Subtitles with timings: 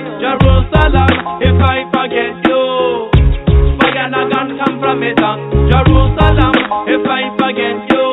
[0.00, 1.12] Jerusalem,
[1.44, 3.12] if I forget you,
[3.76, 5.18] fire gonna come from it.
[5.20, 6.54] Jerusalem,
[6.88, 8.04] if I forget you,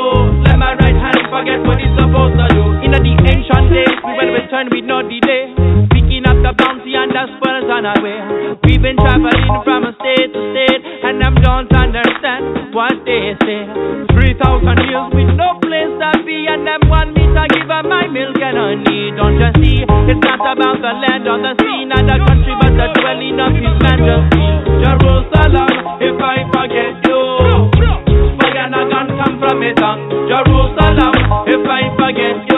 [0.43, 2.63] let my right hand forget what it's supposed to do.
[2.83, 5.55] In the ancient days, we will return with no delay,
[6.49, 7.69] the bounty and the spoils
[8.01, 8.17] way.
[8.65, 13.69] We've been traveling from a state to state, and them don't understand what they say.
[14.17, 17.85] Three thousand years with no place to be, and them want me to give up
[17.85, 19.13] my milk and honey.
[19.13, 19.85] Don't you see?
[19.85, 23.53] It's not about the land or the sea, not the country, but the dwelling of
[23.53, 24.47] His majesty.
[24.81, 27.21] Jerusalem, if I forget you,
[28.41, 29.77] fire not gonna come from it.
[29.77, 31.13] Jerusalem,
[31.45, 32.48] if I forget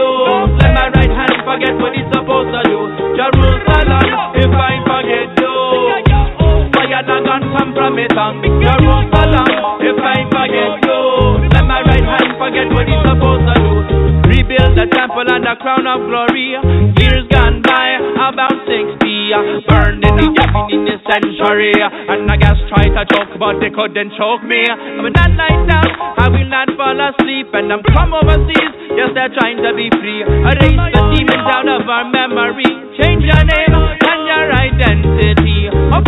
[21.12, 21.76] century.
[21.76, 24.64] And I guess try to choke, but they couldn't choke me.
[25.04, 27.52] But that night now, I will not fall asleep.
[27.52, 30.23] And I'm come overseas, yes, they're trying to be free.
[30.23, 32.72] Erase the demons out of our memory.
[32.95, 34.11] Change your name
[34.42, 35.70] your identity.
[35.94, 36.02] Of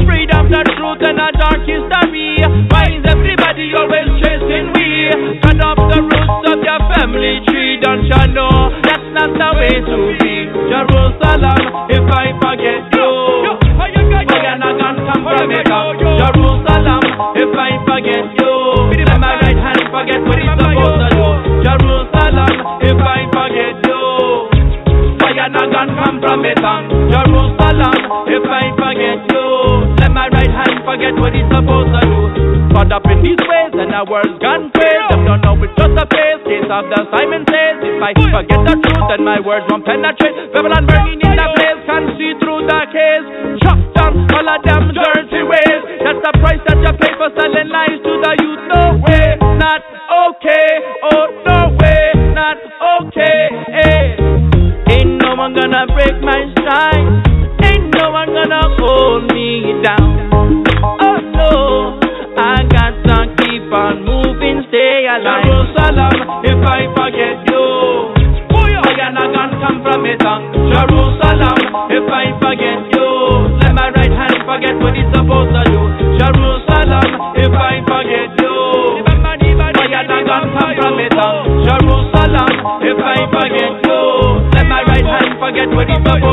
[0.49, 2.41] the truth and a dark history.
[2.73, 5.13] Why is everybody always chasing we?
[5.45, 7.77] Cut off the roots of your family tree.
[7.81, 10.49] Don't you know that's not the way to be?
[10.49, 11.61] Jerusalem,
[11.93, 13.09] if I forget you.
[16.17, 17.03] Jerusalem,
[17.37, 18.53] if I forget you,
[19.21, 20.41] my right hand forget what.
[21.61, 24.01] Jerusalem, if I forget you,
[26.03, 26.92] come from it.
[28.29, 29.45] If I forget you,
[29.97, 32.19] let my right hand forget what it's supposed to do.
[32.73, 35.09] Caught up in these ways and our world's gone crazy.
[35.09, 36.41] Them don't know it's just a phase.
[36.45, 40.35] Case of the Simon says, if I forget the truth, then my words won't penetrate.
[40.53, 43.25] Babylon burning in the place, can see through the case.
[43.65, 45.81] Chop down all of them dirty ways.
[46.05, 48.61] That's the price that you pay for selling lies to the youth.
[48.69, 49.81] No way, not
[50.29, 50.69] okay.
[51.09, 52.57] Oh no way, not
[53.01, 53.41] okay.
[53.73, 54.05] Hey.
[54.93, 56.52] Ain't no one gonna break my
[71.93, 73.09] if I forget you,
[73.61, 75.81] let my right hand forget what it's supposed to do.
[76.17, 78.55] Jerusalem, if I forget you,
[79.05, 79.21] fire
[79.61, 80.47] not gonna come
[80.81, 81.13] from it.
[81.13, 82.51] Jerusalem,
[82.81, 84.01] if I forget you,
[84.57, 86.32] let my right hand forget what it's supposed to do.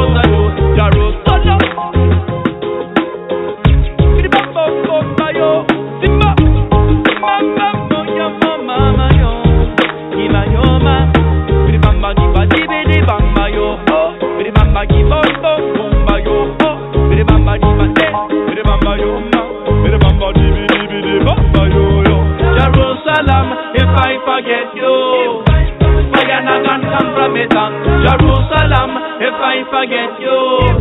[28.00, 28.91] Jerusalem,
[29.21, 30.38] if I forget you,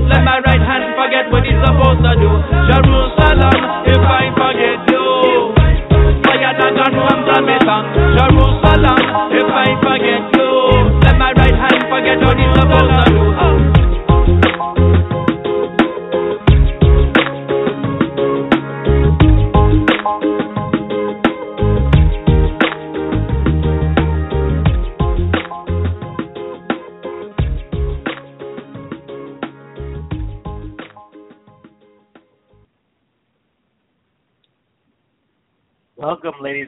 [0.07, 2.28] let my right hand forget what it's supposed to do.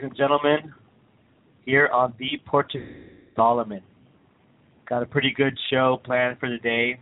[0.02, 0.74] Ladies and gentlemen,
[1.64, 2.84] here on the Portico
[3.36, 3.82] Solomon.
[4.90, 7.00] Got a pretty good show planned for today.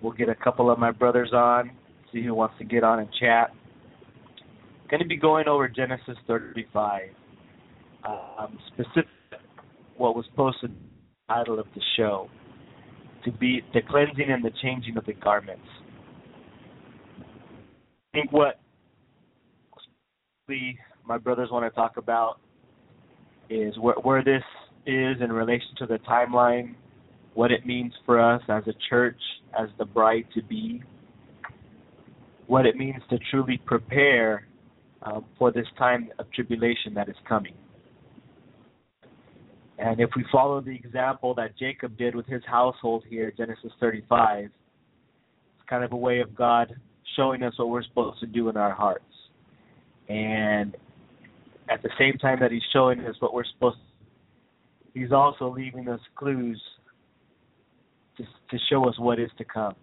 [0.00, 1.72] We'll get a couple of my brothers on,
[2.10, 3.50] see who wants to get on and chat.
[4.88, 7.02] Going to be going over Genesis 35.
[8.08, 9.10] Um, specific,
[9.98, 10.74] what was posted,
[11.28, 12.30] title of the show,
[13.26, 15.68] to be the cleansing and the changing of the garments.
[17.18, 18.58] I think what
[20.48, 20.72] the
[21.06, 22.38] my brothers want to talk about
[23.48, 24.42] is where, where this
[24.86, 26.74] is in relation to the timeline,
[27.34, 29.20] what it means for us as a church,
[29.58, 30.82] as the bride to be,
[32.46, 34.46] what it means to truly prepare
[35.02, 37.54] um, for this time of tribulation that is coming.
[39.78, 44.44] And if we follow the example that Jacob did with his household here, Genesis 35,
[44.44, 44.52] it's
[45.68, 46.74] kind of a way of God
[47.14, 49.04] showing us what we're supposed to do in our hearts.
[50.08, 50.76] And
[51.68, 53.96] at the same time that he's showing us what we're supposed to
[54.96, 56.60] he's also leaving us clues
[58.16, 59.74] to, to show us what is to come.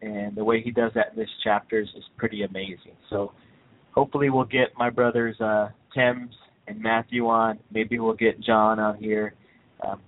[0.00, 2.94] And the way he does that in this chapter is, is pretty amazing.
[3.10, 3.32] So
[3.92, 6.34] hopefully we'll get my brothers uh, Thames
[6.68, 7.58] and Matthew on.
[7.72, 9.34] Maybe we'll get John on here
[9.86, 10.00] um,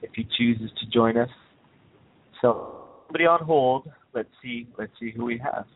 [0.00, 1.28] if he chooses to join us.
[2.40, 3.90] So somebody on hold.
[4.14, 4.66] Let's see.
[4.78, 5.66] Let's see who we have.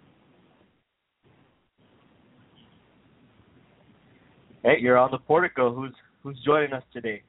[4.65, 5.75] Hey, you're on the portico.
[5.75, 5.93] Who's
[6.23, 7.23] who's joining us today?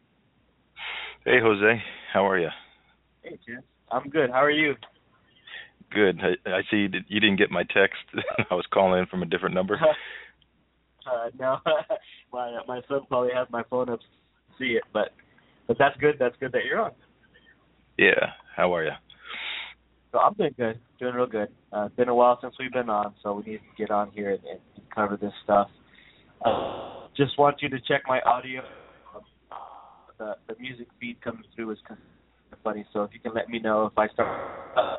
[1.25, 1.81] Hey, Jose.
[2.13, 2.49] How are you?
[3.23, 3.61] Hey, Jim.
[3.91, 4.29] I'm good.
[4.29, 4.75] How are you?
[5.91, 6.19] Good.
[6.21, 7.97] I, I see you, did, you didn't get my text.
[8.51, 9.79] I was calling in from a different number.
[11.11, 11.57] uh, no,
[12.33, 14.05] my my son probably has my phone up to
[14.59, 15.09] see it, but
[15.67, 16.15] but that's good.
[16.19, 16.91] That's good that you're on.
[17.97, 18.33] Yeah.
[18.55, 18.91] How are you?
[20.11, 20.79] So I'm doing good.
[20.99, 21.47] Doing real good.
[21.71, 24.11] Uh, it's been a while since we've been on, so we need to get on
[24.11, 24.59] here and, and
[24.93, 25.67] cover this stuff.
[26.45, 28.61] Uh, just want you to check my audio.
[29.51, 29.55] Uh,
[30.17, 31.99] the the music feed coming through is kind
[32.51, 34.51] of funny, so if you can let me know if I start.
[34.75, 34.97] Uh,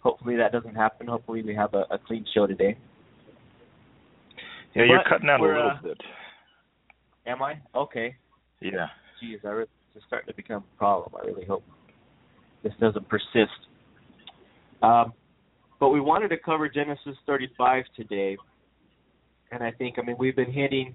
[0.00, 1.06] hopefully that doesn't happen.
[1.06, 2.76] Hopefully we have a, a clean show today.
[4.74, 6.00] Yeah, you're cutting out a little uh, bit.
[7.26, 8.16] Am I okay?
[8.60, 8.86] Yeah.
[9.20, 11.12] Geez, I really, it's starting to become a problem.
[11.20, 11.64] I really hope
[12.62, 13.50] this doesn't persist.
[14.82, 15.12] Um,
[15.78, 18.36] but we wanted to cover Genesis 35 today,
[19.50, 20.94] and I think I mean we've been hinting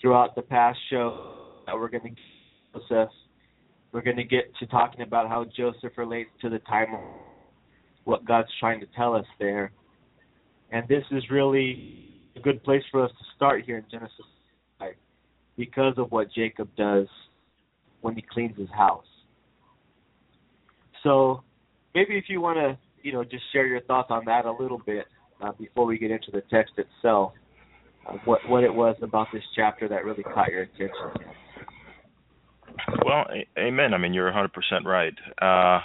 [0.00, 1.34] throughout the past show
[1.66, 3.08] that we're going to get
[3.92, 6.88] We're going to get to talking about how Joseph relates to the time,
[8.04, 9.72] what God's trying to tell us there,
[10.70, 14.26] and this is really a good place for us to start here in Genesis
[14.78, 14.92] 5
[15.56, 17.06] because of what Jacob does
[18.00, 19.04] when he cleans his house.
[21.02, 21.42] So
[21.94, 24.80] maybe if you want to, you know, just share your thoughts on that a little
[24.84, 25.06] bit
[25.40, 27.32] uh, before we get into the text itself,
[28.24, 31.32] what what it was about this chapter that really caught your attention.
[33.04, 33.94] Well, a- amen.
[33.94, 34.50] I mean, you're 100%
[34.84, 35.14] right.
[35.40, 35.80] Uh,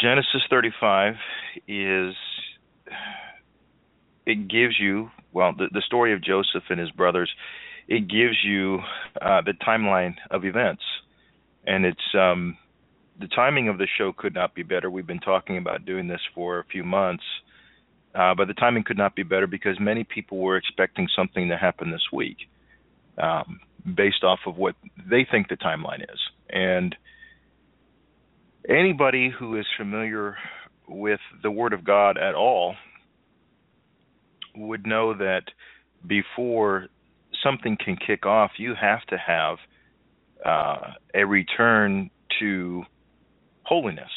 [0.00, 1.14] Genesis 35
[1.66, 2.14] is
[4.26, 7.30] it gives you well the, the story of Joseph and his brothers.
[7.88, 8.80] It gives you
[9.20, 10.82] uh, the timeline of events,
[11.66, 12.58] and it's um,
[13.18, 14.90] the timing of the show could not be better.
[14.90, 17.24] We've been talking about doing this for a few months,
[18.18, 21.56] uh, but the timing could not be better because many people were expecting something to
[21.56, 22.38] happen this week,
[23.16, 23.60] um,
[23.94, 24.74] based off of what
[25.08, 26.18] they think the timeline is,
[26.50, 26.96] and
[28.68, 30.36] anybody who is familiar
[30.88, 32.74] with the Word of God at all
[34.56, 35.44] would know that
[36.04, 36.88] before
[37.42, 39.58] something can kick off, you have to have
[40.44, 42.10] uh, a return
[42.40, 42.82] to
[43.62, 44.10] holiness.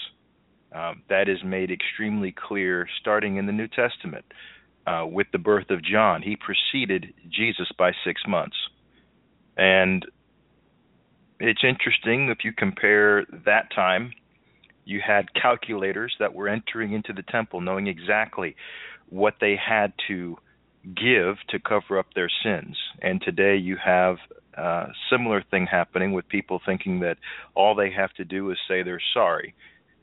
[0.74, 4.24] Um, that is made extremely clear starting in the New Testament
[4.88, 6.22] uh, with the birth of John.
[6.22, 8.56] He preceded Jesus by six months.
[9.58, 10.06] And
[11.40, 14.14] it's interesting if you compare that time,
[14.86, 18.56] you had calculators that were entering into the temple knowing exactly
[19.10, 20.38] what they had to
[20.96, 22.78] give to cover up their sins.
[23.02, 24.18] And today you have
[24.58, 27.18] a similar thing happening with people thinking that
[27.56, 29.54] all they have to do is say they're sorry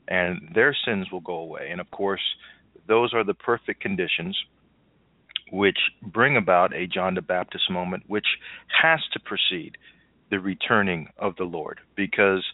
[0.09, 1.69] and their sins will go away.
[1.71, 2.21] And of course,
[2.87, 4.37] those are the perfect conditions
[5.51, 8.25] which bring about a John the Baptist moment, which
[8.81, 9.77] has to precede
[10.29, 12.45] the returning of the Lord, because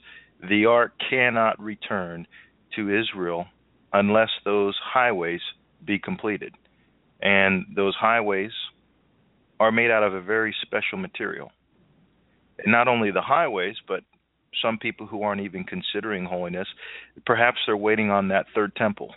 [0.47, 2.27] the ark cannot return
[2.75, 3.47] to Israel
[3.91, 5.41] unless those highways
[5.83, 6.53] be completed.
[7.21, 8.51] And those highways
[9.59, 11.51] are made out of a very special material.
[12.65, 14.03] Not only the highways, but
[14.62, 16.67] some people who aren't even considering holiness,
[17.25, 19.13] perhaps they're waiting on that third temple.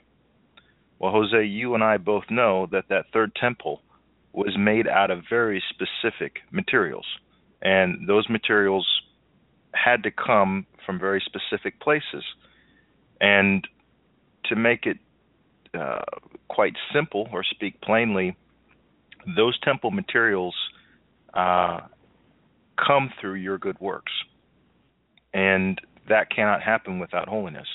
[0.99, 3.83] Well, Jose, you and I both know that that third temple
[4.33, 7.07] was made out of very specific materials.
[7.63, 8.87] And those materials
[9.75, 12.25] had to come from very specific places.
[13.21, 13.67] And
[14.47, 14.99] to make it
[15.75, 16.03] uh,
[16.49, 18.37] quite simple or speak plainly,
[19.37, 20.55] those temple materials
[21.35, 21.81] uh,
[22.77, 24.13] come through your good works.
[25.35, 27.69] And that cannot happen without holiness.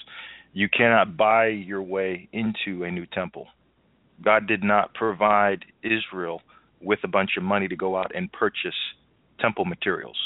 [0.54, 3.48] You cannot buy your way into a new temple.
[4.24, 6.42] God did not provide Israel
[6.82, 8.76] with a bunch of money to go out and purchase
[9.40, 10.18] temple materials.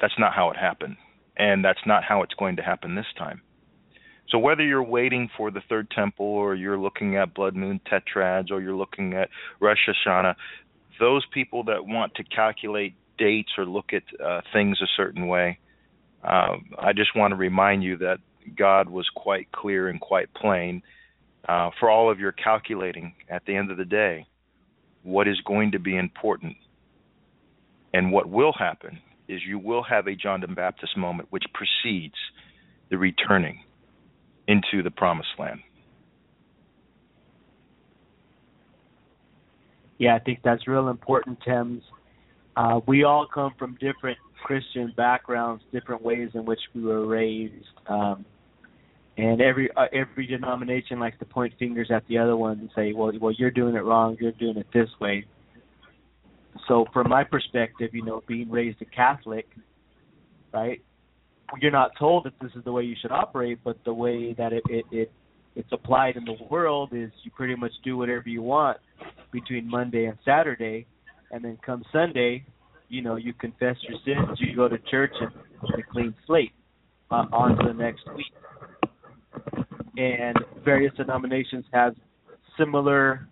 [0.00, 0.96] That's not how it happened.
[1.36, 3.42] And that's not how it's going to happen this time.
[4.30, 8.50] So whether you're waiting for the third temple or you're looking at blood moon tetrads
[8.50, 10.34] or you're looking at Rosh Hashanah,
[11.00, 15.58] those people that want to calculate dates or look at uh, things a certain way,
[16.24, 18.18] uh, I just want to remind you that
[18.56, 20.82] God was quite clear and quite plain
[21.48, 24.26] uh, for all of your calculating at the end of the day
[25.02, 26.56] what is going to be important
[27.94, 28.98] and what will happen
[29.28, 32.14] is you will have a John the Baptist moment which precedes
[32.90, 33.60] the returning
[34.46, 35.60] into the promised land.
[39.98, 41.82] Yeah, I think that's real important, Thames.
[42.58, 47.54] Uh, we all come from different Christian backgrounds, different ways in which we were raised,
[47.88, 48.24] um,
[49.16, 52.92] and every uh, every denomination likes to point fingers at the other one and say,
[52.92, 54.16] "Well, well, you're doing it wrong.
[54.20, 55.24] You're doing it this way."
[56.66, 59.46] So, from my perspective, you know, being raised a Catholic,
[60.52, 60.82] right?
[61.60, 64.52] You're not told that this is the way you should operate, but the way that
[64.52, 65.12] it it, it
[65.54, 68.78] it's applied in the world is you pretty much do whatever you want
[69.30, 70.88] between Monday and Saturday,
[71.30, 72.44] and then come Sunday,
[72.88, 75.30] you know, you confess your sins, you go to church, and
[75.74, 76.52] a clean slate
[77.10, 78.32] uh, on to the next week.
[79.96, 81.94] And various denominations have
[82.58, 83.28] similar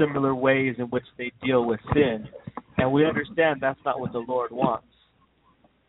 [0.00, 2.28] similar ways in which they deal with sin,
[2.76, 4.86] and we understand that's not what the Lord wants.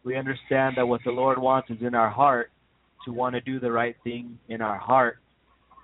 [0.03, 2.51] We understand that what the Lord wants is in our heart
[3.05, 5.17] to want to do the right thing in our heart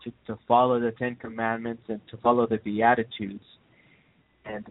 [0.03, 3.43] to, to follow the Ten Commandments and to follow the Beatitudes.
[4.45, 4.65] And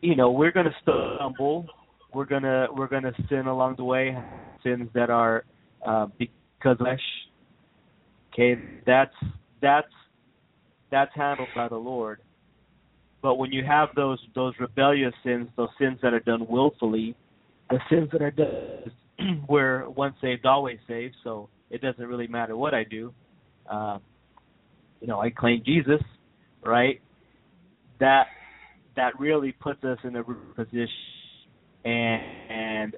[0.00, 1.66] you know, we're gonna stumble.
[2.12, 4.16] We're gonna we're gonna sin along the way,
[4.62, 5.44] sins that are
[5.84, 7.00] uh, because flesh.
[8.32, 9.14] Okay, that's
[9.60, 9.92] that's
[10.90, 12.20] that's handled by the Lord.
[13.22, 17.16] But when you have those those rebellious sins, those sins that are done willfully,
[17.70, 22.56] the sins that are done where once saved always saved, so it doesn't really matter
[22.56, 23.12] what I do.
[23.70, 23.98] Uh,
[25.00, 26.00] you know, I claim Jesus,
[26.64, 27.00] right?
[28.00, 28.26] That
[28.96, 30.24] that really puts us in a
[30.54, 30.88] position,
[31.84, 32.96] and, and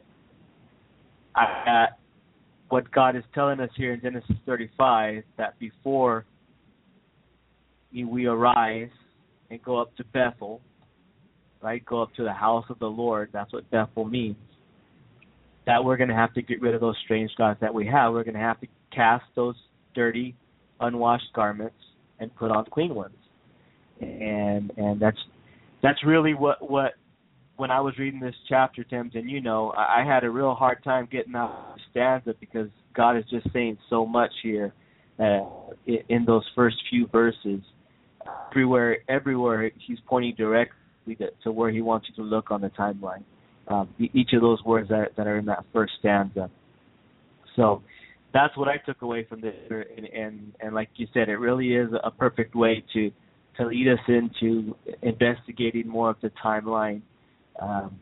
[1.35, 1.87] I,
[2.69, 6.25] what God is telling us here in Genesis 35 that before
[7.93, 8.91] we arise
[9.51, 10.61] and go up to Bethel,
[11.63, 11.85] right?
[11.85, 13.31] Go up to the house of the Lord.
[13.33, 14.37] That's what Bethel means.
[15.67, 18.13] That we're going to have to get rid of those strange gods that we have.
[18.13, 19.57] We're going to have to cast those
[19.95, 20.37] dirty,
[20.81, 21.77] unwashed garments
[22.19, 23.17] and put on clean ones.
[24.01, 25.17] And and that's
[25.87, 26.95] that's really what what
[27.57, 30.55] when I was reading this chapter, Tim, and you know, I, I had a real
[30.55, 34.75] hard time getting out the stanza because God is just saying so much here
[35.21, 35.43] uh,
[35.87, 37.61] in, in those first few verses.
[38.51, 42.71] Everywhere, everywhere, He's pointing directly to, to where He wants you to look on the
[42.71, 43.23] timeline.
[43.69, 46.51] Um, each of those words that, that are in that first stanza.
[47.55, 47.83] So,
[48.35, 51.75] that's what I took away from this, and, and and like you said, it really
[51.75, 53.11] is a perfect way to
[53.59, 57.03] to lead us into investigating more of the timeline.
[57.61, 57.99] Um,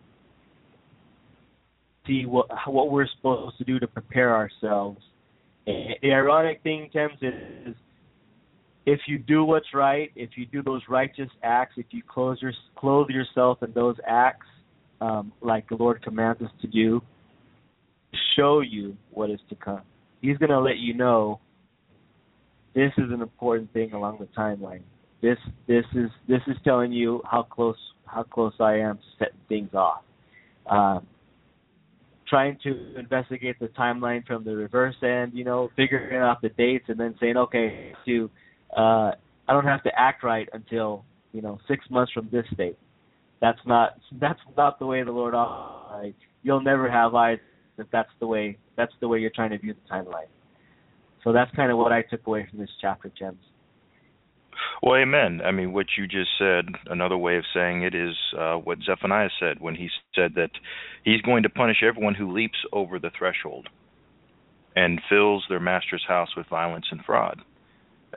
[2.07, 5.01] see what what we're supposed to do to prepare ourselves.
[5.67, 7.75] And the ironic thing, Tim, is
[8.85, 12.53] if you do what's right, if you do those righteous acts, if you clothe, your,
[12.77, 14.47] clothe yourself in those acts,
[15.01, 17.01] um, like the Lord commands us to do,
[18.37, 19.81] show you what is to come
[20.25, 21.39] he's going to let you know
[22.75, 24.81] this is an important thing along the timeline.
[25.25, 29.41] This this is this is telling you how close how close I am to setting
[29.49, 30.03] things off.
[30.69, 31.07] Um,
[32.29, 36.85] trying to investigate the timeline from the reverse end, you know, figuring out the dates
[36.89, 38.31] and then saying, okay, to
[38.77, 39.13] uh,
[39.49, 42.77] I don't have to act right until you know six months from this date.
[43.41, 46.19] That's not that's not the way the Lord operates.
[46.43, 47.39] You'll never have eyes
[47.79, 50.29] if that's the way that's the way you're trying to view the timeline.
[51.23, 53.39] So that's kind of what I took away from this chapter, James.
[54.83, 55.41] Well, amen.
[55.45, 59.31] I mean, what you just said, another way of saying it is uh, what Zephaniah
[59.41, 60.51] said when he said that
[61.05, 63.69] he's going to punish everyone who leaps over the threshold
[64.77, 67.41] and fills their master's house with violence and fraud.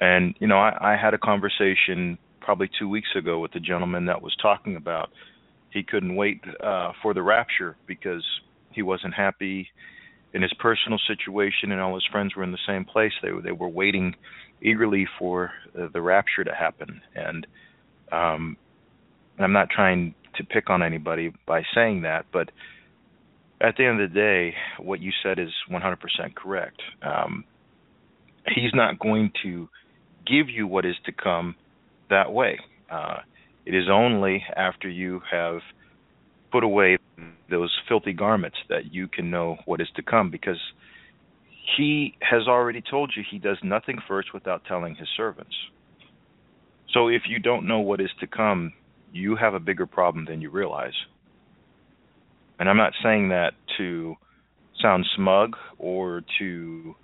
[0.02, 4.06] And, you know, I, I had a conversation probably two weeks ago with a gentleman
[4.06, 5.10] that was talking about
[5.72, 8.24] he couldn't wait uh, for the rapture because
[8.72, 9.68] he wasn't happy
[10.34, 13.12] in his personal situation, and all his friends were in the same place.
[13.22, 14.16] They they were waiting
[14.62, 17.48] eagerly for uh, the rapture to happen, and
[18.12, 18.58] um,
[19.40, 22.50] I'm not trying to pick on anybody by saying that, but
[23.60, 25.98] at the end of the day, what you said is 100%
[26.36, 26.80] correct.
[27.02, 27.44] Um,
[28.48, 29.68] he's not going to
[30.26, 31.56] give you what is to come
[32.10, 32.60] that way.
[32.92, 33.18] Uh,
[33.66, 35.60] it is only after you have
[36.52, 36.98] put away
[37.50, 40.60] those filthy garments that you can know what is to come because
[41.76, 45.56] he has already told you he does nothing first without telling his servants.
[46.94, 48.74] So if you don't know what is to come,
[49.12, 50.94] you have a bigger problem than you realize.
[52.60, 54.16] And I'm not saying that to
[54.82, 56.96] sound smug or to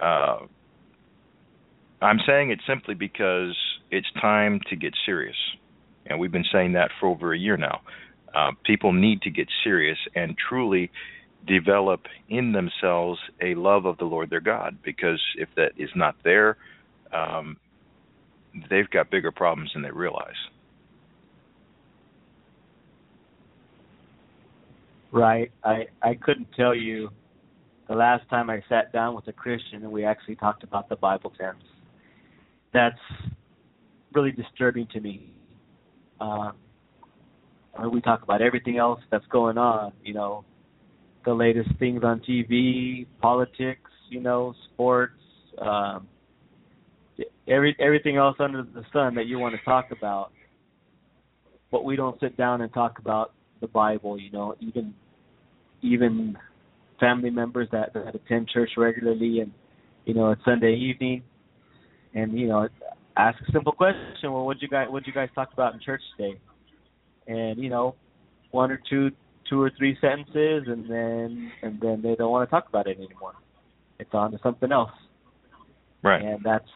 [0.00, 0.38] uh,
[2.02, 3.56] I'm saying it simply because
[3.90, 5.36] it's time to get serious.
[6.06, 7.80] And we've been saying that for over a year now.
[8.34, 10.90] Uh, people need to get serious and truly
[11.46, 16.14] develop in themselves a love of the Lord their God, because if that is not
[16.22, 16.56] there,
[17.12, 17.56] um,
[18.68, 20.34] they've got bigger problems than they realize.
[25.12, 25.50] Right.
[25.64, 27.10] I I couldn't tell you
[27.88, 30.94] the last time I sat down with a Christian and we actually talked about the
[30.94, 31.64] Bible terms.
[32.72, 33.00] That's
[34.12, 35.32] really disturbing to me.
[36.20, 36.52] Uh,
[37.90, 40.44] we talk about everything else that's going on, you know,
[41.24, 45.12] the latest things on TV, politics, you know, sports,
[45.60, 46.08] um,
[47.48, 50.32] every everything else under the sun that you want to talk about.
[51.70, 54.94] But we don't sit down and talk about the Bible, you know, even
[55.82, 56.36] even
[56.98, 59.52] family members that, that attend church regularly and
[60.04, 61.22] you know, it's Sunday evening
[62.14, 62.68] and, you know,
[63.16, 66.02] ask a simple question, well what you guys what you guys talk about in church
[66.16, 66.38] today?
[67.26, 67.94] And, you know,
[68.50, 69.10] one or two
[69.50, 72.96] two or three sentences and then and then they don't want to talk about it
[72.96, 73.34] anymore.
[73.98, 74.92] It's on to something else.
[76.02, 76.22] Right.
[76.22, 76.68] And that's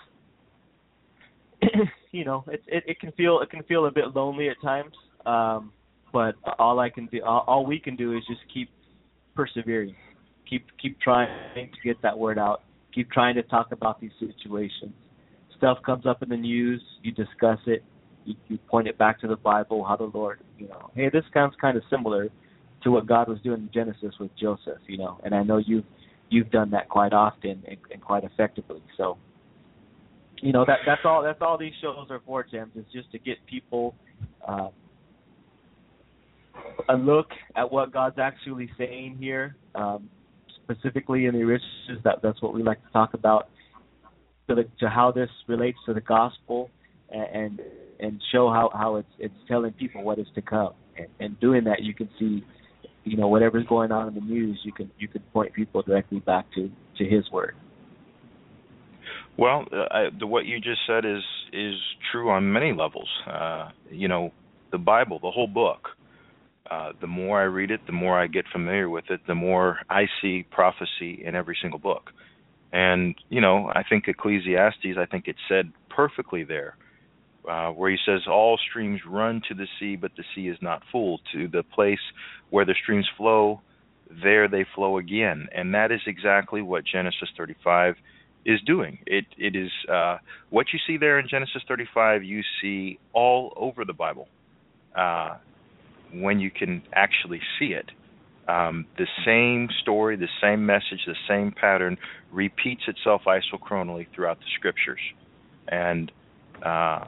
[2.10, 4.92] you know, it, it it can feel it can feel a bit lonely at times.
[5.24, 5.72] Um
[6.12, 8.68] but all I can do all, all we can do is just keep
[9.34, 9.94] persevering.
[10.50, 12.62] Keep keep trying to get that word out.
[12.92, 14.92] Keep trying to talk about these situations.
[15.56, 17.82] Stuff comes up in the news, you discuss it,
[18.24, 21.24] you, you point it back to the Bible, how the Lord, you know, hey, this
[21.32, 22.28] sounds kind of similar
[22.84, 25.84] to what God was doing in Genesis with Joseph, you know, and I know you've
[26.30, 28.82] you've done that quite often and, and quite effectively.
[28.96, 29.18] So,
[30.40, 33.18] you know, that that's all that's all these shows are for, James, is just to
[33.18, 33.94] get people
[34.46, 34.68] uh,
[36.88, 40.08] a look at what God's actually saying here, um,
[40.62, 41.98] specifically in the riches.
[42.04, 43.48] That that's what we like to talk about,
[44.48, 46.70] to, the, to how this relates to the gospel,
[47.10, 47.60] and,
[48.00, 50.74] and show how how it's it's telling people what is to come.
[50.96, 52.44] And, and doing that, you can see,
[53.04, 56.20] you know, whatever's going on in the news, you can you can point people directly
[56.20, 57.54] back to to His word.
[59.36, 61.74] Well, uh, I, the, what you just said is is
[62.10, 63.08] true on many levels.
[63.26, 64.32] Uh, you know,
[64.72, 65.88] the Bible, the whole book,
[66.70, 69.80] uh, the more I read it, the more I get familiar with it, the more
[69.90, 72.10] I see prophecy in every single book.
[72.72, 76.76] And you know, I think Ecclesiastes, I think it said perfectly there,
[77.48, 80.82] uh, where he says, "All streams run to the sea, but the sea is not
[80.90, 81.20] full.
[81.32, 82.00] To the place
[82.50, 83.60] where the streams flow,
[84.22, 87.96] there they flow again." And that is exactly what Genesis 35
[88.44, 88.98] is doing.
[89.06, 90.18] It it is uh,
[90.50, 92.24] what you see there in Genesis 35.
[92.24, 94.28] You see all over the Bible.
[94.94, 95.36] Uh,
[96.14, 97.90] when you can actually see it.
[98.46, 101.96] Um, the same story, the same message, the same pattern
[102.30, 105.00] repeats itself isochronally throughout the scriptures,
[105.66, 106.12] and
[106.62, 107.06] uh,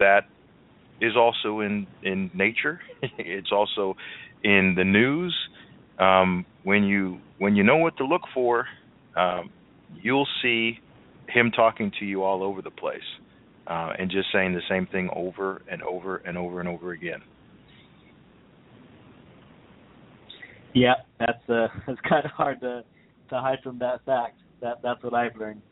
[0.00, 0.22] that
[1.00, 2.80] is also in in nature.
[3.18, 3.96] it's also
[4.42, 5.34] in the news.
[5.98, 8.66] Um, when you when you know what to look for,
[9.16, 9.50] um,
[10.02, 10.78] you'll see
[11.28, 13.00] him talking to you all over the place,
[13.66, 17.22] uh, and just saying the same thing over and over and over and over again.
[20.74, 22.84] Yeah, that's uh, it's kind of hard to
[23.30, 24.38] to hide from that fact.
[24.60, 25.62] That that's what I've learned.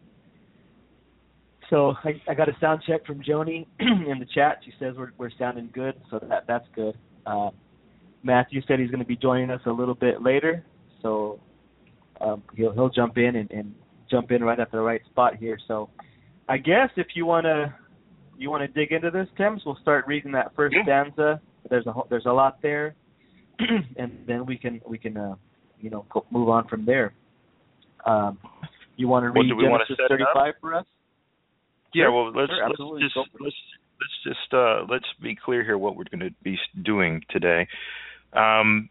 [1.70, 4.60] So I, I got a sound check from Joni in the chat.
[4.64, 6.96] She says we're we're sounding good, so that that's good.
[7.26, 7.50] Uh,
[8.22, 10.64] Matthew said he's going to be joining us a little bit later,
[11.02, 11.40] so
[12.20, 13.74] um, he'll he'll jump in and, and
[14.10, 15.58] jump in right at the right spot here.
[15.68, 15.90] So
[16.48, 17.74] I guess if you want to
[18.38, 20.84] you want to dig into this, Tim's, we'll start reading that first yeah.
[20.84, 21.40] stanza.
[21.68, 22.94] There's a there's a lot there.
[23.96, 25.34] and then we can we can uh,
[25.80, 27.12] you know move on from there.
[28.06, 28.38] Um,
[28.96, 30.86] you want to read Genesis 35 for us?
[31.94, 32.12] Yeah, sure.
[32.12, 33.56] well let's sure, let's just let's
[34.00, 37.66] let's just uh, let's be clear here what we're going to be doing today.
[38.32, 38.90] Um,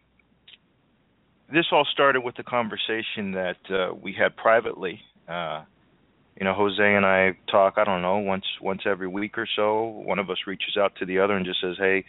[1.52, 5.00] this all started with the conversation that uh, we had privately.
[5.28, 5.64] Uh,
[6.38, 7.74] you know, Jose and I talk.
[7.78, 9.84] I don't know once once every week or so.
[9.84, 12.04] One of us reaches out to the other and just says, "Hey,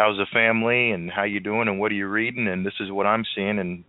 [0.00, 2.90] how's the family and how you doing and what are you reading and this is
[2.90, 3.84] what I'm seeing and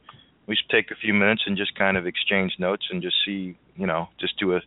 [0.45, 3.87] we take a few minutes and just kind of exchange notes and just see you
[3.87, 4.59] know just do a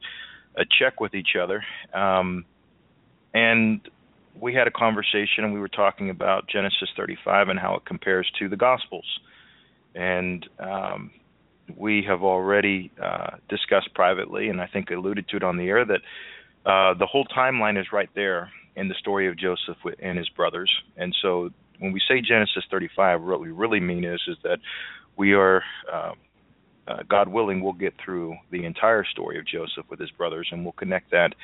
[0.57, 1.63] a check with each other.
[1.93, 2.45] Um,
[3.33, 3.81] and
[4.41, 8.31] we had a conversation and we were talking about Genesis 35 and how it compares
[8.39, 9.07] to the Gospels.
[9.95, 11.11] And um,
[11.77, 15.85] we have already uh, discussed privately, and I think alluded to it on the air,
[15.85, 16.01] that
[16.67, 20.71] uh, the whole timeline is right there in the story of Joseph and his brothers.
[20.97, 24.59] And so when we say Genesis 35, what we really mean is is that
[25.17, 25.63] we are,
[25.93, 26.13] uh,
[26.87, 30.65] uh, God willing, we'll get through the entire story of Joseph with his brothers, and
[30.65, 31.35] we'll connect that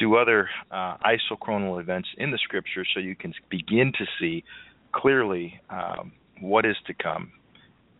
[0.00, 4.44] to other uh, isochronal events in the Scripture, so you can begin to see
[4.92, 7.32] clearly um, what is to come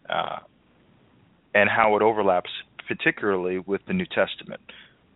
[0.09, 0.38] uh,
[1.55, 2.51] and how it overlaps,
[2.87, 4.61] particularly with the New Testament.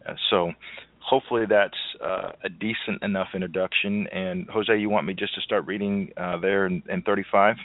[0.07, 0.53] Uh, so
[0.99, 4.07] hopefully that's uh, a decent enough introduction.
[4.09, 7.57] And Jose, you want me just to start reading uh, there in, in 35?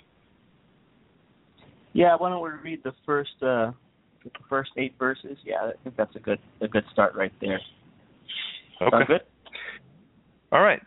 [1.93, 3.71] Yeah, why don't we read the first uh,
[4.49, 5.37] first eight verses?
[5.43, 7.59] Yeah, I think that's a good a good start right there.
[8.81, 8.89] Okay.
[8.91, 9.21] Sound good?
[10.51, 10.81] All right.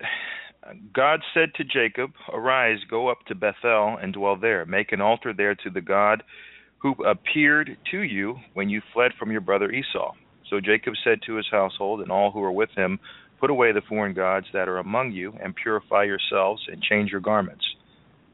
[0.93, 4.67] God said to Jacob, Arise, go up to Bethel and dwell there.
[4.67, 6.23] Make an altar there to the God
[6.79, 10.13] who appeared to you when you fled from your brother Esau.
[10.51, 12.99] So Jacob said to his household and all who were with him,
[13.41, 17.21] Put away the foreign gods that are among you, and purify yourselves, and change your
[17.21, 17.65] garments.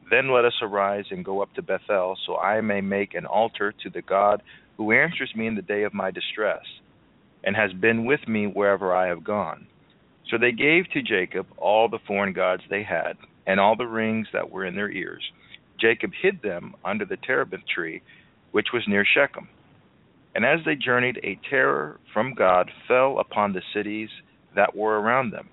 [0.09, 3.73] Then let us arise and go up to Bethel, so I may make an altar
[3.83, 4.41] to the God
[4.77, 6.63] who answers me in the day of my distress,
[7.43, 9.67] and has been with me wherever I have gone.
[10.29, 14.27] So they gave to Jacob all the foreign gods they had, and all the rings
[14.33, 15.23] that were in their ears.
[15.79, 18.01] Jacob hid them under the terebinth tree,
[18.51, 19.47] which was near Shechem.
[20.33, 24.09] And as they journeyed, a terror from God fell upon the cities
[24.55, 25.49] that were around them,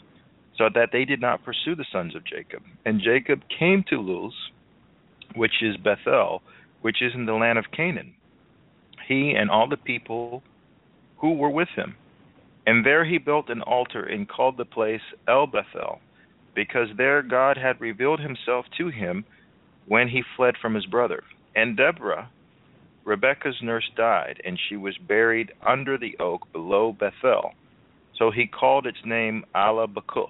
[0.57, 2.63] so that they did not pursue the sons of Jacob.
[2.85, 4.33] And Jacob came to Luz,
[5.35, 6.43] which is Bethel,
[6.81, 8.15] which is in the land of Canaan,
[9.13, 10.43] he and all the people
[11.19, 11.95] who were with him.
[12.67, 16.01] And there he built an altar and called the place El Bethel,
[16.55, 19.25] because there God had revealed himself to him
[19.87, 21.23] when he fled from his brother.
[21.57, 22.31] And Deborah,
[23.05, 27.53] Rebekah's nurse died, and she was buried under the oak below Bethel.
[28.19, 30.29] So he called its name Allon Bacuth.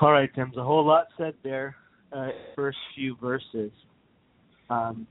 [0.00, 0.48] All right, Tim.
[0.48, 1.76] There's a whole lot said there.
[2.12, 3.70] Uh, first few verses.
[4.68, 5.06] Um,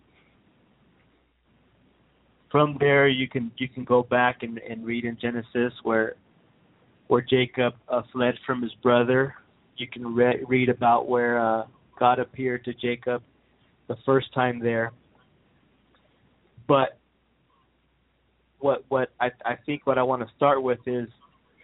[2.51, 6.15] from there, you can you can go back and, and read in Genesis where
[7.07, 9.33] where Jacob uh, fled from his brother.
[9.77, 11.63] You can re- read about where uh,
[11.97, 13.23] God appeared to Jacob
[13.87, 14.91] the first time there.
[16.67, 16.99] But
[18.59, 21.07] what what I I think what I want to start with is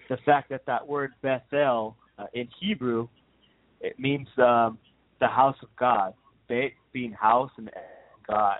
[0.10, 3.08] the fact that that word Bethel uh, in Hebrew
[3.82, 4.80] it means um,
[5.20, 6.14] the house of God,
[6.48, 7.70] being house and
[8.28, 8.60] God.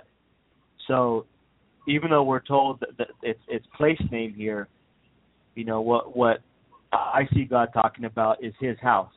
[0.86, 1.26] So
[1.86, 4.68] even though we're told that, that it's it's place name here,
[5.54, 6.40] you know what what
[6.92, 9.12] I see God talking about is His house,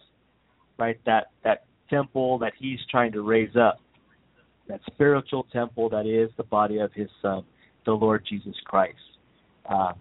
[0.78, 1.00] right?
[1.06, 3.80] That that temple that He's trying to raise up,
[4.68, 7.44] that spiritual temple that is the body of His Son,
[7.86, 8.96] the Lord Jesus Christ.
[9.70, 9.94] Uh,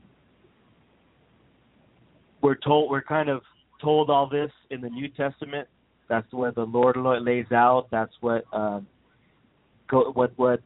[2.42, 3.42] we're told we're kind of
[3.80, 5.68] told all this in the New Testament.
[6.10, 7.86] That's what the Lord lays out.
[7.92, 8.86] That's what um,
[9.88, 10.60] go, what what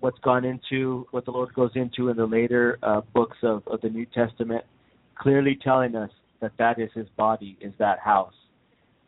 [0.00, 3.80] what's gone into what the Lord goes into in the later uh, books of, of
[3.80, 4.62] the New Testament,
[5.18, 6.10] clearly telling us
[6.42, 8.34] that that is His body, is that house.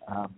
[0.08, 0.34] Um,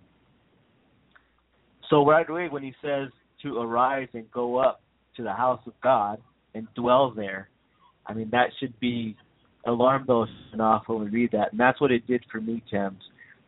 [1.88, 3.10] so right away, when He says
[3.42, 4.80] to arise and go up
[5.16, 6.20] to the house of God
[6.56, 7.48] and dwell there,
[8.06, 9.16] I mean that should be
[9.66, 12.98] alarm bells off when we read that, and that's what it did for me, Tim.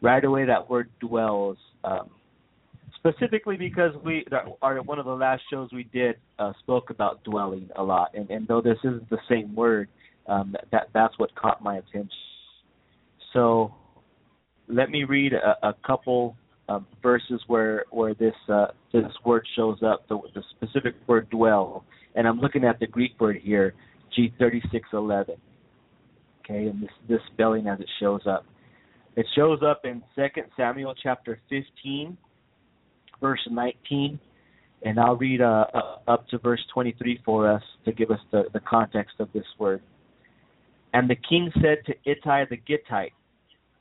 [0.03, 1.57] Right away, that word dwells.
[1.87, 2.11] Um,
[2.96, 4.27] specifically because we
[4.61, 8.29] are one of the last shows we did uh, spoke about dwelling a lot, and,
[8.31, 9.88] and though this isn't the same word,
[10.27, 12.11] um, that that's what caught my attention.
[13.33, 13.72] So
[14.68, 16.37] let me read a, a couple
[16.68, 21.85] um, verses where where this uh, this word shows up, the, the specific word dwell,
[22.16, 23.75] and I'm looking at the Greek word here,
[24.14, 25.37] G thirty six eleven.
[26.44, 28.44] Okay, and this this spelling as it shows up.
[29.16, 32.18] It shows up in Second Samuel chapter fifteen,
[33.20, 34.20] verse 19,
[34.83, 38.44] and I'll read uh, uh, up to verse 23 for us to give us the,
[38.52, 39.81] the context of this word.
[40.92, 43.12] And the king said to Ittai the Gittite,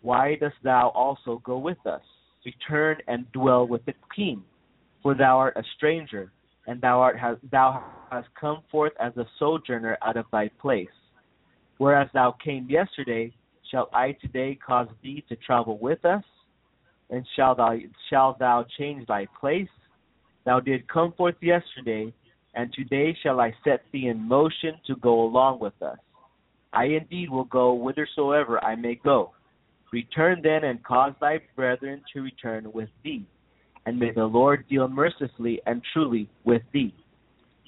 [0.02, 2.02] Why dost thou also go with us?
[2.46, 4.42] Return and dwell with the king,
[5.04, 6.32] for thou art a stranger,
[6.68, 10.88] and thou art has, thou hast come forth as a sojourner out of thy place.
[11.78, 13.34] Whereas thou came yesterday,
[13.70, 16.24] shall I today cause thee to travel with us?
[17.10, 17.76] and shall thou
[18.10, 19.70] shall thou change thy place?
[20.46, 22.14] Thou did come forth yesterday,
[22.54, 25.98] and today shall I set thee in motion to go along with us.
[26.74, 29.32] I indeed will go whithersoever I may go.
[29.92, 33.26] Return then and cause thy brethren to return with thee,
[33.86, 36.94] and may the Lord deal mercifully and truly with thee.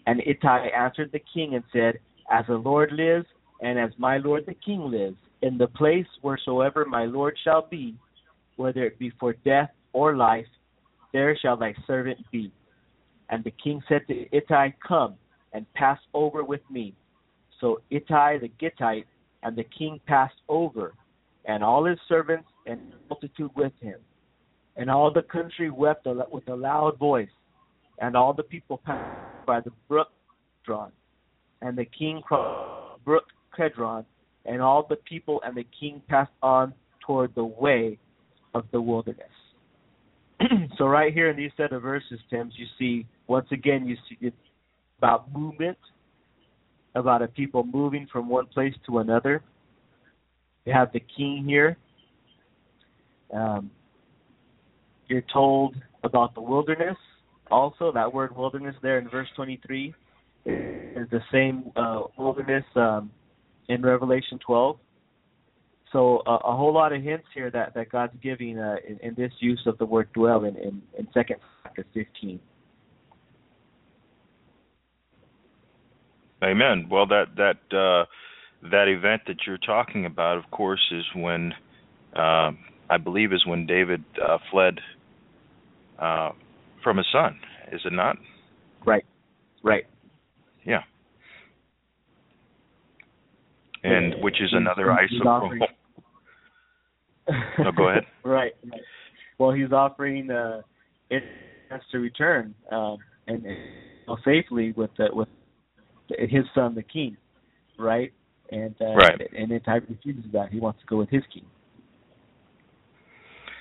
[0.06, 2.00] And Ittai answered the king and said,
[2.32, 3.26] As the Lord lives,
[3.62, 7.96] and as my lord the king lives, in the place wheresoever my lord shall be,
[8.56, 10.48] whether it be for death or life,
[11.14, 12.52] there shall thy servant be.
[13.30, 15.16] And the king said to Ittai, Come
[15.54, 16.94] and pass over with me.
[17.60, 19.06] So Ittai the Gittite
[19.44, 20.94] and the king passed over,
[21.46, 24.00] and all his servants and multitude with him.
[24.76, 27.30] And all the country wept with a loud voice,
[28.00, 30.10] and all the people passed by the brook
[30.62, 30.92] Kidron.
[31.62, 34.06] And the king crossed the brook Kidron,
[34.48, 36.74] and all the people and the king passed on
[37.06, 38.00] toward the way
[38.54, 39.28] of the wilderness.
[40.78, 44.32] so right here in these set of verses, Tim, you see once again you see
[44.98, 45.78] about movement,
[46.96, 49.44] about a people moving from one place to another.
[50.66, 51.78] You have the king here.
[53.34, 53.70] Um,
[55.08, 56.98] you're told about the wilderness.
[57.50, 59.94] Also, that word wilderness there in verse 23
[60.46, 63.12] is the same uh, wilderness um,
[63.70, 64.78] in Revelation 12.
[65.92, 69.16] So uh, a whole lot of hints here that, that God's giving uh, in, in,
[69.16, 71.22] this use of the word dwell in, in, in 2
[71.64, 72.40] chapter 15.
[76.44, 76.88] Amen.
[76.92, 78.06] Well, that that uh,
[78.70, 81.52] that event that you're talking about, of course, is when
[82.16, 82.52] uh,
[82.90, 84.80] I believe is when David uh, fled
[85.98, 86.32] uh,
[86.84, 87.40] from his son.
[87.72, 88.18] Is it not?
[88.86, 89.06] Right.
[89.64, 89.86] Right.
[90.64, 90.84] Yeah.
[93.88, 95.60] And which is another isochronal.
[97.60, 98.04] no, go ahead.
[98.24, 98.54] right.
[99.38, 100.62] Well, he's offering uh,
[101.10, 101.24] it
[101.70, 102.98] has to return um,
[103.28, 105.28] and, and safely with the, with
[106.10, 107.18] his son, the king,
[107.78, 108.14] right?
[108.50, 109.20] And uh, right.
[109.38, 110.52] and then Ittai refuses that.
[110.52, 111.46] He wants to go with his king.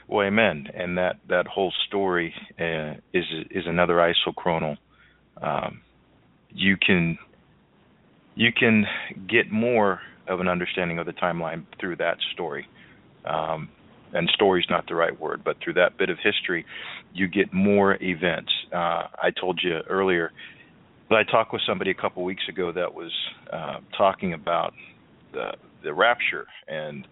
[0.08, 0.68] Well, amen.
[0.74, 4.76] And that that whole story uh, is is another isochronal.
[5.42, 5.80] Um,
[6.50, 7.18] you can
[8.36, 8.86] you can
[9.28, 12.66] get more of an understanding of the timeline through that story.
[13.24, 13.68] Um,
[14.12, 16.64] and story's not the right word, but through that bit of history,
[17.12, 18.52] you get more events.
[18.72, 20.32] Uh, I told you earlier
[21.10, 23.12] that I talked with somebody a couple weeks ago that was
[23.52, 24.74] uh, talking about
[25.32, 27.06] the the rapture, and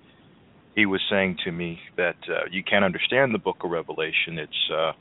[0.74, 4.38] he was saying to me that uh, you can't understand the Book of Revelation.
[4.38, 4.92] It's uh,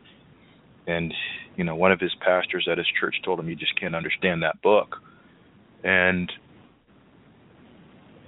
[0.85, 1.13] and
[1.55, 4.43] you know one of his pastors at his church told him you just can't understand
[4.43, 4.97] that book,
[5.83, 6.31] and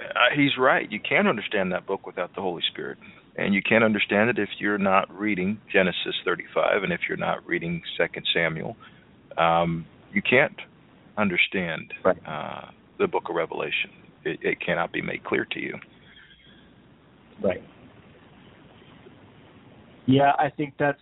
[0.09, 0.91] uh, he's right.
[0.91, 2.97] You can't understand that book without the Holy Spirit,
[3.35, 7.45] and you can't understand it if you're not reading Genesis 35 and if you're not
[7.45, 8.75] reading Second Samuel.
[9.37, 10.55] Um, you can't
[11.17, 12.17] understand right.
[12.27, 13.91] uh, the book of Revelation.
[14.23, 15.75] It, it cannot be made clear to you.
[17.41, 17.63] Right.
[20.07, 20.99] Yeah, I think that's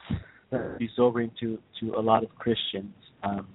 [0.51, 2.93] that be sobering to to a lot of Christians.
[3.23, 3.47] Um,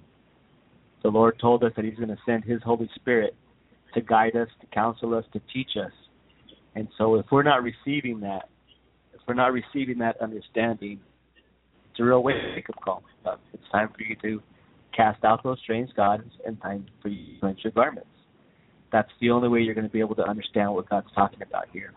[1.03, 3.35] the Lord told us that He's going to send His Holy Spirit
[3.93, 5.91] to guide us, to counsel us, to teach us.
[6.75, 8.49] And so, if we're not receiving that,
[9.13, 10.99] if we're not receiving that understanding,
[11.91, 12.37] it's a real wake
[12.69, 13.03] up call.
[13.53, 14.41] It's time for you to
[14.95, 18.07] cast out those strange gods and time for you to cleanse your garments.
[18.91, 21.65] That's the only way you're going to be able to understand what God's talking about
[21.71, 21.93] here.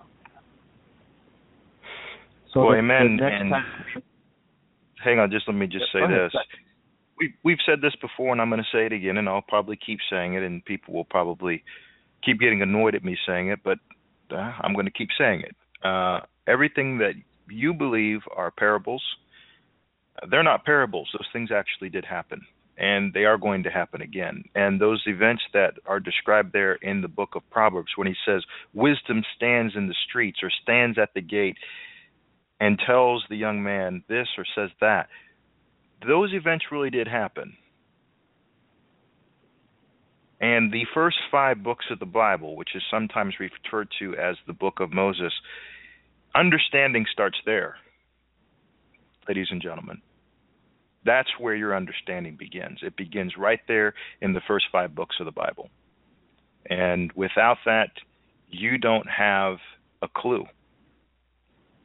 [2.53, 3.17] So well, the, amen.
[3.19, 4.03] The and time,
[5.03, 6.33] hang on, just let me just say this.
[7.23, 9.77] We we've said this before, and I'm going to say it again, and I'll probably
[9.77, 11.63] keep saying it, and people will probably
[12.25, 13.79] keep getting annoyed at me saying it, but
[14.33, 15.87] uh, I'm going to keep saying it.
[15.87, 17.13] Uh, everything that
[17.49, 19.03] you believe are parables,
[20.31, 21.11] they're not parables.
[21.13, 22.41] Those things actually did happen
[22.79, 24.43] and they are going to happen again.
[24.55, 28.43] And those events that are described there in the book of Proverbs, when he says,
[28.73, 31.57] Wisdom stands in the streets or stands at the gate
[32.61, 35.09] and tells the young man this or says that,
[36.07, 37.57] those events really did happen.
[40.41, 44.53] And the first five books of the Bible, which is sometimes referred to as the
[44.53, 45.33] book of Moses,
[46.35, 47.77] understanding starts there,
[49.29, 50.03] ladies and gentlemen.
[51.05, 52.81] That's where your understanding begins.
[52.83, 55.69] It begins right there in the first five books of the Bible.
[56.69, 57.91] And without that,
[58.49, 59.59] you don't have
[60.01, 60.45] a clue.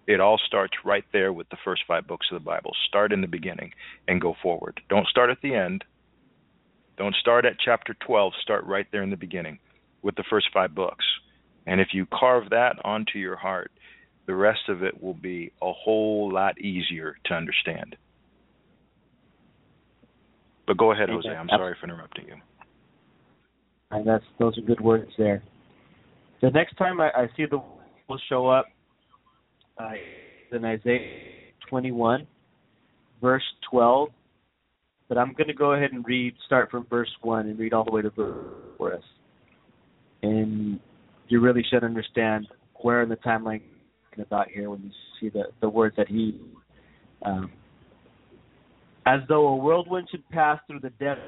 [0.07, 2.71] It all starts right there with the first five books of the Bible.
[2.87, 3.73] Start in the beginning
[4.07, 4.79] and go forward.
[4.89, 5.83] Don't start at the end.
[6.97, 8.33] Don't start at chapter 12.
[8.41, 9.59] Start right there in the beginning
[10.01, 11.05] with the first five books.
[11.65, 13.71] And if you carve that onto your heart,
[14.27, 17.97] the rest of it will be a whole lot easier to understand.
[20.65, 21.29] But go ahead, Jose.
[21.29, 22.35] I'm sorry for interrupting you.
[23.91, 25.43] And that's those are good words there.
[26.41, 27.61] The next time I, I see the
[28.09, 28.67] will show up
[29.79, 30.99] uh, in Isaiah
[31.69, 32.27] 21,
[33.21, 34.09] verse 12.
[35.09, 37.85] But I'm going to go ahead and read, start from verse 1 and read all
[37.85, 38.45] the way to verse
[38.77, 39.03] for us.
[40.21, 40.79] And
[41.29, 43.61] you really should understand where in the timeline
[44.15, 46.39] I'm about here when you see the, the words that he.
[47.23, 47.51] Um,
[49.05, 51.23] as though a whirlwind should pass through the desert,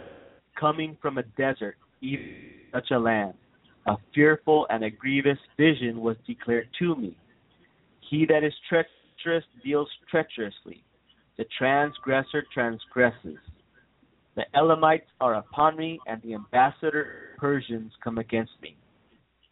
[0.59, 2.35] coming from a desert, even
[2.73, 3.33] such a land.
[3.87, 7.15] A fearful and a grievous vision was declared to me.
[8.09, 10.83] He that is treacherous deals treacherously.
[11.37, 13.37] The transgressor transgresses.
[14.35, 18.75] The Elamites are upon me, and the ambassador Persians come against me.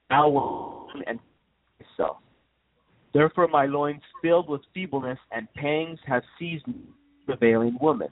[0.10, 1.20] Now and
[1.80, 2.18] myself.
[3.14, 6.82] Therefore my loins filled with feebleness, and pangs have seized me,
[7.26, 8.10] prevailing woman.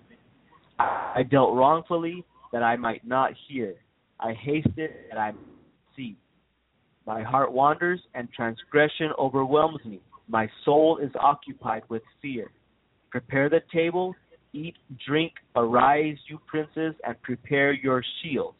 [0.77, 3.75] I dealt wrongfully that I might not hear.
[4.19, 5.39] I hasted that I might
[5.95, 6.17] see.
[7.05, 10.01] My heart wanders, and transgression overwhelms me.
[10.27, 12.51] My soul is occupied with fear.
[13.11, 14.15] Prepare the table,
[14.53, 18.57] eat, drink, arise, you princes, and prepare your shields.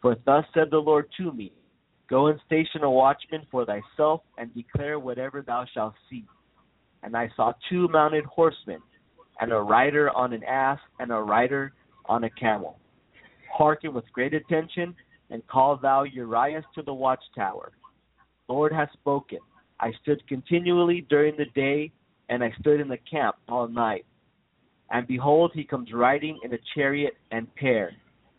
[0.00, 1.52] For thus said the Lord to me
[2.12, 6.26] Go and station a watchman for thyself, and declare whatever thou shalt see.
[7.02, 8.80] And I saw two mounted horsemen,
[9.40, 11.72] and a rider on an ass, and a rider
[12.04, 12.78] on a camel.
[13.50, 14.94] Hearken with great attention,
[15.30, 17.72] and call thou Urias to the watchtower.
[18.46, 19.38] Lord has spoken.
[19.82, 21.90] I stood continually during the day,
[22.28, 24.06] and I stood in the camp all night.
[24.90, 27.92] And behold, he comes riding in a chariot and pair.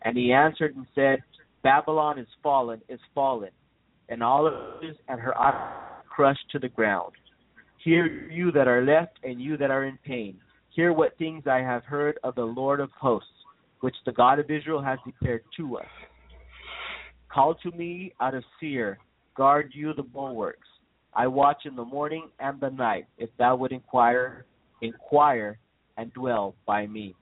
[0.03, 1.19] And he answered and said,
[1.61, 3.49] Babylon is fallen, is fallen,
[4.07, 7.11] and all of it, and her eyes crushed to the ground.
[7.83, 10.37] Hear you that are left, and you that are in pain.
[10.69, 13.27] Hear what things I have heard of the Lord of hosts,
[13.81, 15.85] which the God of Israel has declared to us.
[17.29, 18.97] Call to me out of Seir,
[19.35, 20.67] guard you the bulwarks.
[21.15, 24.45] I watch in the morning and the night, if thou would inquire,
[24.81, 25.59] inquire
[25.97, 27.15] and dwell by me.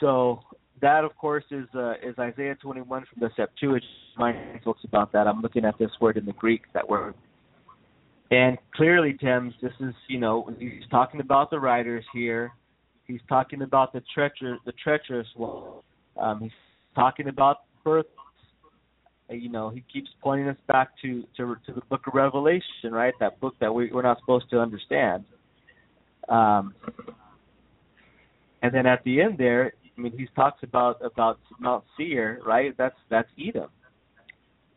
[0.00, 0.40] So
[0.80, 3.84] that, of course, is uh, is Isaiah 21 from the Septuagint.
[4.18, 5.26] Mine talks about that.
[5.26, 7.14] I'm looking at this word in the Greek, that word.
[8.30, 12.50] And clearly, Thames, this is you know he's talking about the writers here.
[13.06, 15.80] He's talking about the treacherous, the treacherous one.
[16.20, 16.50] Um, he's
[16.94, 18.06] talking about birth.
[19.28, 23.14] You know, he keeps pointing us back to to to the Book of Revelation, right?
[23.20, 25.24] That book that we, we're not supposed to understand.
[26.28, 26.74] Um,
[28.62, 32.74] and then at the end there, I mean, he talks about about Mount Seir, right?
[32.76, 33.68] That's that's Edom.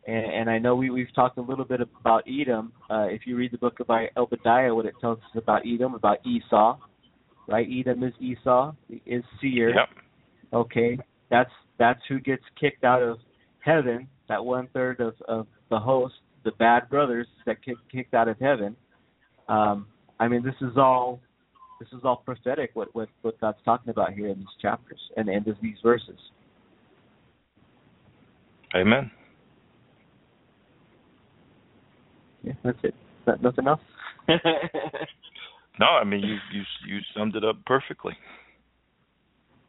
[0.06, 2.72] And, and I know we we've talked a little bit about Edom.
[2.88, 6.18] Uh, if you read the book of Obadiah, what it tells us about Edom, about
[6.26, 6.78] Esau,
[7.48, 7.66] right?
[7.70, 8.72] Edom is Esau,
[9.04, 9.70] is Seir.
[9.70, 9.88] Yep.
[10.52, 10.98] Okay,
[11.30, 13.18] that's that's who gets kicked out of
[13.60, 14.08] heaven.
[14.28, 18.38] That one third of of the host, the bad brothers that get kicked out of
[18.40, 18.76] heaven.
[19.48, 19.86] Um,
[20.18, 21.20] I mean, this is all
[21.80, 22.70] this is all prophetic.
[22.74, 26.18] What what what God's talking about here in these chapters and and of these verses.
[28.74, 29.10] Amen.
[32.42, 32.94] Yeah, that's it.
[33.26, 33.80] That, nothing else.
[35.78, 38.16] No, I mean you you you summed it up perfectly.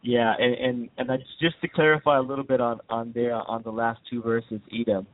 [0.02, 3.72] Yeah, and and and just to clarify a little bit on on there on the
[3.72, 5.08] last two verses, Edom.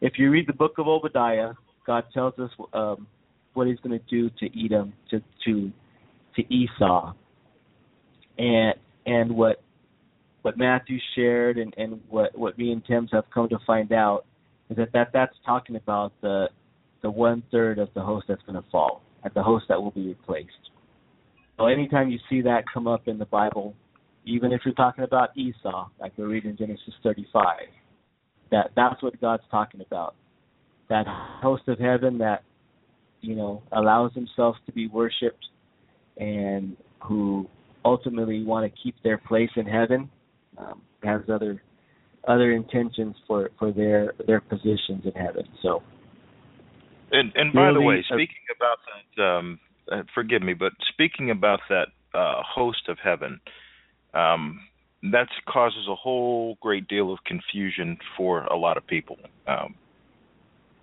[0.00, 1.52] If you read the book of Obadiah,
[1.86, 3.06] God tells us um,
[3.54, 5.72] what He's going to do to Edom, to to
[6.36, 7.12] to Esau,
[8.38, 8.74] and
[9.06, 9.62] and what
[10.42, 14.26] what Matthew shared, and and what what me and Tim's have come to find out
[14.68, 16.48] is that that that's talking about the
[17.02, 19.90] the one third of the host that's going to fall, and the host that will
[19.90, 20.50] be replaced.
[21.56, 23.74] So anytime you see that come up in the Bible,
[24.24, 27.44] even if you're talking about Esau, like we read in Genesis 35,
[28.50, 30.14] that that's what God's talking about.
[30.88, 31.06] That
[31.42, 32.42] host of heaven that
[33.20, 35.46] you know allows himself to be worshipped,
[36.16, 37.48] and who
[37.84, 40.10] ultimately want to keep their place in heaven,
[40.58, 41.62] um, has other
[42.28, 45.44] other intentions for for their their positions in heaven.
[45.62, 45.82] So.
[47.12, 48.78] And and by the way, uh, speaking about
[49.16, 49.58] that, um,
[49.90, 53.40] uh, forgive me, but speaking about that uh, host of heaven,
[54.14, 54.60] um,
[55.02, 59.16] that causes a whole great deal of confusion for a lot of people.
[59.46, 59.74] Um,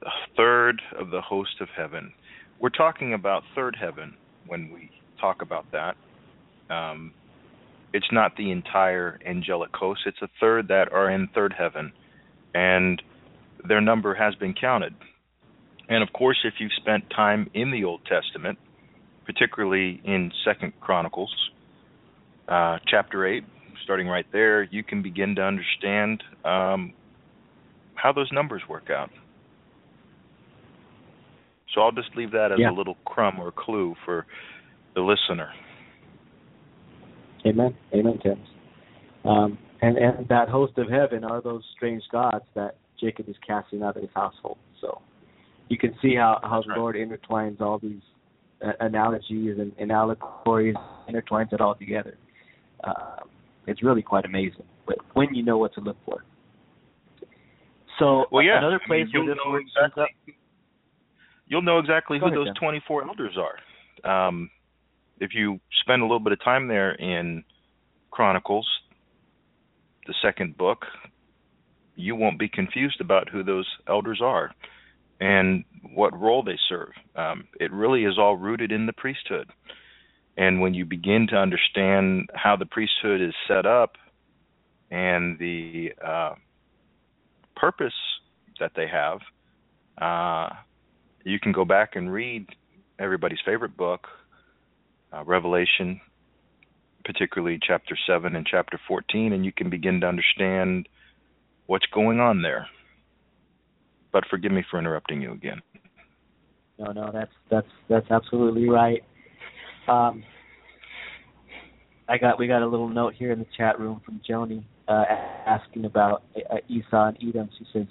[0.03, 2.13] a third of the host of heaven.
[2.59, 4.15] We're talking about third heaven
[4.47, 5.95] when we talk about that.
[6.73, 7.13] Um,
[7.93, 11.91] it's not the entire angelic host; it's a third that are in third heaven,
[12.53, 13.01] and
[13.67, 14.93] their number has been counted.
[15.89, 18.59] And of course, if you've spent time in the Old Testament,
[19.25, 21.33] particularly in Second Chronicles,
[22.47, 23.43] uh, chapter eight,
[23.83, 26.93] starting right there, you can begin to understand um,
[27.95, 29.09] how those numbers work out.
[31.73, 32.71] So I'll just leave that as Yeah.
[32.71, 34.25] a little crumb or clue for
[34.95, 35.49] the listener.
[37.45, 37.75] Amen.
[37.93, 38.41] Amen, Tim.
[39.25, 43.83] Um, and and that host of heaven are those strange gods that Jacob is casting
[43.83, 44.57] out of his household.
[44.81, 45.01] So
[45.69, 46.77] you can see how how the right.
[46.77, 48.01] Lord intertwines all these
[48.65, 50.75] uh, analogies and, and allegories,
[51.07, 52.17] intertwines it all together.
[52.83, 53.29] Um,
[53.65, 56.23] it's really quite amazing, but when you know what to look for.
[57.99, 60.09] So Well, yeah, another I mean, place where you'll this know exactly- up.
[61.47, 62.55] You'll know exactly who ahead, those Tim.
[62.55, 64.27] 24 elders are.
[64.27, 64.49] Um,
[65.19, 67.43] if you spend a little bit of time there in
[68.11, 68.67] Chronicles,
[70.05, 70.85] the second book,
[71.95, 74.51] you won't be confused about who those elders are
[75.19, 75.63] and
[75.93, 76.91] what role they serve.
[77.15, 79.49] Um, it really is all rooted in the priesthood.
[80.37, 83.95] And when you begin to understand how the priesthood is set up
[84.91, 86.35] and the uh,
[87.55, 87.93] purpose
[88.59, 89.19] that they have,
[89.99, 90.53] uh,
[91.23, 92.47] you can go back and read
[92.99, 94.07] everybody's favorite book,
[95.11, 95.99] uh, Revelation,
[97.03, 100.87] particularly chapter 7 and chapter 14, and you can begin to understand
[101.65, 102.67] what's going on there.
[104.11, 105.61] But forgive me for interrupting you again.
[106.79, 109.03] No, no, that's that's that's absolutely right.
[109.87, 110.23] Um,
[112.09, 115.03] I got we got a little note here in the chat room from Joni uh,
[115.45, 117.49] asking about uh, Esau and Edom.
[117.57, 117.87] She says,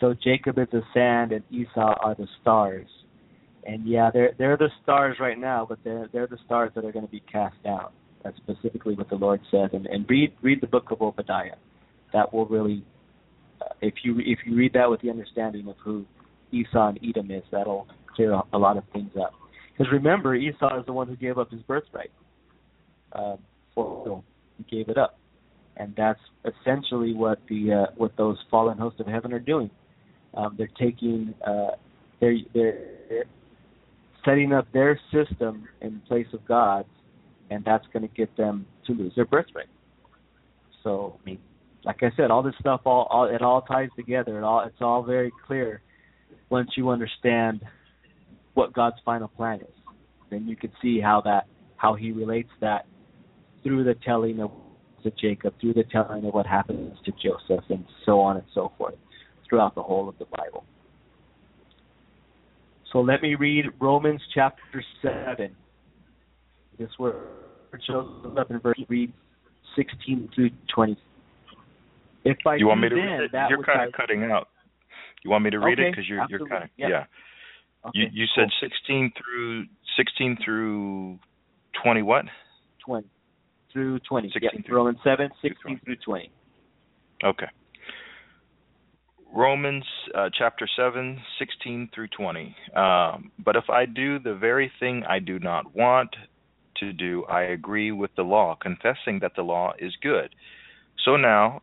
[0.00, 2.88] "So Jacob is the sand and Esau are the stars."
[3.64, 6.92] And yeah, they're they're the stars right now, but they're they're the stars that are
[6.92, 7.92] going to be cast out.
[8.24, 9.70] That's specifically what the Lord says.
[9.72, 11.56] And and read read the book of Obadiah.
[12.12, 12.84] That will really,
[13.60, 16.04] uh, if you if you read that with the understanding of who
[16.50, 19.32] Esau and Edom is, that'll clear a lot of things up.
[19.72, 22.10] Because remember, Esau is the one who gave up his birthright.
[23.12, 23.36] Uh,
[23.74, 24.22] for
[24.58, 25.18] he gave it up,
[25.76, 29.70] and that's essentially what the uh, what those fallen hosts of heaven are doing.
[30.34, 31.72] Um, they're taking uh,
[32.20, 33.24] they're they're they're
[34.24, 36.88] setting up their system in place of God's,
[37.50, 39.68] and that's going to get them to lose their birthright.
[40.82, 41.38] So, I mean,
[41.84, 44.38] like I said, all this stuff all, all it all ties together.
[44.38, 45.82] It all it's all very clear
[46.50, 47.62] once you understand
[48.54, 49.74] what God's final plan is.
[50.30, 51.46] Then you can see how that
[51.76, 52.86] how He relates that
[53.62, 54.50] through the telling of
[55.02, 58.72] to Jacob, through the telling of what happens to Joseph, and so on and so
[58.78, 58.94] forth
[59.48, 60.64] throughout the whole of the Bible.
[62.92, 65.56] So let me read Romans chapter seven.
[66.78, 67.16] This word
[67.86, 69.12] shows up in verse read
[69.76, 70.96] sixteen through twenty.
[72.24, 73.30] If I you want me to then, read it?
[73.48, 74.48] You're kind I, of cutting out.
[75.24, 77.04] You want me to read it because you're you're kind of yeah.
[77.86, 78.68] Okay, You you said cool.
[78.68, 79.64] 16 through
[79.96, 81.18] 16 through
[81.82, 82.24] 20 what?
[82.84, 83.06] 20
[83.72, 84.28] through 20.
[84.32, 86.30] 16 yeah, through- Romans 7, through 16 through 20.
[87.24, 87.46] Okay.
[89.34, 92.54] Romans uh, chapter 7, 16 through 20.
[92.76, 96.14] Um, but if I do the very thing I do not want
[96.80, 100.34] to do, I agree with the law, confessing that the law is good.
[101.04, 101.62] So now,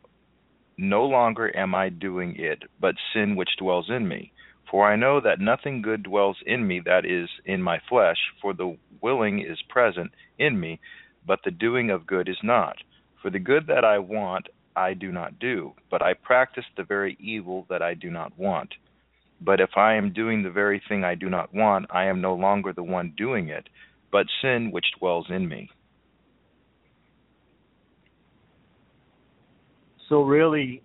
[0.78, 4.32] no longer am I doing it, but sin which dwells in me.
[4.70, 8.54] For I know that nothing good dwells in me, that is, in my flesh, for
[8.54, 10.80] the willing is present in me,
[11.26, 12.78] but the doing of good is not.
[13.22, 17.18] For the good that I want, I do not do, but I practice the very
[17.20, 18.74] evil that I do not want.
[19.42, 22.36] But if I am doing the very thing I do not want, I am no
[22.36, 23.68] longer the one doing it,
[24.12, 25.70] but sin which dwells in me.
[30.08, 30.82] So really,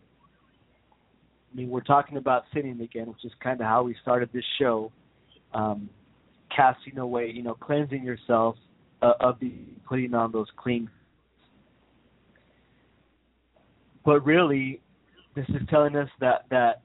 [1.55, 4.45] I mean, we're talking about sinning again, which is kind of how we started this
[4.59, 4.91] show.
[5.53, 5.89] Um,
[6.55, 8.57] casting away, you know, cleansing yourself
[9.03, 9.53] uh, of the
[9.89, 10.89] putting on those clean.
[14.05, 14.81] But really,
[15.35, 16.83] this is telling us that that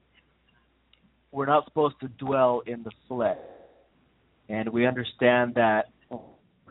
[1.32, 3.38] we're not supposed to dwell in the flesh,
[4.48, 5.86] and we understand that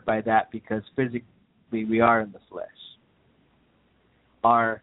[0.05, 1.23] by that because physically
[1.71, 2.67] we are in the flesh.
[4.43, 4.81] Our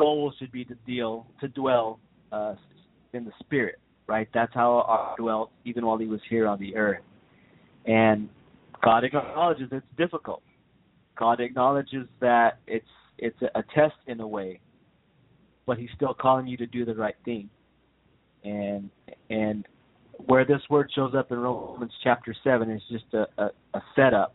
[0.00, 2.00] goal should be to deal to dwell
[2.32, 2.54] uh,
[3.12, 4.28] in the spirit, right?
[4.32, 7.02] That's how our dwelt even while he was here on the earth.
[7.86, 8.28] And
[8.82, 10.42] God acknowledges it's difficult.
[11.18, 12.86] God acknowledges that it's
[13.18, 14.60] it's a, test in a way,
[15.66, 17.50] but He's still calling you to do the right thing.
[18.42, 18.88] And
[19.28, 19.66] and
[20.26, 24.34] where this word shows up in Romans chapter seven is just a, a, a setup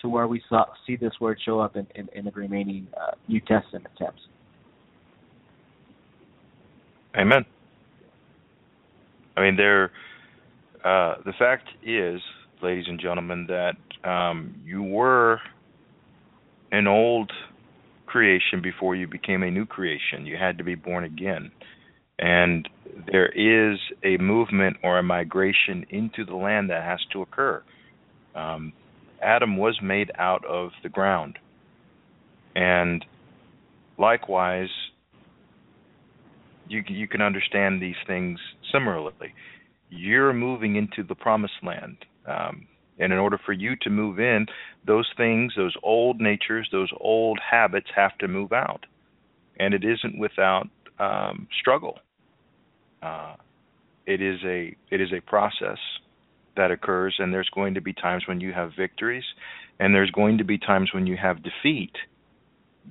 [0.00, 3.12] to where we saw, see this word show up in, in, in the remaining uh,
[3.28, 4.26] New Testament texts.
[7.16, 7.44] Amen.
[9.36, 9.90] I mean, there.
[10.84, 12.20] Uh, the fact is,
[12.62, 15.40] ladies and gentlemen, that um, you were
[16.72, 17.30] an old
[18.06, 20.26] creation before you became a new creation.
[20.26, 21.52] You had to be born again.
[22.18, 22.68] And
[23.10, 27.62] there is a movement or a migration into the land that has to occur.
[28.34, 28.72] Um,
[29.22, 31.38] Adam was made out of the ground.
[32.54, 33.04] And
[33.98, 34.68] likewise,
[36.68, 38.38] you you can understand these things
[38.72, 39.34] similarly.
[39.90, 42.66] You're moving into the promised land, um,
[42.98, 44.46] and in order for you to move in,
[44.86, 48.86] those things, those old natures, those old habits have to move out,
[49.58, 51.98] and it isn't without um, struggle.
[53.02, 53.34] Uh,
[54.06, 55.78] it is a it is a process
[56.56, 59.24] that occurs, and there's going to be times when you have victories,
[59.80, 61.92] and there's going to be times when you have defeat.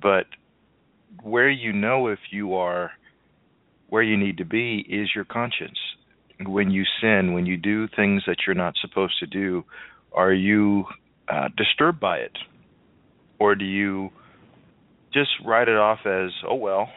[0.00, 0.26] But
[1.22, 2.92] where you know if you are
[3.92, 5.76] where you need to be is your conscience.
[6.46, 9.64] When you sin, when you do things that you're not supposed to do,
[10.14, 10.86] are you
[11.28, 12.32] uh, disturbed by it?
[13.38, 14.08] Or do you
[15.12, 16.88] just write it off as, oh, well,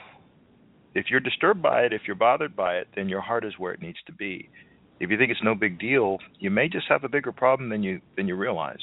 [0.94, 3.74] if you're disturbed by it, if you're bothered by it, then your heart is where
[3.74, 4.48] it needs to be.
[5.02, 7.84] If you think it's no big deal, you may just have a bigger problem than
[7.84, 8.80] you than you realize.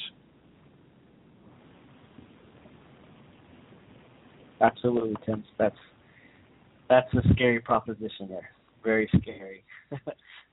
[4.61, 5.43] Absolutely, Tim.
[5.57, 5.75] That's
[6.93, 8.51] that's a scary proposition there.
[8.83, 9.63] Very scary.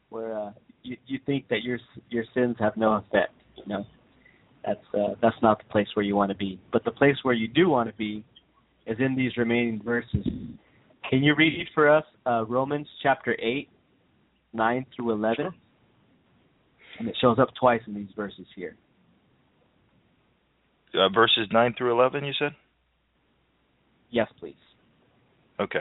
[0.08, 0.50] Where uh,
[0.82, 1.78] you you think that your
[2.08, 3.34] your sins have no effect.
[3.56, 3.84] You know,
[4.64, 6.58] that's uh, that's not the place where you want to be.
[6.72, 8.24] But the place where you do want to be
[8.86, 10.26] is in these remaining verses.
[11.08, 13.68] Can you read for us uh, Romans chapter eight,
[14.52, 15.50] nine through eleven?
[16.98, 18.76] And it shows up twice in these verses here.
[20.94, 22.52] Uh, verses nine through eleven, you said.
[24.10, 24.54] Yes, please.
[25.60, 25.80] Okay.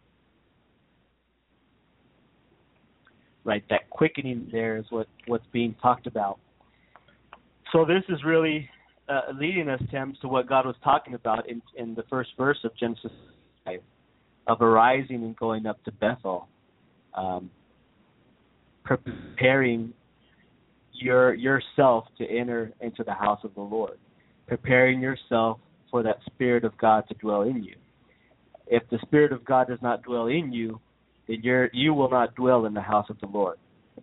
[3.43, 3.63] Right?
[3.69, 6.39] That quickening there is what what's being talked about.
[7.71, 8.69] So this is really
[9.09, 12.59] uh, leading us, Tim, to what God was talking about in in the first verse
[12.63, 13.11] of Genesis
[13.65, 13.79] 5,
[14.47, 16.47] of arising and going up to Bethel,
[17.13, 17.49] um,
[18.83, 19.93] preparing
[20.93, 23.97] your yourself to enter into the house of the Lord,
[24.47, 27.75] preparing yourself for that Spirit of God to dwell in you.
[28.67, 30.79] If the Spirit of God does not dwell in you,
[31.41, 33.57] you're you will not dwell in the house of the Lord.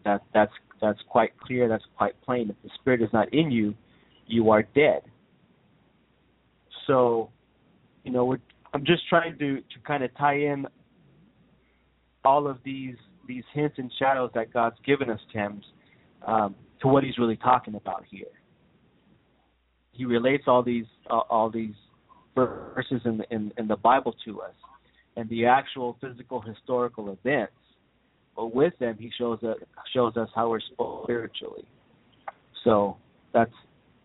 [0.05, 1.69] That that's that's quite clear.
[1.69, 2.51] That's quite plain.
[2.51, 3.75] If the Spirit is not in you,
[4.27, 5.03] you are dead.
[6.87, 7.31] So,
[8.05, 8.39] you know, we're,
[8.73, 10.67] I'm just trying to to kind of tie in
[12.25, 15.65] all of these these hints and shadows that God's given us, Thames,
[16.27, 18.27] um, to what He's really talking about here.
[19.93, 21.75] He relates all these uh, all these
[22.35, 24.55] verses in the in, in the Bible to us
[25.19, 27.53] and the actual physical historical events.
[28.37, 29.57] But with them, he shows us
[29.93, 30.61] shows us how we're
[31.03, 31.67] spiritually.
[32.63, 32.97] So
[33.35, 33.51] that's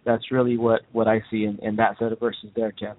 [0.05, 2.97] that's really what what I see in, in that set of verses there, James.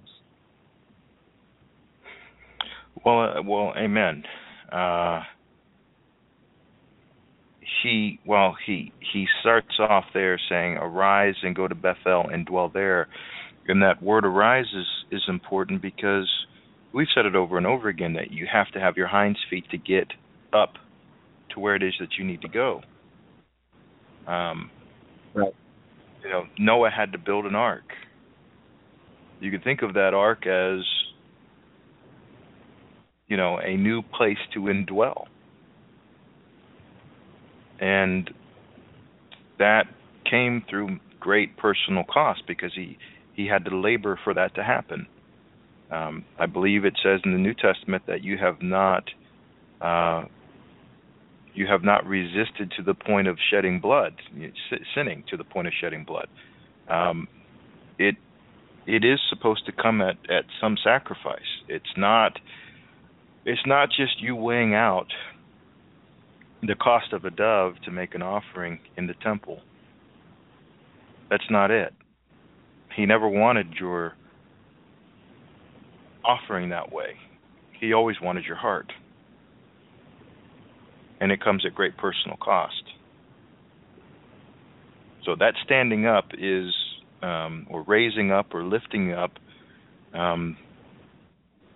[3.05, 4.23] Well, uh, well, amen.
[4.71, 5.23] Uh,
[7.83, 12.71] he well he he starts off there saying, "Arise and go to Bethel and dwell
[12.73, 13.09] there,"
[13.67, 16.29] and that word "arise" is is important because
[16.95, 19.69] we've said it over and over again that you have to have your hinds feet
[19.71, 20.09] to get
[20.53, 20.75] up
[21.51, 22.81] to where it is that you need to go.
[24.27, 24.71] Um,
[25.35, 25.53] right.
[26.23, 27.85] You know, Noah had to build an ark.
[29.41, 30.85] You could think of that ark as,
[33.27, 35.25] you know, a new place to indwell.
[37.81, 38.31] And
[39.59, 39.85] that
[40.31, 42.97] came through great personal cost because he
[43.35, 45.09] he had to labor for that to happen.
[45.95, 49.05] Um, I believe it says in the New Testament that you have not
[49.81, 50.25] uh,
[51.55, 54.15] you have not resisted to the point of shedding blood,
[54.95, 56.27] sinning to the point of shedding blood.
[56.89, 57.29] Um,
[57.99, 58.17] it
[58.87, 61.63] it is supposed to come at, at some sacrifice.
[61.69, 62.41] It's not
[63.45, 65.07] it's not just you weighing out
[66.63, 69.61] the cost of a dove to make an offering in the temple.
[71.31, 71.93] That's not it.
[72.97, 74.15] He never wanted your
[76.25, 77.17] offering that way.
[77.79, 78.93] He always wanted your heart.
[81.21, 82.83] And it comes at great personal cost.
[85.25, 86.75] So that standing up is,
[87.23, 89.33] um, or raising up, or lifting up.
[90.13, 90.57] Um,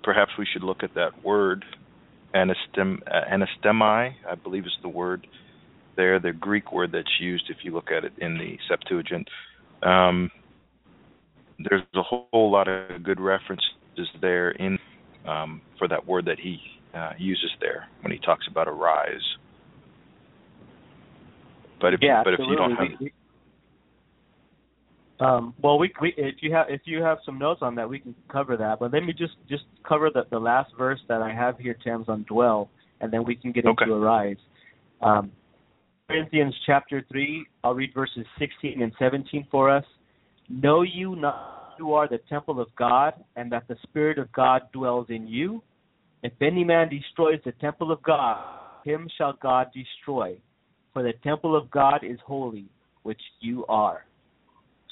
[0.03, 1.65] perhaps we should look at that word
[2.35, 5.27] Anastem, uh, anastemi, I believe is the word
[5.97, 9.29] there, the Greek word that's used if you look at it in the Septuagint.
[9.83, 10.31] Um,
[11.59, 13.71] there's a whole lot of good references
[14.21, 14.79] there in
[15.27, 16.59] um, for that word that he
[16.95, 19.23] uh, uses there when he talks about arise.
[21.81, 22.89] But if yeah, but if you don't have.
[25.21, 27.99] Um, well, we, we if you have if you have some notes on that, we
[27.99, 28.79] can cover that.
[28.79, 32.09] But let me just just cover the the last verse that I have here, Tim's
[32.09, 32.71] on dwell,
[33.01, 33.85] and then we can get Okay.
[33.85, 34.37] into arise.
[35.01, 35.33] Um,
[36.09, 37.47] Corinthians chapter three.
[37.65, 39.85] I'll read verses sixteen and seventeen for us.
[40.49, 44.63] Know you not you are the temple of God, and that the Spirit of God
[44.73, 45.63] dwells in you.
[46.23, 48.39] If any man destroys the temple of God,
[48.85, 50.39] him shall God destroy.
[50.93, 52.67] For the temple of God is holy,
[53.03, 54.05] which you are.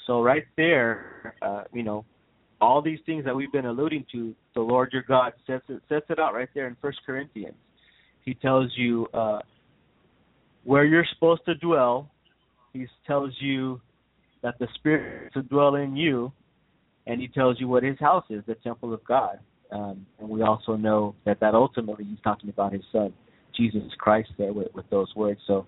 [0.05, 2.05] So right there, uh, you know,
[2.61, 6.05] all these things that we've been alluding to, the Lord your God sets it sets
[6.09, 7.55] it out right there in First Corinthians.
[8.23, 9.39] He tells you uh,
[10.63, 12.09] where you're supposed to dwell.
[12.73, 13.81] He tells you
[14.43, 16.31] that the Spirit to dwell in you,
[17.07, 19.39] and he tells you what His house is, the temple of God.
[19.71, 23.13] Um, and we also know that that ultimately He's talking about His Son,
[23.55, 25.39] Jesus Christ, there with, with those words.
[25.47, 25.65] So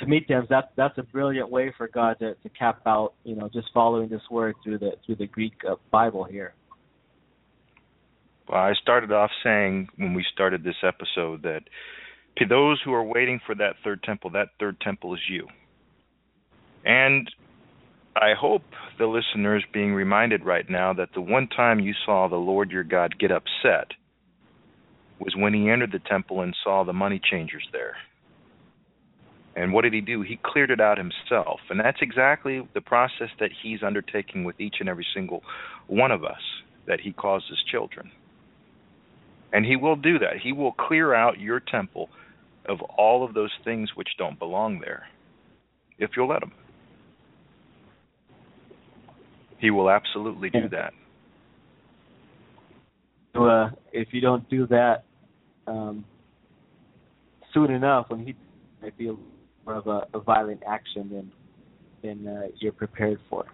[0.00, 3.36] to me, Tim, that's that's a brilliant way for God to, to cap out, you
[3.36, 6.54] know, just following this word through the through the Greek uh, Bible here.
[8.48, 11.60] Well, I started off saying when we started this episode that
[12.38, 15.46] to those who are waiting for that third temple, that third temple is you.
[16.84, 17.30] And
[18.16, 18.62] I hope
[18.98, 22.70] the listener is being reminded right now that the one time you saw the Lord
[22.70, 23.92] your God get upset
[25.18, 27.96] was when he entered the temple and saw the money changers there.
[29.54, 30.22] And what did he do?
[30.22, 31.60] He cleared it out himself.
[31.68, 35.42] And that's exactly the process that he's undertaking with each and every single
[35.86, 36.40] one of us
[36.86, 38.10] that he calls his children.
[39.52, 40.38] And he will do that.
[40.42, 42.08] He will clear out your temple
[42.66, 45.04] of all of those things which don't belong there
[45.98, 46.52] if you'll let him.
[49.60, 50.92] He will absolutely do that.
[53.34, 55.04] So, uh, if you don't do that
[55.66, 56.04] um,
[57.52, 58.34] soon enough, when he
[58.82, 59.14] might be
[59.64, 61.32] more of a, a violent action than
[62.02, 63.44] than uh, you're prepared for.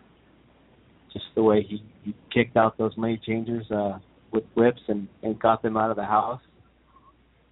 [1.13, 3.99] Just the way he, he kicked out those money changers uh,
[4.31, 6.41] with whips and, and got them out of the house.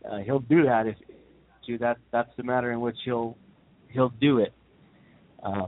[0.09, 0.96] Uh, he'll do that if
[1.66, 3.36] you that that's the matter in which he'll
[3.88, 4.52] he'll do it.
[5.42, 5.66] Uh,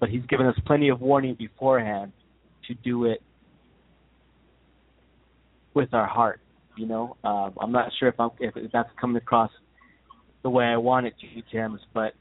[0.00, 2.10] but he's given us plenty of warning beforehand
[2.66, 3.22] to do it
[5.74, 6.40] with our heart.
[6.76, 9.50] You know, um, I'm not sure if I'm if that's coming across
[10.42, 12.14] the way I want it to, James, but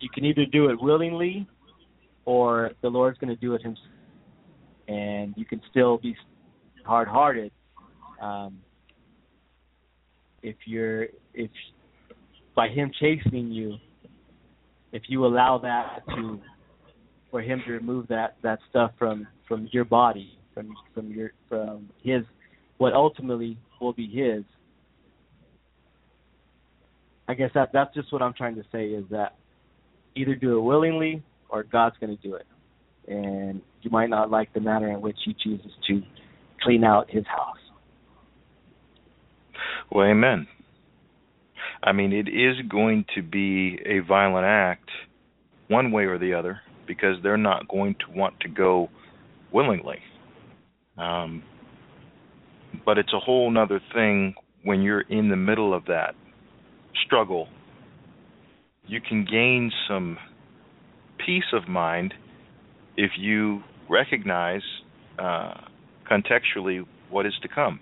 [0.00, 1.48] you can either do it willingly,
[2.26, 3.86] or the Lord's going to do it Himself,
[4.88, 6.14] and you can still be
[6.84, 7.50] hard-hearted.
[8.20, 8.58] Um,
[10.42, 11.50] if you're if
[12.54, 13.76] by Him chastening you,
[14.92, 16.40] if you allow that to
[17.32, 21.88] for Him to remove that that stuff from from your body, from from your from
[22.04, 22.22] His
[22.78, 24.44] what ultimately will be his.
[27.28, 29.36] I guess that that's just what I'm trying to say is that
[30.16, 32.46] either do it willingly or God's going to do it,
[33.06, 36.02] and you might not like the manner in which He chooses to
[36.62, 37.56] clean out His house.
[39.90, 40.48] Well, amen.
[41.84, 44.90] I mean, it is going to be a violent act,
[45.68, 46.60] one way or the other,
[46.92, 48.90] because they're not going to want to go
[49.50, 49.98] willingly.
[50.98, 51.42] Um,
[52.84, 56.14] but it's a whole nother thing when you're in the middle of that
[57.06, 57.48] struggle.
[58.86, 60.18] You can gain some
[61.24, 62.12] peace of mind
[62.98, 64.60] if you recognize
[65.18, 65.54] uh,
[66.10, 67.80] contextually what is to come.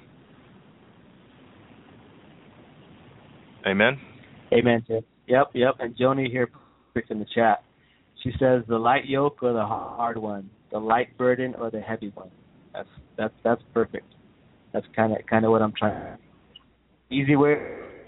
[3.66, 3.98] Amen.
[4.52, 4.84] Amen.
[5.26, 5.74] Yep, yep.
[5.80, 6.48] And Joni here
[7.08, 7.64] in the chat.
[8.22, 12.12] She says the light yoke or the hard one, the light burden or the heavy
[12.14, 12.30] one.
[12.74, 14.06] That's that's that's perfect.
[14.72, 16.18] That's kind of kind of what I'm trying.
[17.10, 17.56] Easy way,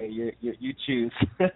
[0.00, 1.12] you you, you choose.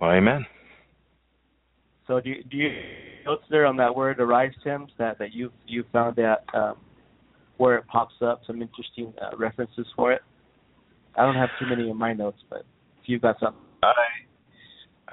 [0.00, 0.44] Well, amen.
[2.06, 2.70] so do you, do you
[3.24, 6.76] notes there on that word arise, Tim, that that you you found that um,
[7.56, 10.20] where it pops up, some interesting uh, references for it.
[11.16, 12.66] I don't have too many in my notes, but
[13.06, 13.62] you've got something.
[13.82, 13.92] I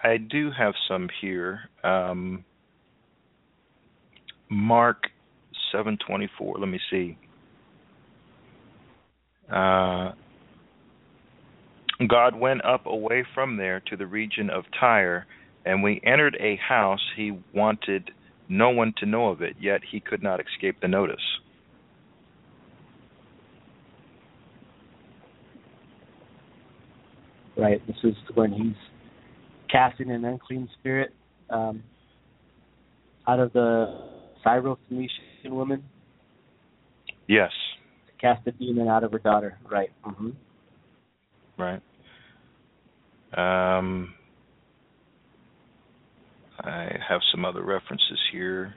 [0.03, 1.61] I do have some here.
[1.83, 2.43] Um,
[4.49, 5.03] Mark
[5.71, 6.57] seven twenty four.
[6.59, 7.17] Let me see.
[9.51, 10.11] Uh,
[12.07, 15.25] God went up away from there to the region of Tyre,
[15.65, 18.11] and we entered a house he wanted
[18.49, 21.21] no one to know of it, yet he could not escape the notice.
[27.57, 27.85] Right?
[27.87, 28.75] This is when he's
[29.69, 31.13] casting an unclean spirit
[31.49, 31.83] um,
[33.27, 34.01] out of the
[34.45, 35.83] Syrophoenician woman.
[37.27, 37.51] Yes.
[38.07, 39.89] To cast a demon out of her daughter, right?
[40.05, 40.29] Mm-hmm.
[41.57, 41.81] Right.
[43.35, 44.13] Um,
[46.59, 48.75] I have some other references here.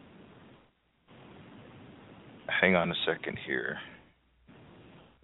[2.61, 3.79] Hang on a second here.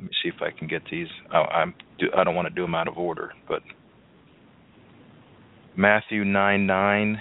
[0.03, 1.07] Let me see if I can get these.
[1.31, 1.75] I, I'm
[2.17, 3.63] I don't want to do them out of order, but
[5.77, 7.21] Matthew nine nine.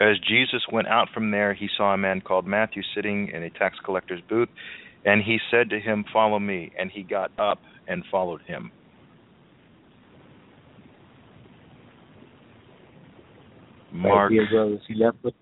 [0.00, 3.50] As Jesus went out from there, he saw a man called Matthew sitting in a
[3.50, 4.48] tax collector's booth,
[5.04, 8.72] and he said to him, "Follow me." And he got up and followed him.
[13.92, 14.30] Mark.
[14.30, 14.80] Right, he arose.
[14.88, 15.34] He left what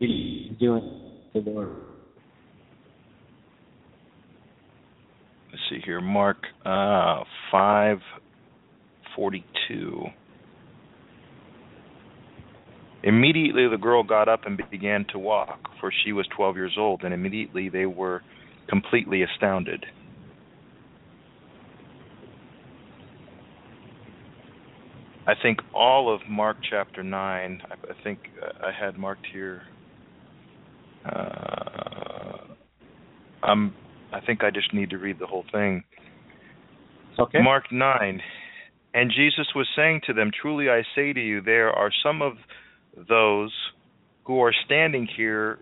[0.00, 1.87] doing the Lord.
[5.50, 6.00] Let's see here.
[6.00, 7.98] Mark uh, five
[9.16, 10.04] forty two.
[13.02, 17.02] Immediately the girl got up and began to walk, for she was twelve years old,
[17.04, 18.22] and immediately they were
[18.68, 19.84] completely astounded.
[25.28, 29.60] I think all of Mark chapter 9, I, I think I had marked here.
[31.04, 32.38] Uh,
[33.42, 33.74] I'm,
[34.12, 35.84] I think I just need to read the whole thing.
[37.18, 37.40] Okay.
[37.42, 38.22] Mark 9.
[38.94, 42.34] And Jesus was saying to them, Truly I say to you, there are some of
[43.08, 43.52] those
[44.24, 45.58] who are standing here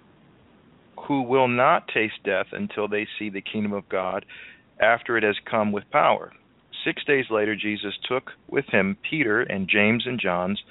[1.07, 4.24] who will not taste death until they see the kingdom of God
[4.80, 6.32] after it has come with power.
[6.84, 10.62] Six days later, Jesus took with him Peter and James and John's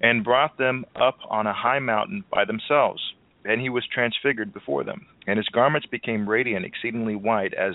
[0.00, 3.00] and brought them up on a high mountain by themselves.
[3.44, 7.74] And he was transfigured before them, and his garments became radiant, exceedingly white, as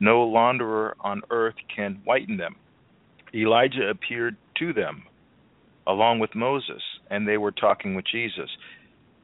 [0.00, 2.56] no launderer on earth can whiten them.
[3.34, 5.04] Elijah appeared to them,
[5.86, 8.50] along with Moses, and they were talking with Jesus.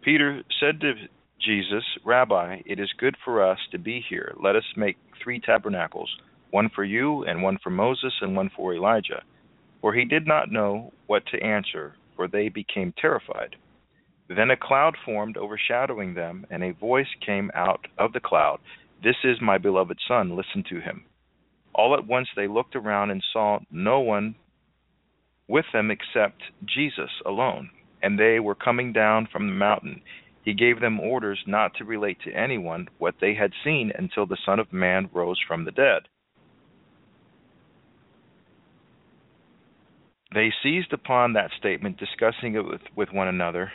[0.03, 0.95] Peter said to
[1.41, 4.35] Jesus, Rabbi, it is good for us to be here.
[4.43, 6.11] Let us make three tabernacles
[6.51, 9.23] one for you, and one for Moses, and one for Elijah.
[9.81, 13.57] For he did not know what to answer, for they became terrified.
[14.35, 18.61] Then a cloud formed, overshadowing them, and a voice came out of the cloud
[19.03, 21.05] This is my beloved Son, listen to him.
[21.75, 24.37] All at once they looked around and saw no one
[25.49, 27.71] with them except Jesus alone,
[28.03, 30.01] and they were coming down from the mountain.
[30.45, 34.39] He gave them orders not to relate to anyone what they had seen until the
[34.47, 36.09] Son of Man rose from the dead.
[40.33, 43.73] They seized upon that statement, discussing it with, with one another,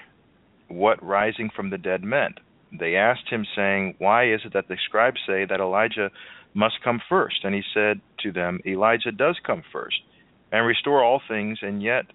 [0.68, 2.40] what rising from the dead meant.
[2.78, 6.12] They asked him, saying, Why is it that the scribes say that Elijah
[6.54, 7.44] must come first?
[7.44, 10.02] And he said to them, Elijah does come first,
[10.52, 12.06] and restore all things, and yet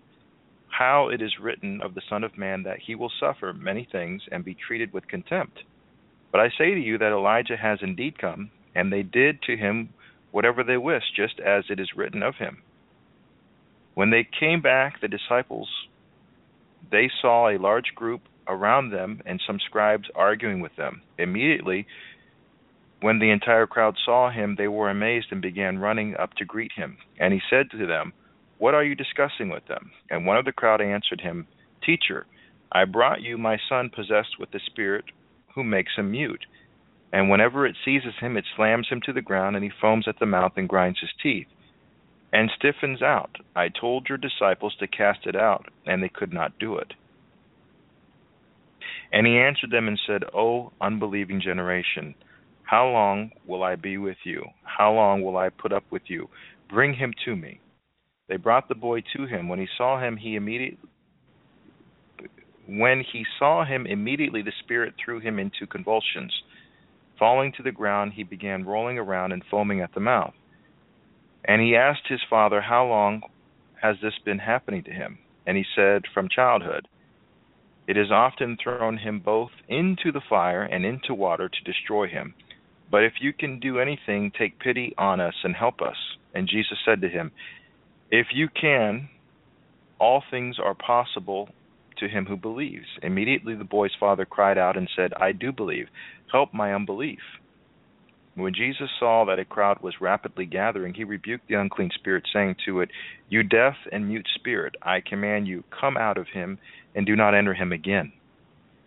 [0.68, 4.22] how it is written of the Son of Man that he will suffer many things
[4.30, 5.58] and be treated with contempt.
[6.30, 9.90] But I say to you that Elijah has indeed come, and they did to him
[10.30, 12.62] whatever they wished, just as it is written of him.
[13.94, 15.68] When they came back, the disciples,
[16.90, 21.02] they saw a large group around them and some scribes arguing with them.
[21.18, 21.86] Immediately,
[23.00, 26.72] when the entire crowd saw him, they were amazed and began running up to greet
[26.72, 26.98] him.
[27.18, 28.12] And he said to them,
[28.58, 29.90] What are you discussing with them?
[30.10, 31.46] And one of the crowd answered him,
[31.84, 32.26] Teacher,
[32.70, 35.06] I brought you my son possessed with the Spirit,
[35.54, 36.46] who makes him mute.
[37.12, 40.18] And whenever it seizes him, it slams him to the ground, and he foams at
[40.18, 41.48] the mouth and grinds his teeth
[42.32, 43.36] and stiffens out.
[43.54, 46.94] I told your disciples to cast it out, and they could not do it.
[49.12, 52.14] And he answered them and said, O unbelieving generation,
[52.62, 54.44] how long will I be with you?
[54.64, 56.28] How long will I put up with you?
[56.70, 57.60] Bring him to me.
[58.28, 59.48] They brought the boy to him.
[59.48, 60.78] When he saw him, he immediately
[62.66, 66.32] when he saw him immediately the spirit threw him into convulsions.
[67.18, 70.32] Falling to the ground, he began rolling around and foaming at the mouth.
[71.44, 73.22] And he asked his father, How long
[73.82, 75.18] has this been happening to him?
[75.46, 76.88] And he said, From childhood.
[77.86, 82.34] It has often thrown him both into the fire and into water to destroy him.
[82.90, 85.96] But if you can do anything, take pity on us and help us.
[86.34, 87.32] And Jesus said to him,
[88.10, 89.08] If you can,
[89.98, 91.48] all things are possible
[91.98, 92.86] to him who believes.
[93.02, 95.86] Immediately the boy's father cried out and said, I do believe.
[96.30, 97.20] Help my unbelief.
[98.34, 102.56] When Jesus saw that a crowd was rapidly gathering, he rebuked the unclean spirit, saying
[102.64, 102.88] to it,
[103.28, 106.58] You deaf and mute spirit, I command you, come out of him
[106.94, 108.12] and do not enter him again.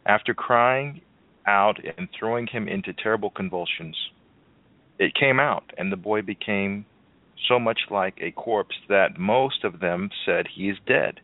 [0.06, 1.02] After crying
[1.48, 3.98] out and throwing him into terrible convulsions,
[5.00, 6.86] it came out, and the boy became
[7.48, 11.20] so much like a corpse that most of them said he is dead.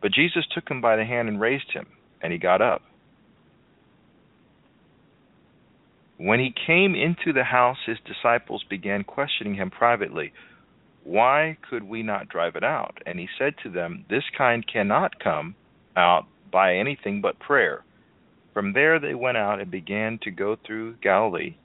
[0.00, 1.86] But Jesus took him by the hand and raised him,
[2.22, 2.82] and he got up.
[6.16, 10.32] When he came into the house, his disciples began questioning him privately.
[11.02, 12.98] Why could we not drive it out?
[13.04, 15.56] And he said to them, This kind cannot come
[15.96, 17.84] out by anything but prayer.
[18.52, 21.56] From there they went out and began to go through Galilee,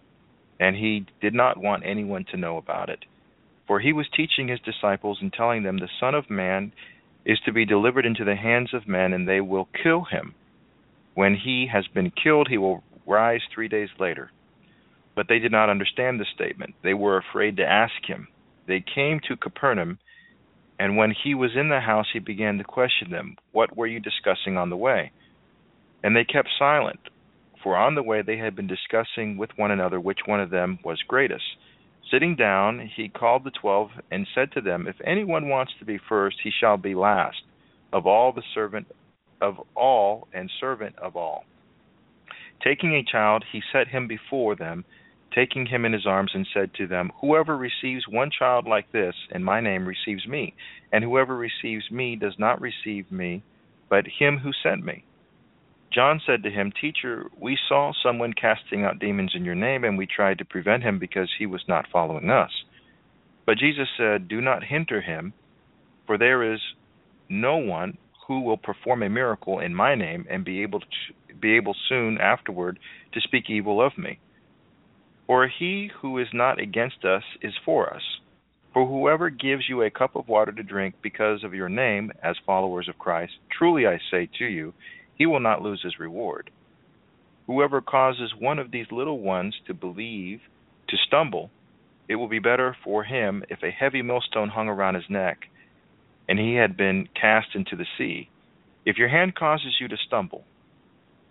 [0.59, 3.05] and he did not want anyone to know about it.
[3.67, 6.73] For he was teaching his disciples and telling them, The Son of Man
[7.23, 10.33] is to be delivered into the hands of men, and they will kill him.
[11.13, 14.31] When he has been killed, he will rise three days later.
[15.15, 16.73] But they did not understand the statement.
[16.83, 18.27] They were afraid to ask him.
[18.67, 19.99] They came to Capernaum,
[20.79, 23.99] and when he was in the house, he began to question them, What were you
[23.99, 25.11] discussing on the way?
[26.01, 27.01] And they kept silent,
[27.61, 30.79] for on the way they had been discussing with one another which one of them
[30.83, 31.43] was greatest.
[32.09, 35.99] Sitting down, he called the twelve and said to them, If anyone wants to be
[36.09, 37.41] first, he shall be last
[37.91, 38.87] of all the servant
[39.41, 41.43] of all and servant of all.
[42.63, 44.85] Taking a child, he set him before them,
[45.33, 49.15] taking him in his arms, and said to them, Whoever receives one child like this
[49.31, 50.53] in my name receives me,
[50.91, 53.43] and whoever receives me does not receive me,
[53.89, 55.03] but him who sent me.
[55.91, 59.97] John said to him, Teacher, we saw someone casting out demons in your name, and
[59.97, 62.51] we tried to prevent him because he was not following us.
[63.45, 65.33] But Jesus said, Do not hinder him,
[66.05, 66.59] for there is
[67.27, 70.85] no one who will perform a miracle in my name and be able to
[71.41, 72.77] be able soon afterward
[73.13, 74.19] to speak evil of me.
[75.29, 78.01] For he who is not against us is for us.
[78.73, 82.35] For whoever gives you a cup of water to drink because of your name as
[82.47, 84.73] followers of Christ, truly I say to you,
[85.13, 86.49] he will not lose his reward.
[87.45, 90.39] Whoever causes one of these little ones to believe,
[90.87, 91.51] to stumble,
[92.07, 95.41] it will be better for him if a heavy millstone hung around his neck
[96.27, 98.31] and he had been cast into the sea.
[98.83, 100.43] If your hand causes you to stumble,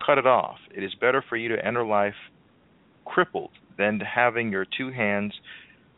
[0.06, 0.58] cut it off.
[0.72, 2.14] It is better for you to enter life
[3.04, 5.32] crippled than having your two hands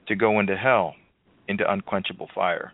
[0.06, 0.94] to go into hell,
[1.48, 2.72] into unquenchable fire.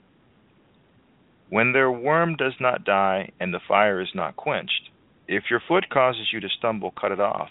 [1.48, 4.90] When their worm does not die and the fire is not quenched,
[5.28, 7.50] if your foot causes you to stumble, cut it off.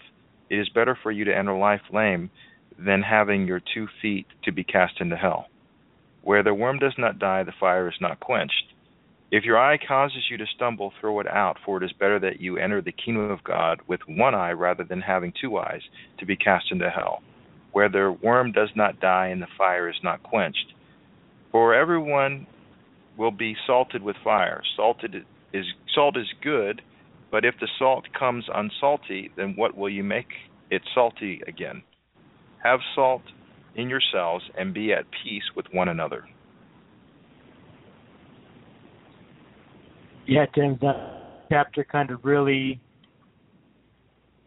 [0.50, 2.30] It is better for you to enter life lame
[2.78, 5.48] than having your two feet to be cast into hell.
[6.22, 8.74] Where the worm does not die, the fire is not quenched.
[9.32, 12.40] If your eye causes you to stumble, throw it out, for it is better that
[12.40, 15.82] you enter the kingdom of God with one eye rather than having two eyes
[16.20, 17.22] to be cast into hell,
[17.76, 20.74] where the worm does not die and the fire is not quenched.
[21.52, 22.48] For everyone
[23.18, 24.62] will be salted with fire.
[24.78, 26.82] Salted is salt is good
[27.36, 30.30] but if the salt comes unsalty, then what will you make
[30.72, 31.82] it salty again?
[32.64, 33.24] Have salt
[33.76, 36.24] in yourselves and be at peace with one another.
[40.26, 42.80] Yeah, Tim, that chapter kind of really,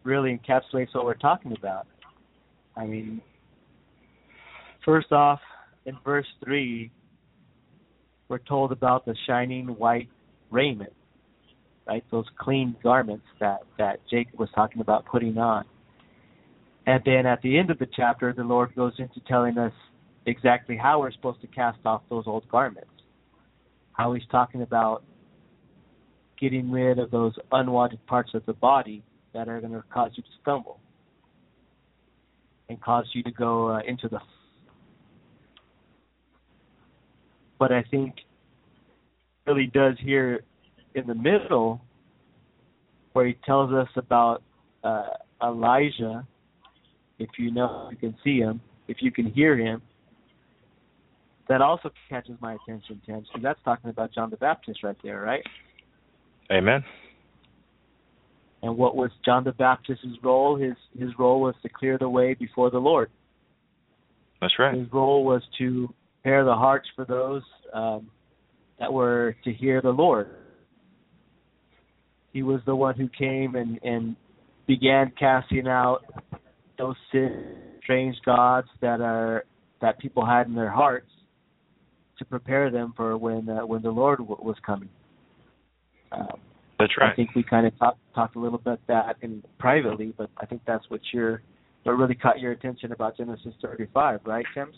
[0.03, 1.85] really encapsulates what we're talking about.
[2.79, 3.21] I mean,
[4.85, 5.39] first off,
[5.85, 6.91] in verse 3,
[8.29, 10.09] we're told about the shining white
[10.49, 10.93] raiment
[11.89, 12.03] right?
[12.11, 15.65] Those clean garments that that Jacob was talking about putting on.
[16.85, 19.73] And then at the end of the chapter, the Lord goes into telling us
[20.25, 22.89] exactly how we're supposed to cast off those old garments.
[23.93, 25.03] How He's talking about
[26.39, 29.03] getting rid of those unwanted parts of the body
[29.33, 30.79] that are going to cause you to stumble
[32.69, 34.19] and cause you to go uh, into the.
[37.57, 38.15] But I think
[39.45, 40.43] really does here
[40.95, 41.81] in the middle
[43.13, 44.43] where he tells us about
[44.83, 45.07] uh,
[45.43, 46.25] Elijah.
[47.17, 48.61] If you know, you can see him.
[48.87, 49.81] If you can hear him,
[51.49, 53.25] that also catches my attention, Tim.
[53.33, 55.43] So that's talking about John the Baptist right there, right?
[56.51, 56.83] Amen.
[58.61, 60.57] And what was John the Baptist's role?
[60.57, 63.09] His his role was to clear the way before the Lord.
[64.41, 64.77] That's right.
[64.77, 67.43] His role was to prepare the hearts for those
[67.73, 68.09] um,
[68.79, 70.29] that were to hear the Lord.
[72.33, 74.15] He was the one who came and and
[74.67, 76.01] began casting out
[76.77, 76.95] those
[77.81, 79.45] strange gods that are
[79.81, 81.09] that people had in their hearts
[82.17, 84.89] to prepare them for when uh, when the Lord w- was coming.
[86.11, 86.39] Um,
[86.79, 87.11] that's right.
[87.11, 90.45] I think we kind of talked talked a little bit that in privately, but I
[90.45, 91.41] think that's what you're
[91.83, 94.71] what really caught your attention about Genesis 35, right, Tim?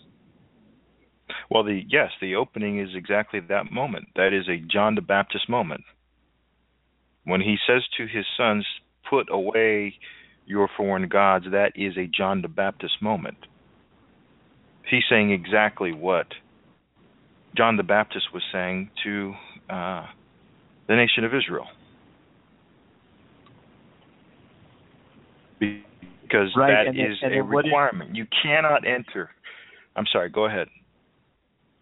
[1.50, 4.08] Well, the yes, the opening is exactly that moment.
[4.16, 5.84] That is a John the Baptist moment.
[7.24, 8.66] When he says to his sons,
[9.10, 9.96] Put away
[10.46, 13.38] your foreign gods, that is a John the Baptist moment.
[14.90, 16.28] He's saying exactly what
[17.56, 19.34] John the Baptist was saying to
[19.70, 20.06] uh,
[20.88, 21.68] the nation of Israel.
[25.62, 28.16] Because Right, that and is a what is- requirement.
[28.16, 29.30] you cannot enter.
[29.96, 30.68] I'm sorry, go ahead.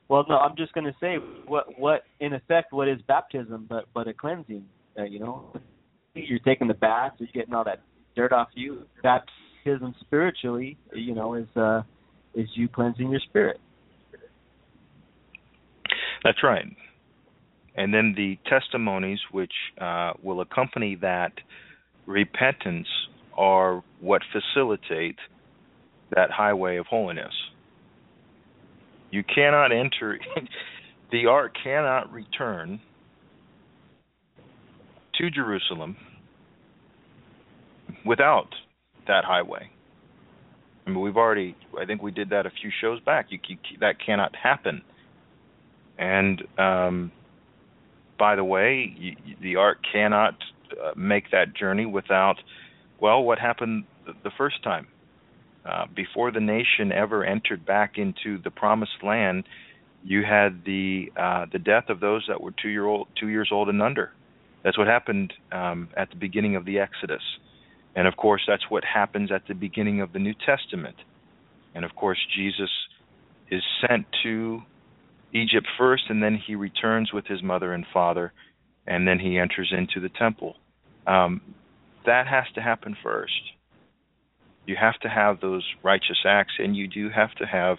[0.10, 3.86] Well, no, I'm just going to say what what in effect what is baptism but
[3.94, 4.66] but a cleansing.
[4.98, 5.54] Uh, you know,
[6.16, 7.82] you're taking the bath, you're getting all that
[8.16, 8.84] dirt off you.
[9.04, 11.84] Baptism spiritually, you know, is uh
[12.34, 13.60] is you cleansing your spirit.
[16.24, 16.66] That's right.
[17.76, 21.32] And then the testimonies which uh, will accompany that
[22.08, 22.88] repentance
[23.40, 25.16] are what facilitate
[26.12, 27.34] that highway of holiness.
[29.12, 30.20] You cannot enter,
[31.12, 32.82] the ark cannot return
[35.16, 35.96] to Jerusalem
[38.06, 38.50] without
[39.08, 39.72] that highway.
[40.86, 43.28] I mean, we've already, I think we did that a few shows back.
[43.30, 44.82] You, you, that cannot happen.
[45.98, 47.12] And um,
[48.18, 50.36] by the way, you, the ark cannot
[50.72, 52.36] uh, make that journey without,
[53.02, 54.88] well, what happened the, first time?
[55.66, 59.44] Uh, before the nation ever entered back into the promised land,
[60.04, 63.50] you had the uh, the death of those that were two year old, two years
[63.52, 64.12] old and under.
[64.64, 67.22] That's what happened um, at the beginning of the Exodus,
[67.96, 70.96] and of course, that's what happens at the beginning of the New Testament.
[71.76, 72.70] And of course, Jesus
[73.52, 74.62] is sent to
[75.34, 78.34] Egypt first, and then he returns with his mother and father,
[78.88, 80.56] and then he enters into the temple.
[81.06, 81.42] Um,
[82.10, 83.54] that has to happen first.
[84.66, 87.78] You have to have those righteous acts, and you do have to have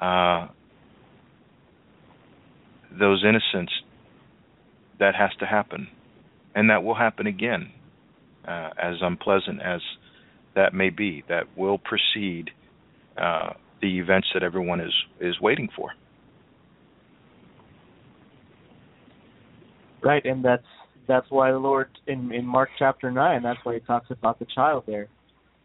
[0.00, 0.46] uh,
[2.96, 3.72] those innocents.
[5.00, 5.88] That has to happen,
[6.56, 7.70] and that will happen again,
[8.46, 9.80] uh, as unpleasant as
[10.56, 11.22] that may be.
[11.28, 12.50] That will precede
[13.16, 15.90] uh, the events that everyone is is waiting for.
[20.02, 20.66] Right, and that's
[21.08, 23.42] that's why the Lord in in Mark chapter nine.
[23.42, 25.08] That's why he talks about the child there,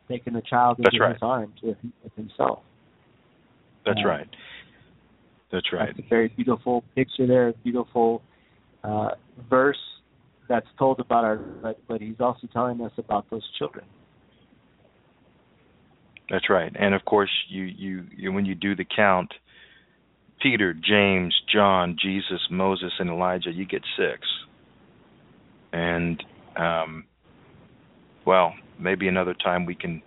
[0.07, 1.13] taking the child into right.
[1.13, 2.59] his arms with, with himself.
[3.85, 4.07] That's Yeah.
[4.07, 4.27] right.
[5.51, 5.93] That's right.
[5.95, 8.23] That's a very beautiful picture there, a beautiful
[8.83, 9.11] uh,
[9.49, 9.77] verse
[10.47, 11.41] that's told about our.
[11.61, 13.85] But but he's also telling us about those children.
[16.29, 16.71] That's right.
[16.75, 19.31] And of course, you, you you when you do the count,
[20.41, 24.19] Peter, James, John, Jesus, Moses, and Elijah, you get six.
[25.73, 26.23] And
[26.55, 27.03] um,
[28.25, 30.01] well, maybe another time we can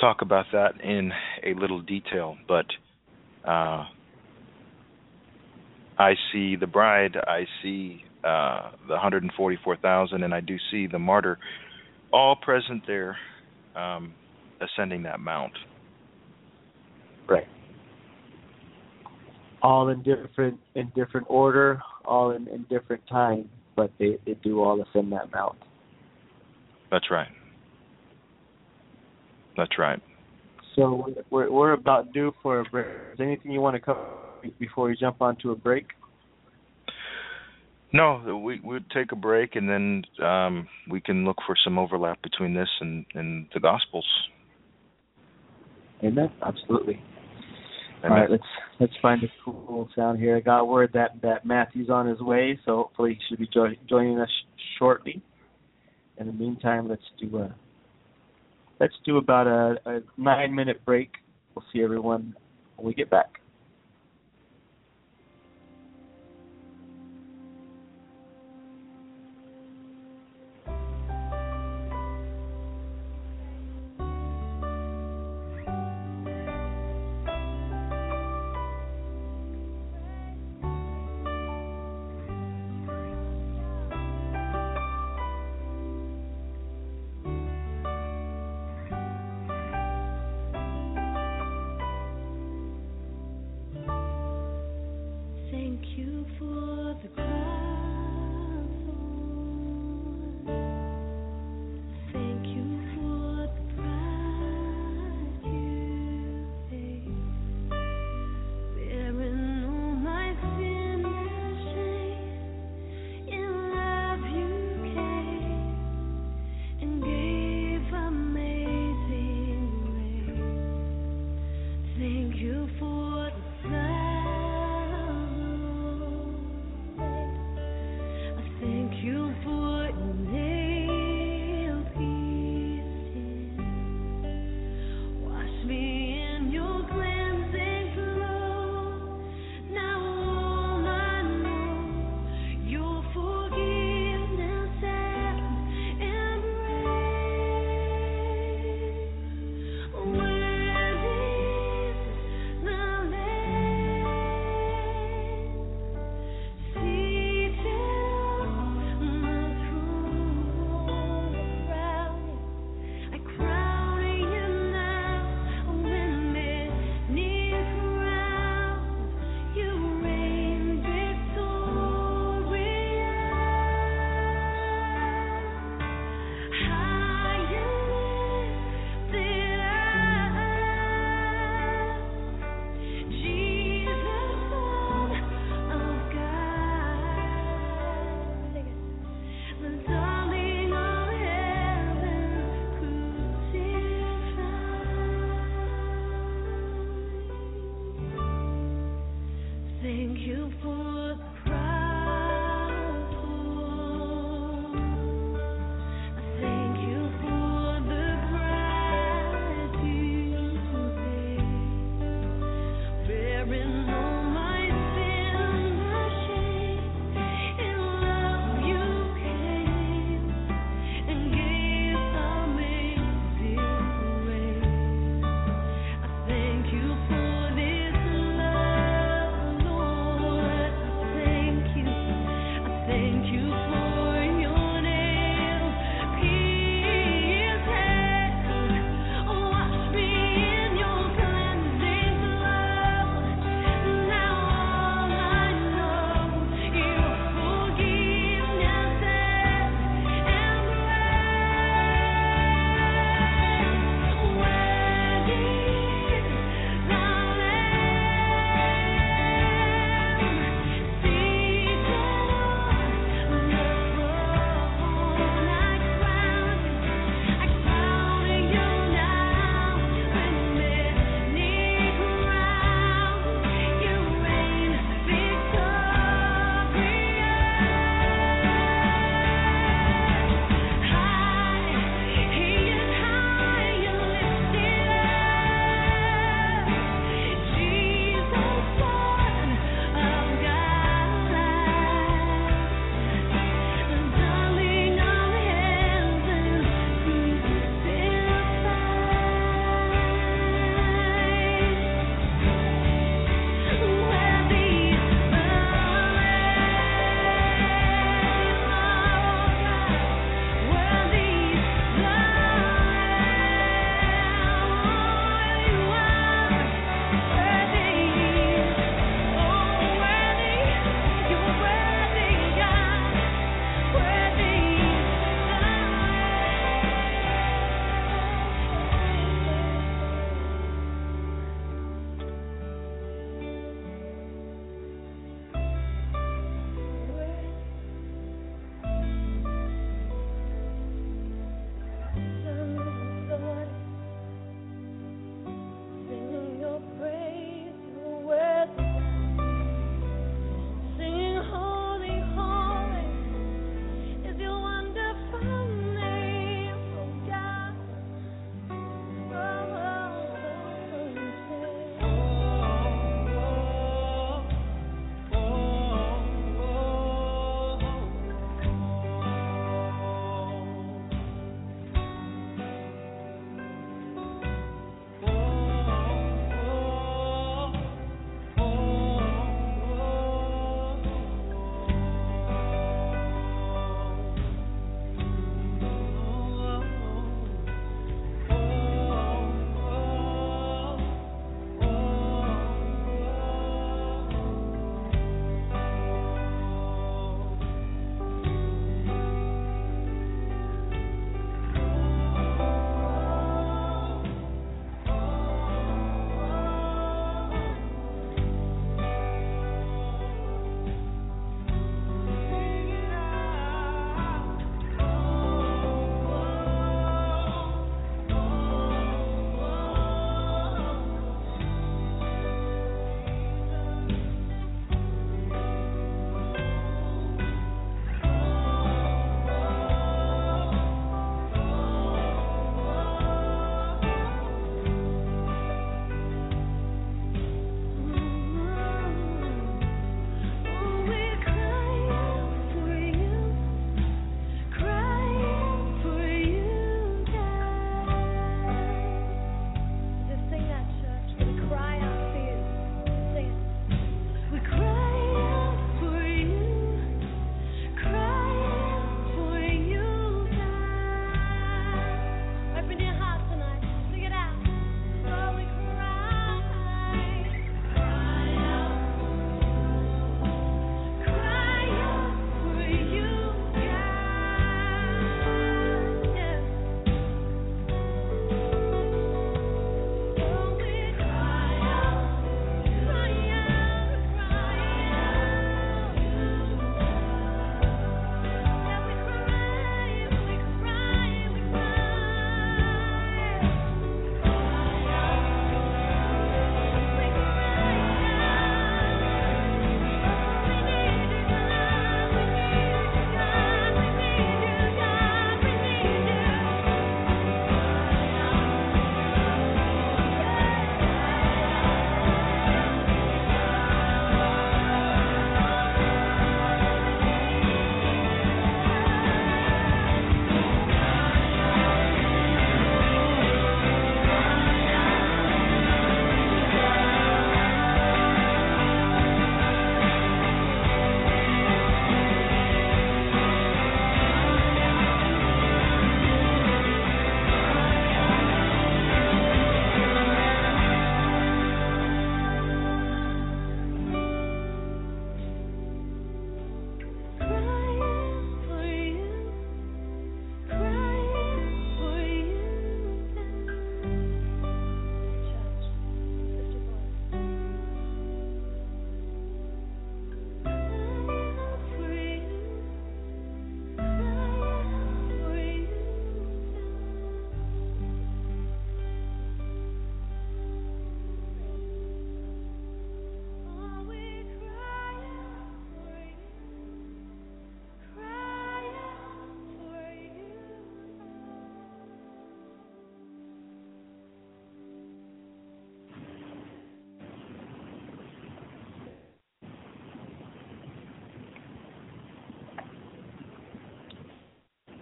[0.00, 1.12] talk about that in
[1.44, 2.36] a little detail.
[2.46, 2.66] But
[3.44, 3.86] uh,
[5.98, 11.38] I see the bride, I see uh, the 144,000, and I do see the martyr,
[12.12, 13.16] all present there.
[13.74, 14.12] Um,
[14.60, 15.52] ascending that mount.
[17.28, 17.46] Right.
[19.62, 23.48] All in different in different order, all in, in different time,
[23.78, 25.56] but they, they do all ascend that mount.
[26.90, 27.28] That's right.
[29.56, 30.00] That's right.
[30.74, 32.86] So we're we're about due for a break.
[33.12, 34.00] Is there anything you want to cover
[34.58, 35.86] before we jump onto a break?
[37.92, 42.20] No, we we'd take a break and then um, we can look for some overlap
[42.22, 44.06] between this and, and the Gospels.
[46.02, 46.30] Amen.
[46.44, 47.00] Absolutely.
[48.04, 48.42] All right, let's
[48.78, 50.36] let's find a cool sound here.
[50.36, 53.74] I got word that that Matthew's on his way, so hopefully he should be jo-
[53.88, 54.30] joining us
[54.78, 55.20] shortly.
[56.18, 57.54] In the meantime, let's do a
[58.78, 61.10] let's do about a, a nine minute break.
[61.54, 62.34] We'll see everyone
[62.76, 63.40] when we get back.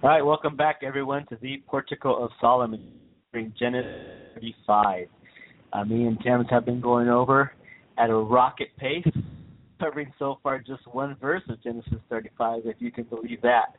[0.07, 2.93] All right, welcome back, everyone, to the Portico of Solomon,
[3.59, 3.91] Genesis
[4.35, 5.09] 35.
[5.73, 7.51] Uh, me and Thames have been going over
[7.99, 9.05] at a rocket pace,
[9.81, 13.75] covering so far just one verse of Genesis 35, if you can believe that.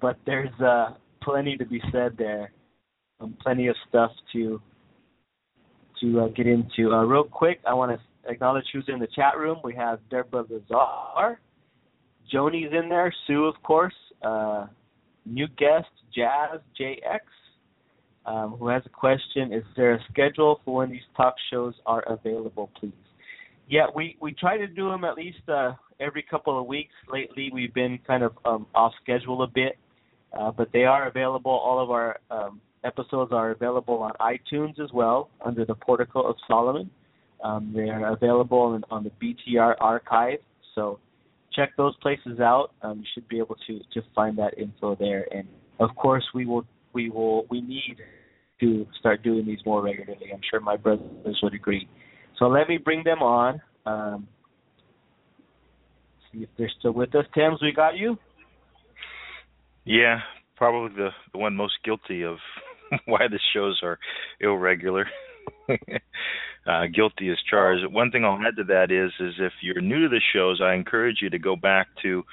[0.00, 2.50] But there's uh, plenty to be said there,
[3.20, 4.60] um, plenty of stuff to
[6.00, 6.92] to uh, get into.
[6.92, 9.58] Uh, real quick, I want to acknowledge who's in the chat room.
[9.62, 11.38] We have Deborah Lazar,
[12.28, 14.66] Joni's in there, Sue, of course, uh,
[15.24, 17.20] new guest Jazz JX,
[18.26, 22.02] um, who has a question: Is there a schedule for when these talk shows are
[22.06, 22.92] available, please?
[23.68, 26.92] Yeah, we we try to do them at least uh, every couple of weeks.
[27.12, 29.78] Lately, we've been kind of um, off schedule a bit,
[30.38, 31.52] uh, but they are available.
[31.52, 36.36] All of our um, episodes are available on iTunes as well under the Portico of
[36.48, 36.90] Solomon.
[37.42, 39.10] Um, they are available on, on the
[39.56, 40.40] BTR archive,
[40.74, 40.98] so
[41.52, 42.70] check those places out.
[42.82, 45.26] Um, you should be able to to find that info there.
[45.32, 45.46] And
[45.78, 47.96] of course, we will we will we need
[48.60, 50.30] to start doing these more regularly.
[50.32, 51.88] I'm sure my brothers would agree.
[52.38, 53.60] So let me bring them on.
[53.86, 54.28] Um,
[56.32, 57.24] see if they're still with us.
[57.34, 58.16] Thames, we got you.
[59.84, 60.20] Yeah,
[60.56, 62.36] probably the the one most guilty of
[63.06, 63.98] why the shows are
[64.40, 65.06] irregular.
[66.66, 67.86] uh, guilty as charged.
[67.92, 70.74] One thing I'll add to that is, is if you're new to the shows, I
[70.74, 72.24] encourage you to go back to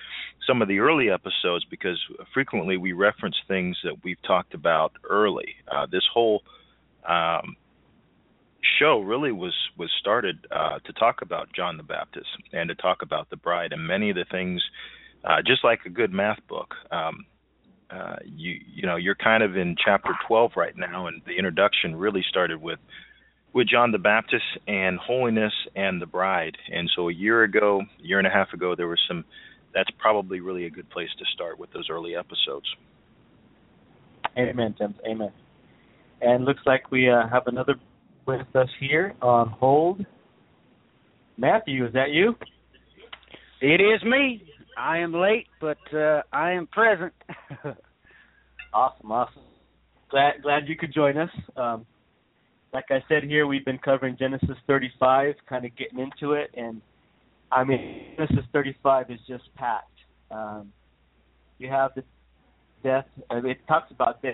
[0.46, 2.00] some of the early episodes because
[2.34, 5.56] frequently we reference things that we've talked about early.
[5.70, 6.44] Uh, this whole
[7.08, 7.56] um,
[8.80, 13.02] show really was was started uh, to talk about John the Baptist and to talk
[13.02, 14.62] about the bride and many of the things,
[15.24, 16.74] uh, just like a good math book.
[16.92, 17.26] Um,
[17.90, 21.96] uh, you you know you're kind of in chapter 12 right now, and the introduction
[21.96, 22.80] really started with
[23.58, 26.56] with John the Baptist and holiness and the bride.
[26.72, 29.26] And so a year ago, year and a half ago, there was some.
[29.74, 32.68] That's probably really a good place to start with those early episodes.
[34.38, 34.94] Amen, Tim.
[35.08, 35.32] Amen.
[36.22, 37.76] And looks like we uh, have another
[38.28, 40.06] with us here on hold.
[41.36, 42.36] Matthew, is that you?
[43.62, 44.44] It is me.
[44.78, 47.14] I am late, but uh, I am present.
[48.74, 49.42] awesome, awesome.
[50.12, 51.30] Glad glad you could join us.
[51.56, 51.86] Um,
[52.74, 56.82] like I said here, we've been covering Genesis 35, kind of getting into it, and
[57.52, 59.88] I mean Genesis 35 is just packed.
[60.32, 60.72] Um,
[61.60, 62.04] you have the
[62.84, 63.06] death.
[63.30, 64.34] I mean, it talks about a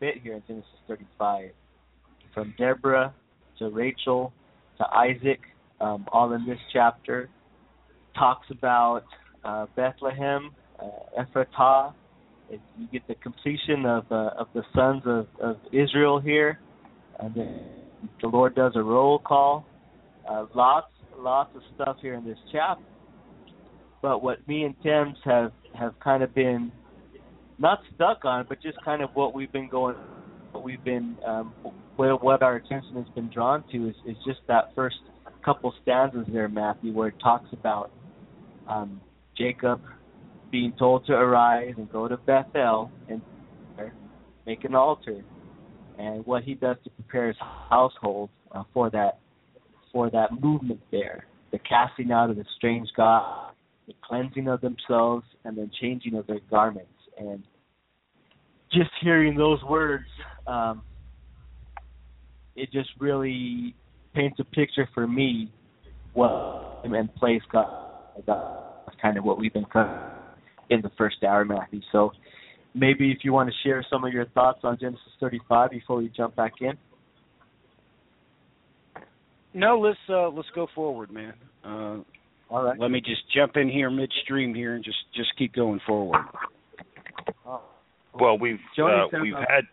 [0.00, 1.50] bit here in Genesis 35,
[2.32, 3.12] from Deborah
[3.58, 4.32] to Rachel
[4.78, 5.40] to Isaac,
[5.80, 7.28] um, all in this chapter.
[8.14, 9.04] Talks about
[9.44, 10.50] uh, Bethlehem,
[10.80, 11.94] uh, Ephratah.
[12.50, 16.58] It, you get the completion of uh, of the sons of, of Israel here.
[17.20, 17.60] And then
[18.20, 19.66] the Lord does a roll call.
[20.28, 20.86] Uh, lots
[21.18, 22.82] lots of stuff here in this chapter.
[24.00, 26.72] But what me and Tim's have have kind of been
[27.58, 29.96] not stuck on, but just kind of what we've been going,
[30.50, 31.54] what we've been, um,
[31.96, 34.96] where what our attention has been drawn to is, is just that first
[35.44, 37.90] couple stanzas there, Matthew, where it talks about
[38.68, 39.00] um,
[39.36, 39.80] Jacob
[40.50, 43.22] being told to arise and go to Bethel and
[44.46, 45.24] make an altar,
[45.98, 47.36] and what he does to prepare his
[47.70, 49.18] household uh, for that
[49.92, 53.52] for that movement there, the casting out of the strange god,
[53.86, 56.88] the cleansing of themselves, and then changing of their garments.
[57.18, 57.42] And
[58.72, 60.06] just hearing those words,
[60.46, 60.82] um,
[62.56, 63.74] it just really
[64.14, 65.52] paints a picture for me
[66.14, 67.66] what and place God.
[68.26, 70.00] That's kind of what we've been covering
[70.70, 71.80] in the first hour, Matthew.
[71.90, 72.12] So
[72.74, 76.10] maybe if you want to share some of your thoughts on Genesis 35 before we
[76.16, 76.72] jump back in.
[79.54, 81.34] No, let's uh, let's go forward, man.
[81.64, 81.98] Uh,
[82.50, 82.78] All right.
[82.78, 86.22] let me just jump in here midstream here and just just keep going forward.
[88.18, 89.64] Well, we've uh, says we've I'm- had.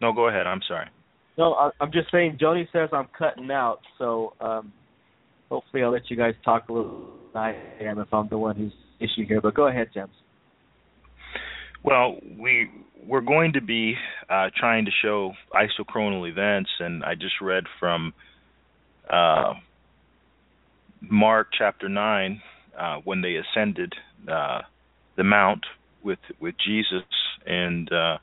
[0.00, 0.46] No, go ahead.
[0.46, 0.88] I'm sorry.
[1.38, 2.38] No, I- I'm just saying.
[2.40, 4.72] Joni says I'm cutting out, so um,
[5.50, 7.10] hopefully I'll let you guys talk a little.
[7.34, 10.10] I am if I'm the one who's issue here, but go ahead, James.
[11.84, 12.70] Well, we
[13.04, 13.96] we're going to be
[14.30, 18.14] uh, trying to show isochronal events, and I just read from
[19.10, 19.54] uh,
[21.00, 22.40] Mark chapter nine
[22.78, 23.92] uh, when they ascended
[24.28, 24.60] uh,
[25.16, 25.64] the mount
[26.04, 27.02] with with Jesus
[27.44, 28.18] and uh,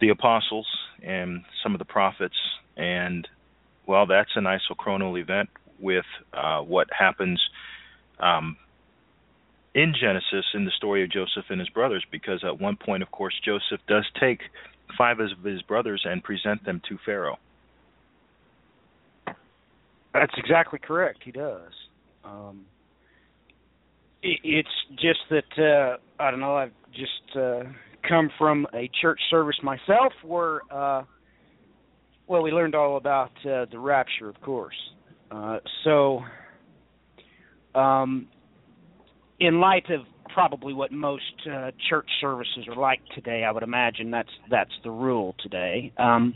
[0.00, 0.68] the apostles
[1.02, 2.36] and some of the prophets,
[2.76, 3.26] and
[3.86, 5.48] well, that's an isochronal event
[5.80, 7.42] with uh, what happens.
[8.20, 8.56] Um,
[9.78, 13.10] in Genesis in the story of Joseph and his brothers because at one point of
[13.12, 14.40] course Joseph does take
[14.96, 17.38] five of his brothers and present them to Pharaoh.
[20.12, 21.20] That's exactly correct.
[21.24, 21.70] He does.
[22.24, 22.64] Um,
[24.22, 26.56] it, it's just that uh, I don't know.
[26.56, 27.62] I've just uh,
[28.08, 31.04] come from a church service myself where, uh,
[32.26, 34.74] well, we learned all about uh, the rapture, of course.
[35.30, 36.20] Uh, so,
[37.74, 38.26] um,
[39.40, 40.00] in light of
[40.32, 44.90] probably what most uh, church services are like today, I would imagine that's that's the
[44.90, 45.92] rule today.
[45.96, 46.34] Um,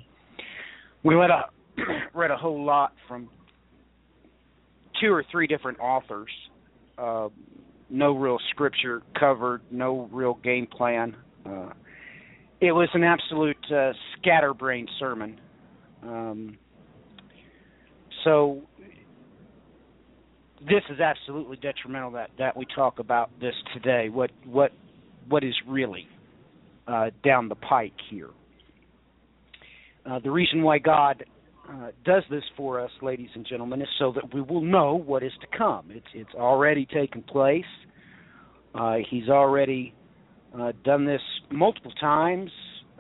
[1.02, 1.50] we read a
[2.14, 3.28] read a whole lot from
[5.00, 6.30] two or three different authors.
[6.96, 7.28] Uh,
[7.90, 11.14] no real scripture covered, no real game plan.
[11.44, 11.70] Uh,
[12.60, 15.40] it was an absolute uh, scatterbrained sermon.
[16.02, 16.58] Um,
[18.24, 18.62] so
[20.66, 24.09] this is absolutely detrimental that that we talk about this today.
[24.09, 24.72] What what
[25.28, 26.06] what is really
[26.86, 28.30] uh, down the pike here?
[30.05, 31.24] Uh, the reason why God
[31.68, 35.22] uh, does this for us, ladies and gentlemen, is so that we will know what
[35.22, 35.86] is to come.
[35.90, 37.64] It's it's already taken place.
[38.74, 39.94] Uh, he's already
[40.59, 41.20] uh, done this
[41.51, 42.51] multiple times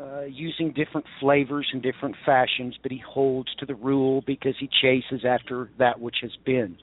[0.00, 4.68] uh, using different flavors and different fashions, but he holds to the rule because he
[4.80, 6.76] chases after that which has been.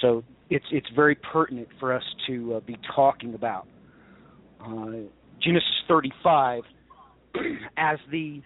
[0.00, 3.66] So it's it's very pertinent for us to uh, be talking about
[4.60, 4.90] uh,
[5.42, 6.62] Genesis 35
[7.76, 8.42] as the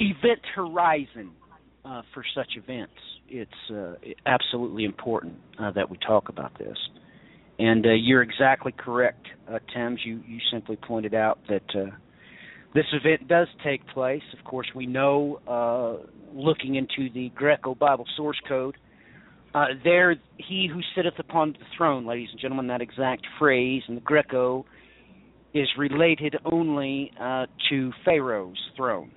[0.00, 1.30] event horizon
[1.84, 2.92] uh, for such events.
[3.28, 3.94] It's uh,
[4.26, 6.76] absolutely important uh, that we talk about this.
[7.58, 10.00] And uh, you're exactly correct, uh, Thames.
[10.04, 11.62] You you simply pointed out that
[12.74, 14.22] this event does take place.
[14.36, 16.00] Of course, we know,
[16.34, 18.76] looking into the Greco Bible source code,
[19.54, 23.94] uh, there he who sitteth upon the throne, ladies and gentlemen, that exact phrase in
[23.94, 24.66] the Greco
[25.54, 29.12] is related only uh, to Pharaoh's throne,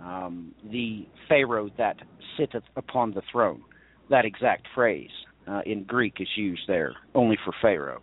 [0.00, 1.96] um, the Pharaoh that
[2.36, 3.62] sitteth upon the throne.
[4.10, 5.10] That exact phrase
[5.46, 8.02] uh, in Greek is used there, only for Pharaoh.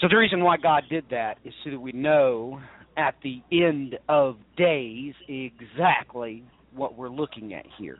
[0.00, 2.60] So the reason why God did that is so that we know
[2.96, 6.44] at the end of days exactly
[6.74, 7.98] what we're looking at here.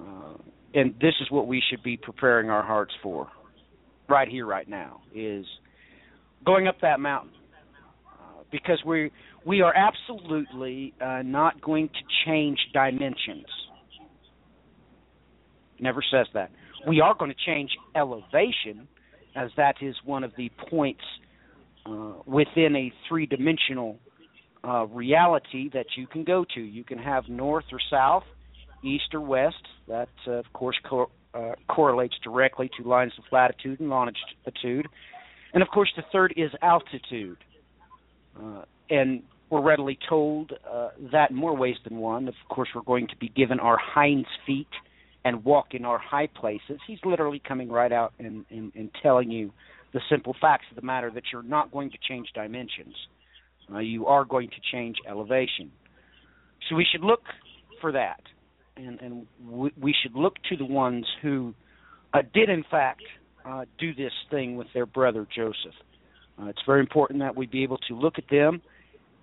[0.00, 0.34] Uh,
[0.74, 3.28] and this is what we should be preparing our hearts for
[4.08, 5.44] right here right now is
[6.44, 7.32] going up that mountain.
[8.06, 9.10] Uh, because we
[9.44, 13.46] we are absolutely uh, not going to change dimensions.
[15.80, 16.50] Never says that.
[16.86, 18.86] We are going to change elevation
[19.34, 21.02] as that is one of the points
[21.86, 23.98] uh, within a three dimensional
[24.62, 26.60] uh, reality that you can go to.
[26.60, 28.24] You can have north or south
[28.82, 29.62] east or west.
[29.88, 34.86] That, uh, of course, co- uh, correlates directly to lines of latitude and longitude.
[35.54, 37.38] And of course, the third is altitude.
[38.38, 42.28] Uh, and we're readily told uh, that in more ways than one.
[42.28, 44.68] Of course, we're going to be given our hinds feet
[45.24, 46.80] and walk in our high places.
[46.86, 49.52] He's literally coming right out and, and, and telling you
[49.92, 52.94] the simple facts of the matter that you're not going to change dimensions.
[53.72, 55.70] Uh, you are going to change elevation.
[56.68, 57.22] So we should look
[57.80, 58.20] for that
[58.76, 61.54] and and we, we should look to the ones who
[62.14, 63.02] uh, did in fact
[63.44, 65.74] uh, do this thing with their brother Joseph.
[66.40, 68.62] Uh, it's very important that we be able to look at them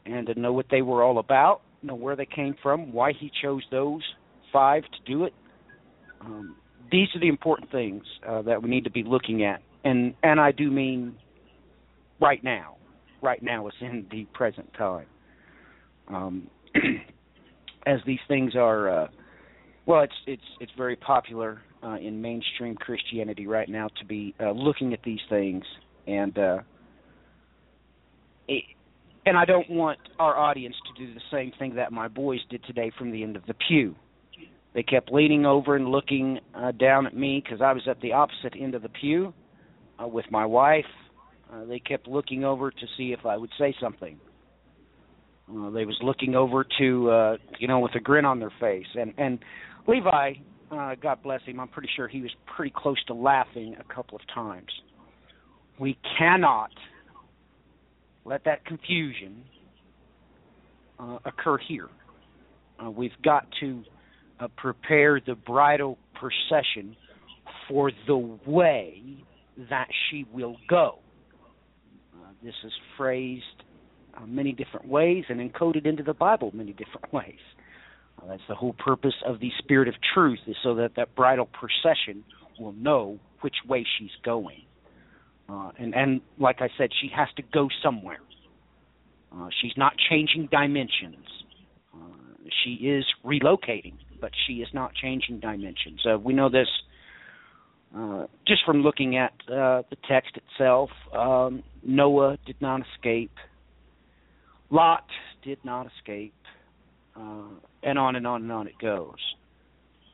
[0.06, 3.32] and to know what they were all about, know where they came from, why he
[3.42, 4.04] chose those
[4.52, 5.34] five to do it.
[6.22, 6.56] Um,
[6.92, 10.40] these are the important things uh, that we need to be looking at, and and
[10.40, 11.16] I do mean
[12.20, 12.76] right now.
[13.22, 15.06] Right now is in the present time.
[16.08, 16.48] Um,
[17.86, 19.08] as these things are uh,
[19.90, 24.52] well, it's it's it's very popular uh, in mainstream Christianity right now to be uh,
[24.52, 25.64] looking at these things,
[26.06, 26.60] and uh,
[28.48, 28.66] it,
[29.26, 32.64] and I don't want our audience to do the same thing that my boys did
[32.66, 33.96] today from the end of the pew.
[34.76, 38.14] They kept leaning over and looking uh, down at me because I was at the
[38.14, 39.34] opposite end of the pew
[40.00, 40.86] uh, with my wife.
[41.52, 44.20] Uh, they kept looking over to see if I would say something.
[45.50, 48.86] Uh, they was looking over to uh, you know with a grin on their face,
[48.94, 49.40] and and
[49.90, 50.34] Levi,
[50.72, 54.18] uh, God bless him, I'm pretty sure he was pretty close to laughing a couple
[54.18, 54.70] of times.
[55.80, 56.70] We cannot
[58.24, 59.44] let that confusion
[61.00, 61.88] uh, occur here.
[62.84, 63.84] Uh, we've got to
[64.40, 66.96] uh, prepare the bridal procession
[67.68, 69.02] for the way
[69.72, 71.00] that she will go.
[72.14, 73.44] Uh, this is phrased
[74.16, 77.40] uh, many different ways and encoded into the Bible many different ways.
[78.22, 81.48] Uh, that's the whole purpose of the Spirit of Truth, is so that that bridal
[81.48, 82.24] procession
[82.60, 84.64] will know which way she's going.
[85.48, 88.20] Uh, and and like I said, she has to go somewhere.
[89.34, 91.26] Uh, she's not changing dimensions.
[91.94, 91.98] Uh,
[92.64, 96.06] she is relocating, but she is not changing dimensions.
[96.06, 96.68] Uh, we know this
[97.96, 103.36] Uh, just from looking at the text itself, um, Noah did not escape.
[104.70, 105.08] Lot
[105.42, 106.36] did not escape,
[107.84, 109.18] and on and on and on it goes.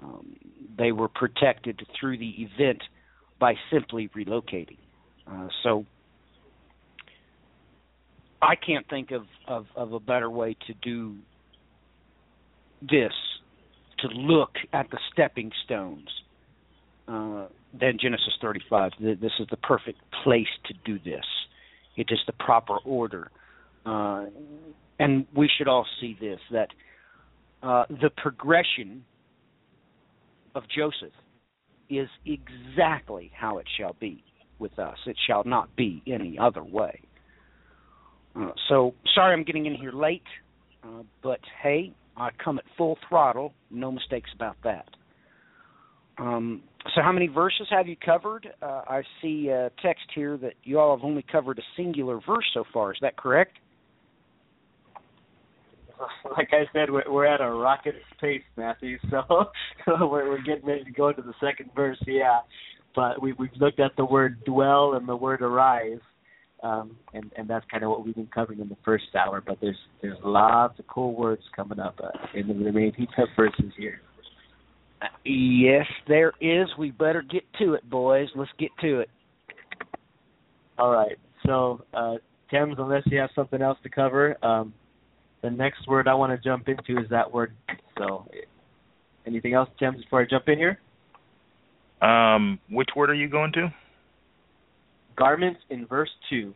[0.02, 0.36] Um,
[0.78, 2.82] they were protected through the event
[3.40, 4.78] by simply relocating.
[5.28, 5.86] Uh, so
[8.42, 11.16] I can't think of, of, of a better way to do
[12.82, 13.14] this,
[14.00, 16.10] to look at the stepping stones
[17.08, 17.48] uh,
[17.80, 18.92] than Genesis 35.
[19.00, 21.26] This is the perfect place to do this.
[21.96, 23.32] It is the proper order.
[23.86, 24.26] Uh,
[25.00, 26.70] and we should all see this that
[27.66, 29.04] uh, the progression
[30.54, 31.14] of Joseph
[31.90, 34.24] is exactly how it shall be
[34.60, 34.98] with us.
[35.06, 37.02] It shall not be any other way.
[38.36, 40.24] Uh, so, sorry I'm getting in here late,
[40.84, 43.54] uh, but hey, I come at full throttle.
[43.72, 44.86] No mistakes about that.
[46.18, 46.64] Um,
[46.94, 48.48] so, how many verses have you covered?
[48.62, 52.46] Uh, I see a text here that you all have only covered a singular verse
[52.54, 52.92] so far.
[52.92, 53.58] Is that correct?
[56.38, 58.98] Like I said, we're, we're at a rocket pace, Matthew.
[59.10, 61.98] So, we're, we're getting ready to go into the second verse.
[62.08, 62.40] Yeah,
[62.96, 66.00] but we, we've looked at the word dwell and the word arise,
[66.64, 69.42] um, and and that's kind of what we've been covering in the first hour.
[69.46, 74.02] But there's there's lots of cool words coming up uh, in the remaining verses here.
[75.24, 76.68] Yes, there is.
[76.80, 78.30] We better get to it, boys.
[78.36, 79.10] Let's get to it.
[80.78, 81.18] All right.
[81.46, 82.16] So, uh,
[82.50, 84.74] Thames, unless you have something else to cover, um,
[85.46, 87.54] the next word I want to jump into is that word.
[88.00, 88.28] So,
[89.28, 90.80] anything else, Thames, before I jump in here?
[92.02, 93.72] Um, which word are you going to?
[95.16, 96.56] Garments in verse two.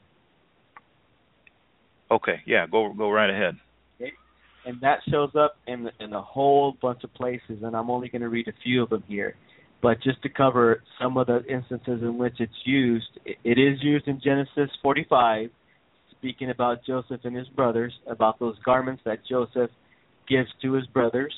[2.10, 3.58] Okay, yeah, go go right ahead.
[4.02, 4.12] Okay.
[4.66, 8.24] And that shows up in in a whole bunch of places, and I'm only going
[8.24, 9.36] to read a few of them here.
[9.84, 13.78] But just to cover some of the instances in which it's used, it, it is
[13.84, 15.52] used in Genesis 45,
[16.20, 19.72] speaking about Joseph and his brothers, about those garments that Joseph
[20.28, 21.34] gives to his brothers.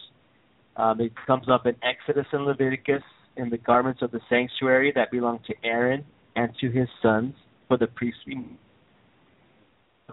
[0.75, 3.03] Um, it comes up in Exodus and Leviticus
[3.37, 6.03] in the garments of the sanctuary that belong to Aaron
[6.35, 7.33] and to his sons
[7.67, 8.45] for the priestly.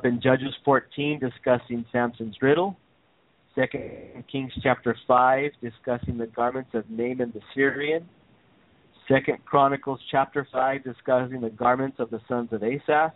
[0.04, 2.76] In Judges 14, discussing Samson's riddle.
[3.54, 8.08] Second Kings chapter 5, discussing the garments of Naaman the Syrian.
[9.08, 13.12] Second Chronicles chapter 5, discussing the garments of the sons of Asaph.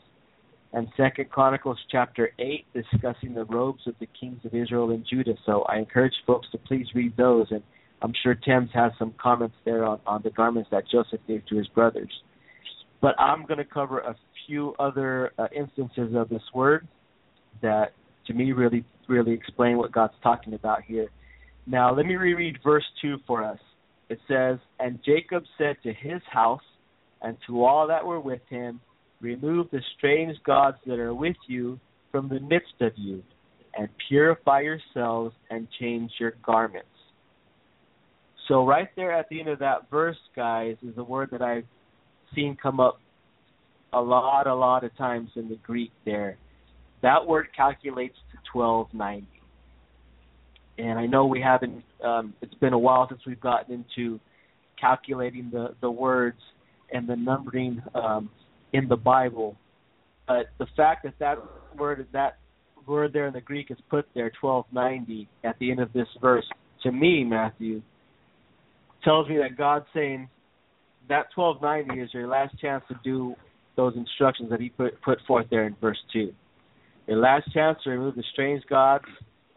[0.73, 5.35] And Second Chronicles chapter 8, discussing the robes of the kings of Israel and Judah.
[5.45, 7.47] So I encourage folks to please read those.
[7.51, 7.63] And
[8.01, 11.57] I'm sure Thames has some comments there on, on the garments that Joseph gave to
[11.57, 12.11] his brothers.
[13.03, 14.17] But I'm going to cover a
[14.47, 16.89] few other uh, instances of this word
[17.61, 17.93] that,
[18.27, 21.09] to me, really really explain what God's talking about here.
[21.67, 23.59] Now, let me reread verse 2 for us.
[24.09, 26.63] It says, And Jacob said to his house
[27.21, 28.81] and to all that were with him,
[29.23, 31.79] Remove the strange gods that are with you
[32.11, 33.23] from the midst of you,
[33.75, 36.89] and purify yourselves and change your garments.
[38.49, 41.65] So, right there at the end of that verse, guys, is a word that I've
[42.35, 43.01] seen come up
[43.93, 46.37] a lot, a lot of times in the Greek there.
[47.03, 49.27] That word calculates to 1290.
[50.79, 54.19] And I know we haven't, um, it's been a while since we've gotten into
[54.81, 56.39] calculating the, the words
[56.93, 58.31] and the numbering um,
[58.73, 59.57] in the Bible.
[60.27, 61.39] But the fact that that
[61.77, 62.39] word, that
[62.87, 66.49] word there in the Greek is put there, 1290, at the end of this verse,
[66.83, 67.83] to me, Matthew,
[69.05, 70.29] tells me that God's saying
[71.09, 73.35] that 1290 is your last chance to do
[73.77, 76.33] those instructions that He put put forth there in verse two.
[77.07, 79.07] Your last chance to remove the strange gods,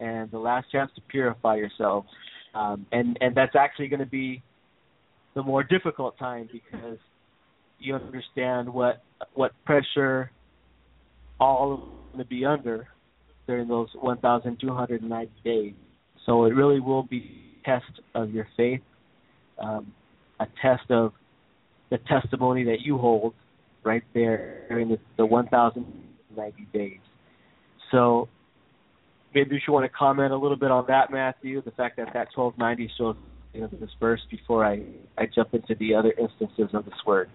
[0.00, 2.08] and the last chance to purify yourselves.
[2.54, 4.42] Um, and and that's actually going to be
[5.34, 6.98] the more difficult time because
[7.78, 9.02] you understand what
[9.34, 10.30] what pressure
[11.38, 11.80] all of
[12.12, 12.88] them to be under
[13.46, 15.74] during those 1,290 days.
[16.24, 18.80] So it really will be a test of your faith,
[19.58, 19.92] um,
[20.40, 21.12] a test of
[21.90, 23.34] the testimony that you hold
[23.84, 26.98] right there during the, the 1,090 days.
[27.92, 28.28] So
[29.34, 32.06] maybe you should want to comment a little bit on that, Matthew, the fact that
[32.14, 33.16] that 1290 shows
[33.52, 34.82] you this verse before I,
[35.16, 37.30] I jump into the other instances of this word.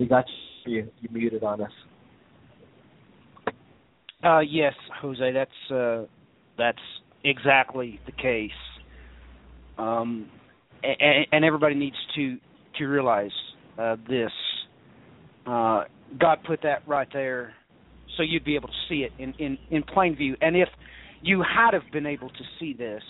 [0.00, 0.24] We got
[0.64, 0.88] you.
[1.00, 1.70] You muted on us.
[4.24, 4.72] Uh, yes,
[5.02, 5.32] Jose.
[5.32, 6.06] That's uh,
[6.56, 6.78] that's
[7.22, 8.50] exactly the case.
[9.76, 10.28] Um,
[10.82, 12.38] and, and everybody needs to
[12.78, 13.30] to realize
[13.78, 14.32] uh, this.
[15.46, 15.84] Uh,
[16.18, 17.52] God put that right there
[18.16, 20.34] so you'd be able to see it in in, in plain view.
[20.40, 20.68] And if
[21.20, 23.02] you had have been able to see this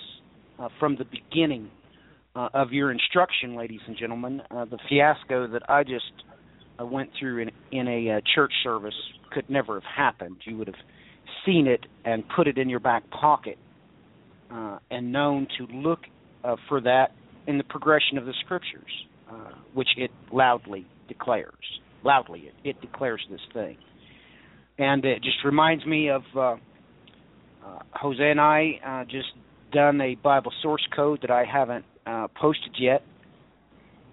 [0.59, 1.71] uh, from the beginning
[2.35, 6.13] uh, of your instruction, ladies and gentlemen, uh, the fiasco that I just
[6.81, 8.95] uh, went through in in a uh, church service
[9.33, 10.37] could never have happened.
[10.45, 10.77] You would have
[11.47, 13.59] seen it and put it in your back pocket
[14.51, 16.01] uh, and known to look
[16.45, 17.13] uh, for that
[17.47, 18.91] in the progression of the scriptures,
[19.31, 21.55] uh, which it loudly declares.
[22.05, 23.77] Loudly, it, it declares this thing,
[24.79, 26.57] and it just reminds me of uh, uh,
[27.93, 29.29] Jose and I uh, just
[29.73, 33.03] done a Bible source code that I haven't uh, posted yet,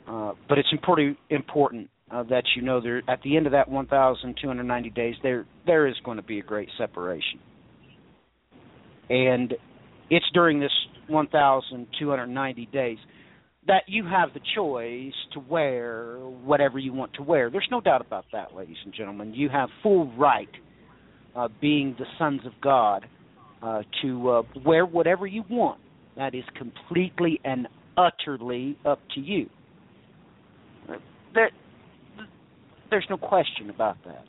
[0.07, 3.69] uh, but it's important important uh, that you know there at the end of that
[3.69, 7.39] 1,290 days there there is going to be a great separation,
[9.09, 9.53] and
[10.09, 10.71] it's during this
[11.07, 12.97] 1,290 days
[13.67, 17.49] that you have the choice to wear whatever you want to wear.
[17.49, 19.33] There's no doubt about that, ladies and gentlemen.
[19.33, 20.49] You have full right,
[21.35, 23.05] uh, being the sons of God,
[23.61, 25.81] uh, to uh, wear whatever you want.
[26.15, 27.67] That is completely and
[27.97, 29.49] utterly up to you.
[31.33, 31.51] There,
[32.89, 34.25] there's no question about that.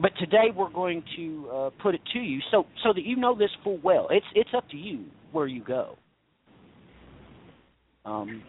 [0.00, 3.36] But today we're going to uh, put it to you so so that you know
[3.36, 4.08] this full well.
[4.10, 5.98] It's it's up to you where you go.
[8.06, 8.42] Um,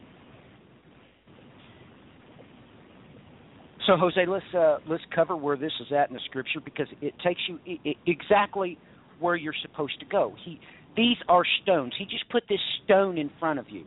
[3.86, 7.14] so Jose, let's uh, let's cover where this is at in the scripture because it
[7.24, 8.78] takes you I- I- exactly
[9.20, 10.34] where you're supposed to go.
[10.46, 10.60] He
[10.96, 11.94] these are stones.
[11.98, 13.84] He just put this stone in front of you.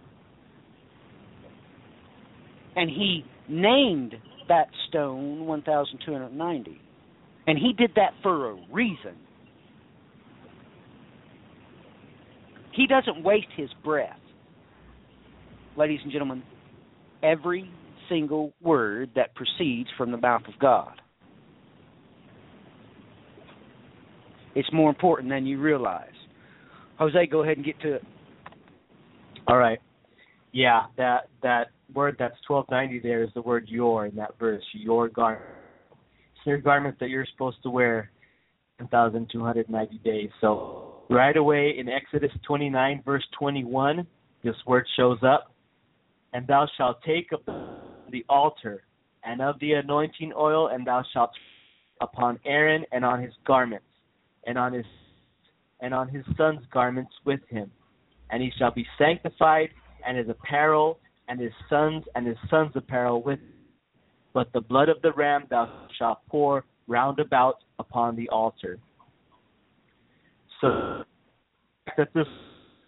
[2.77, 4.15] And he named
[4.49, 6.81] that stone 1290.
[7.47, 9.17] And he did that for a reason.
[12.73, 14.19] He doesn't waste his breath.
[15.77, 16.43] Ladies and gentlemen,
[17.23, 17.71] every
[18.09, 21.01] single word that proceeds from the mouth of God.
[24.55, 26.09] It's more important than you realize.
[26.99, 28.03] Jose, go ahead and get to it.
[29.49, 29.81] All right.
[30.55, 34.63] Yeah, that that word that's twelve ninety there is the word your in that verse.
[34.73, 35.45] Your garment.
[36.37, 38.13] It's your garment that you're supposed to wear
[38.79, 40.31] one thousand two hundred ninety days.
[40.41, 44.07] So right away in Exodus twenty nine verse twenty one,
[44.45, 45.51] this word shows up.
[46.33, 47.41] And thou shalt take of
[48.13, 48.85] the altar
[49.25, 51.31] and of the anointing oil, and thou shalt
[52.01, 53.87] upon Aaron and on his garments,
[54.47, 54.87] and on his
[55.81, 57.73] and on his son's garments with him.
[58.31, 59.71] And he shall be sanctified,
[60.07, 60.99] and his apparel,
[61.29, 63.53] and his sons, and his sons' apparel with him.
[64.33, 68.79] But the blood of the ram thou shalt pour round about upon the altar.
[70.61, 71.05] So
[71.97, 72.27] that this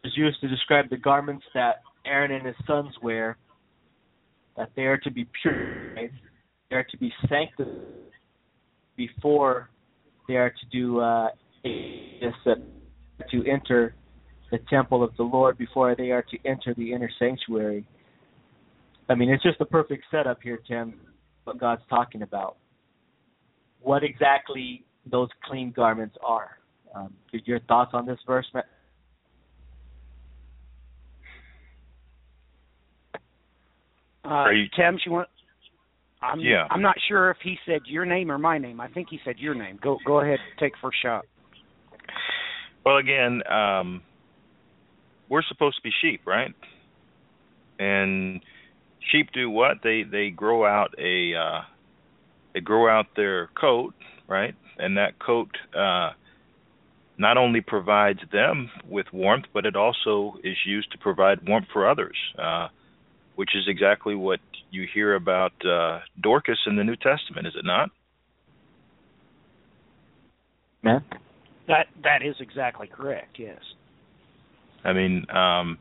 [0.04, 3.36] is used to describe the garments that Aaron and his sons wear,
[4.56, 6.10] that they are to be purified,
[6.70, 7.74] they are to be sanctified
[8.96, 9.70] before
[10.26, 11.28] they are to do uh,
[11.62, 12.54] this uh,
[13.30, 13.94] to enter
[14.56, 17.86] the temple of the Lord before they are to enter the inner sanctuary.
[19.08, 20.94] I mean, it's just a perfect setup here, Tim,
[21.44, 22.56] what God's talking about.
[23.80, 26.58] What exactly those clean garments are.
[26.94, 27.14] Um,
[27.44, 28.64] your thoughts on this verse, Matt?
[34.24, 35.28] Uh, Are you- Tim, you want?
[36.20, 36.66] I'm, Yeah.
[36.70, 38.80] I'm not sure if he said your name or my name.
[38.80, 39.76] I think he said your name.
[39.76, 41.24] Go go ahead, take first shot.
[42.84, 44.02] Well, again, um,
[45.28, 46.54] we're supposed to be sheep, right?
[47.78, 48.40] And
[49.10, 49.78] sheep do what?
[49.82, 51.60] They they grow out a uh,
[52.54, 53.94] they grow out their coat,
[54.28, 54.54] right?
[54.78, 56.10] And that coat uh,
[57.18, 61.88] not only provides them with warmth, but it also is used to provide warmth for
[61.88, 62.68] others, uh,
[63.36, 64.40] which is exactly what
[64.70, 67.90] you hear about uh, Dorcas in the New Testament, is it not?
[70.82, 71.04] Man?
[71.68, 73.38] That that is exactly correct.
[73.38, 73.58] Yes.
[74.86, 75.78] I mean, um,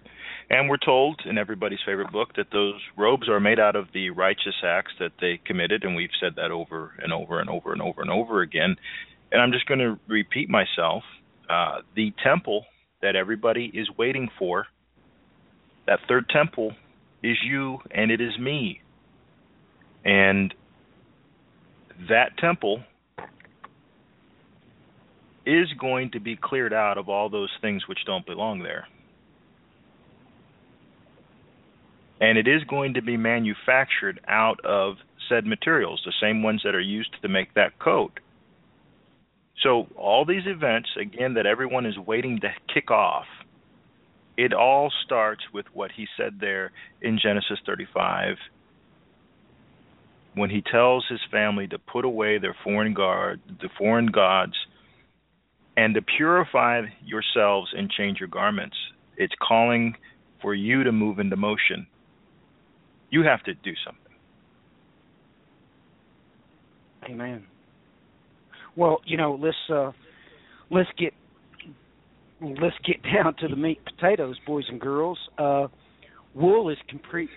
[0.50, 4.10] and we're told in everybody's favorite book that those robes are made out of the
[4.10, 7.82] righteous acts that they committed, and we've said that over and over and over and
[7.82, 8.76] over and over again.
[9.32, 11.04] And I'm just going to repeat myself.
[11.48, 12.66] Uh, the temple
[13.02, 14.66] that everybody is waiting for,
[15.86, 16.74] that third temple,
[17.22, 18.82] is you and it is me.
[20.04, 20.54] And
[22.10, 22.84] that temple
[25.46, 28.88] is going to be cleared out of all those things which don't belong there.
[32.22, 34.96] And it is going to be manufactured out of
[35.28, 38.20] said materials, the same ones that are used to make that coat.
[39.64, 43.26] So, all these events, again, that everyone is waiting to kick off,
[44.38, 46.72] it all starts with what he said there
[47.02, 48.36] in Genesis 35
[50.36, 54.54] when he tells his family to put away their foreign guard, the foreign gods,
[55.78, 58.76] and to purify yourselves and change your garments.
[59.18, 59.96] It's calling
[60.42, 61.88] for you to move into motion.
[63.16, 64.02] You have to do something.
[67.10, 67.46] Amen.
[68.76, 69.94] Well, you know, let's uh,
[70.70, 71.14] let's get
[72.42, 75.18] let's get down to the meat potatoes, boys and girls.
[75.38, 75.68] Uh,
[76.34, 77.30] wool is complete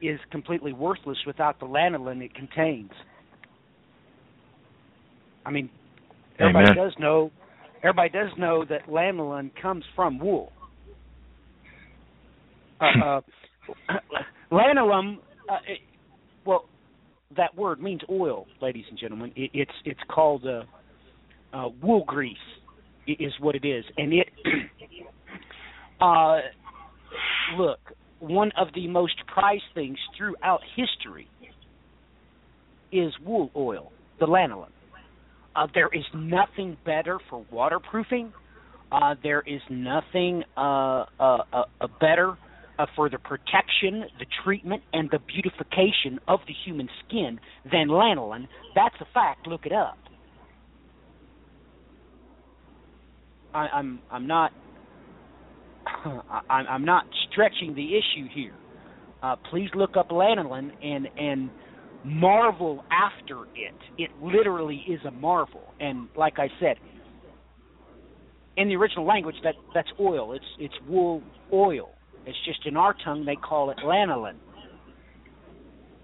[0.00, 2.92] is completely worthless without the lanolin it contains.
[5.44, 5.68] I mean,
[6.38, 6.76] everybody Amen.
[6.82, 7.30] does know
[7.82, 10.50] everybody does know that lanolin comes from wool.
[12.80, 13.20] Uh, uh,
[14.50, 15.58] lanolin, uh,
[16.44, 16.64] well,
[17.36, 19.32] that word means oil, ladies and gentlemen.
[19.36, 20.64] It, it's it's called uh,
[21.56, 22.36] uh, wool grease,
[23.06, 24.28] is what it is, and it.
[26.00, 26.38] uh,
[27.58, 27.80] look,
[28.20, 31.28] one of the most prized things throughout history
[32.92, 34.68] is wool oil, the lanolin.
[35.54, 38.32] Uh, there is nothing better for waterproofing.
[38.92, 42.36] Uh, there is nothing uh, uh, uh, better
[42.78, 47.38] uh, for the protection, the treatment, and the beautification of the human skin
[47.70, 48.46] than lanolin.
[48.74, 49.46] That's a fact.
[49.46, 49.98] Look it up.
[53.54, 54.52] I, I'm I'm not
[56.50, 58.54] I'm not stretching the issue here.
[59.22, 61.50] Uh, please look up lanolin and and
[62.04, 63.74] marvel after it.
[63.98, 65.62] It literally is a marvel.
[65.80, 66.76] And like I said,
[68.56, 70.32] in the original language, that that's oil.
[70.32, 71.22] It's it's wool
[71.52, 71.95] oil.
[72.26, 74.34] It's just in our tongue they call it lanolin.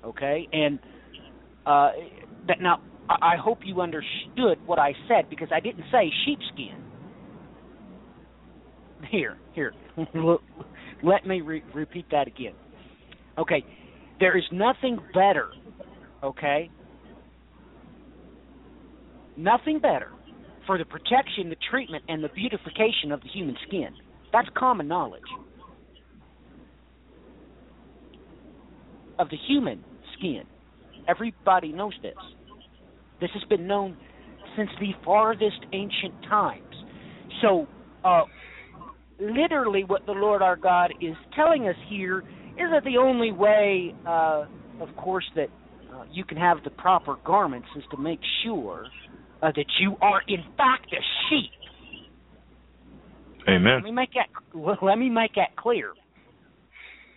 [0.04, 0.78] Okay, and
[1.66, 1.90] uh,
[2.48, 6.76] that now I hope you understood what I said because I didn't say sheepskin.
[9.10, 9.72] Here, here,
[11.02, 12.54] let me re- repeat that again.
[13.36, 13.64] Okay,
[14.20, 15.48] there is nothing better.
[16.22, 16.70] Okay,
[19.36, 20.10] nothing better
[20.66, 23.88] for the protection, the treatment, and the beautification of the human skin.
[24.32, 25.20] That's common knowledge.
[29.18, 29.84] Of the human
[30.16, 30.42] skin.
[31.08, 32.14] Everybody knows this.
[33.20, 33.96] This has been known
[34.56, 36.74] since the farthest ancient times.
[37.40, 37.66] So,
[38.04, 38.22] uh,
[39.20, 43.94] literally, what the Lord our God is telling us here is that the only way,
[44.06, 44.46] uh,
[44.80, 45.48] of course, that
[45.92, 48.86] uh, you can have the proper garments is to make sure
[49.42, 51.50] uh, that you are in fact a sheep.
[53.48, 53.74] Amen.
[53.74, 54.28] Let me make that.
[54.82, 55.92] Let me make that clear.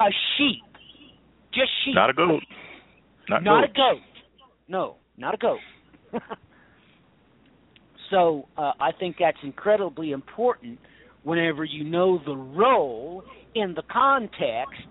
[0.01, 0.63] A sheep,
[1.55, 1.95] just sheep.
[1.95, 2.43] Not a goat.
[3.29, 4.01] Not, Not a goat.
[4.67, 5.59] No, not a goat.
[8.11, 10.79] so uh, I think that's incredibly important
[11.23, 13.23] whenever you know the role
[13.55, 14.87] in the context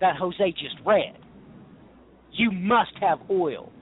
[0.00, 1.16] that Jose just read.
[2.32, 3.72] You must have oil.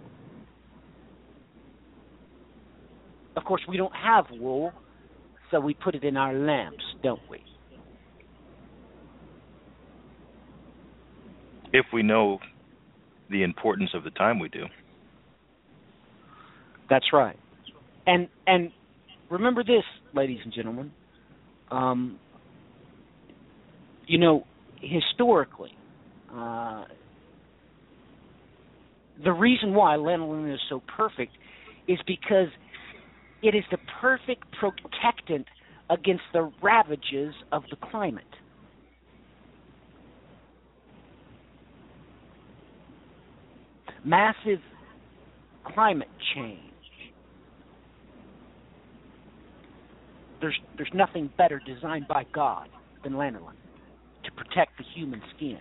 [3.36, 4.72] Of course, we don't have wool,
[5.50, 7.40] so we put it in our lamps, don't we?
[11.74, 12.38] If we know
[13.30, 14.66] the importance of the time we do.
[16.88, 17.36] That's right.
[18.06, 18.70] And and
[19.28, 19.82] remember this,
[20.14, 20.92] ladies and gentlemen.
[21.72, 22.20] Um,
[24.06, 24.44] you know,
[24.80, 25.72] historically,
[26.32, 26.84] uh,
[29.24, 31.32] the reason why lanolin is so perfect
[31.88, 32.48] is because
[33.42, 35.46] it is the perfect protectant
[35.90, 38.24] against the ravages of the climate.
[44.04, 44.60] Massive
[45.64, 46.60] climate change.
[50.40, 52.68] There's there's nothing better designed by God
[53.02, 53.54] than lanolin
[54.24, 55.60] to protect the human skin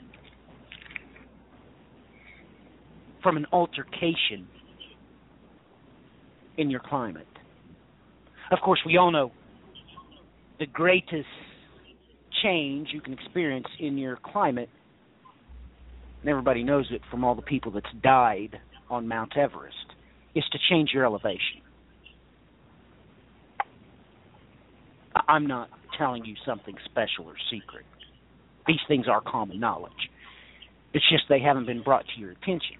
[3.21, 4.47] from an altercation
[6.57, 7.27] in your climate.
[8.51, 9.31] Of course, we all know
[10.59, 11.27] the greatest
[12.43, 14.69] change you can experience in your climate,
[16.23, 18.57] and everybody knows it from all the people that's died
[18.89, 19.75] on Mount Everest,
[20.33, 21.61] is to change your elevation.
[25.27, 27.85] I'm not telling you something special or secret.
[28.65, 29.91] These things are common knowledge.
[30.93, 32.77] It's just they haven't been brought to your attention.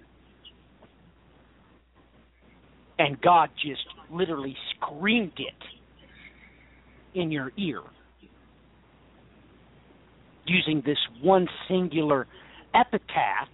[2.98, 7.82] And God just literally screamed it in your ear
[10.46, 12.26] using this one singular
[12.74, 13.48] epitaph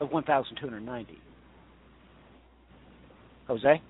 [0.00, 1.18] of 1,290.
[3.46, 3.82] Jose?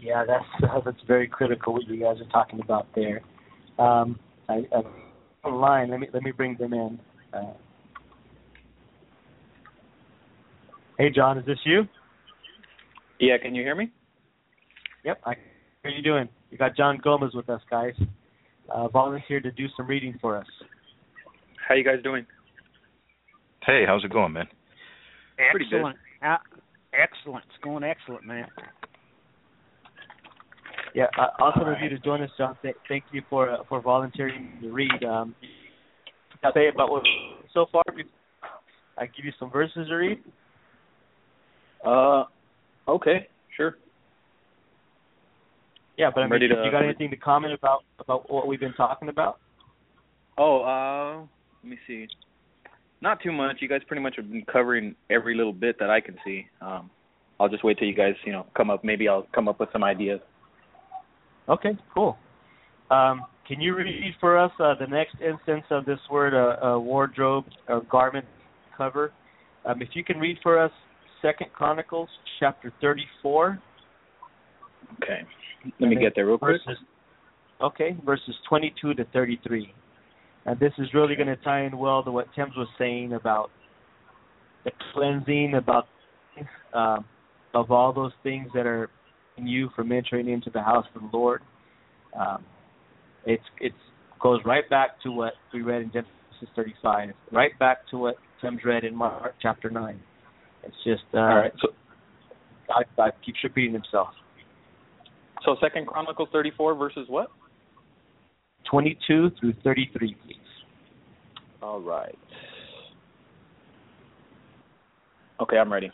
[0.00, 3.20] Yeah, that's uh, that's very critical what you guys are talking about there.
[3.80, 4.18] Um,
[4.48, 4.82] I, I
[5.46, 5.90] online.
[5.90, 7.00] Let me let me bring them in.
[7.32, 7.52] Uh,
[10.98, 11.86] Hey, John, is this you?
[13.20, 13.92] Yeah, can you hear me?
[15.04, 15.20] Yep.
[15.24, 15.34] I,
[15.84, 16.28] how are you doing?
[16.50, 17.92] You got John Gomez with us, guys.
[18.68, 20.46] Uh, volunteered to do some reading for us.
[21.66, 22.26] How you guys doing?
[23.64, 24.46] Hey, how's it going, man?
[25.38, 25.96] Excellent.
[26.24, 26.36] Uh,
[26.92, 27.44] excellent.
[27.46, 28.46] It's going excellent, man.
[30.94, 32.56] Yeah, uh, awesome of you to join us, John.
[32.62, 35.04] Th- thank you for uh, for volunteering to read.
[35.04, 35.34] Um,
[36.42, 37.02] I'll say about what
[37.52, 37.82] so far.
[38.96, 40.18] I give you some verses to read.
[41.84, 42.24] Uh,
[42.88, 43.76] okay, sure.
[45.98, 48.46] Yeah, but I I'm mean, ready to- you got anything to comment about about what
[48.46, 49.38] we've been talking about?
[50.38, 51.20] Oh, uh,
[51.62, 52.06] let me see.
[53.00, 53.56] Not too much.
[53.60, 56.46] You guys pretty much have been covering every little bit that I can see.
[56.60, 56.88] Um,
[57.40, 58.84] I'll just wait till you guys, you know, come up.
[58.84, 60.20] Maybe I'll come up with some ideas.
[61.48, 62.16] Okay, cool.
[62.90, 66.78] Um, can you read for us uh, the next instance of this word, uh, uh,
[66.78, 68.26] wardrobe or garment
[68.76, 69.12] cover?
[69.64, 70.70] Um, if you can read for us
[71.22, 72.08] Second Chronicles
[72.38, 73.58] chapter thirty-four.
[74.94, 75.20] Okay.
[75.80, 76.60] Let me get there real quick.
[76.64, 76.82] Verses,
[77.60, 79.72] okay, verses twenty-two to thirty-three.
[80.46, 83.50] And this is really going to tie in well to what Tim's was saying about
[84.64, 85.88] the cleansing, about
[86.72, 87.04] um,
[87.54, 88.88] of all those things that are
[89.36, 91.42] in you from entering into the house of the Lord.
[92.18, 92.44] Um,
[93.26, 93.74] it's it's
[94.20, 98.60] goes right back to what we read in Genesis 35, right back to what Tim's
[98.64, 100.00] read in Mark chapter 9.
[100.64, 101.52] It's just uh, All right.
[101.60, 101.68] So,
[102.66, 104.08] God, God keeps repeating himself.
[105.44, 107.30] So Second Chronicles 34 verses what?
[108.70, 110.36] 22 through 33, please.
[111.62, 112.18] All right.
[115.40, 115.90] Okay, I'm ready.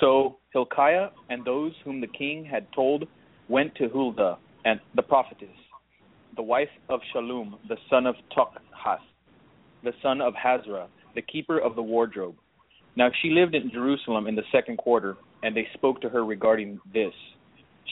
[0.00, 3.04] So Hilkiah and those whom the king had told
[3.48, 5.48] went to Huldah and the prophetess,
[6.36, 8.98] the wife of Shallum, the son of Tokhath,
[9.82, 12.34] the son of Hasrah, the keeper of the wardrobe.
[12.96, 16.80] Now she lived in Jerusalem in the second quarter, and they spoke to her regarding
[16.92, 17.12] this.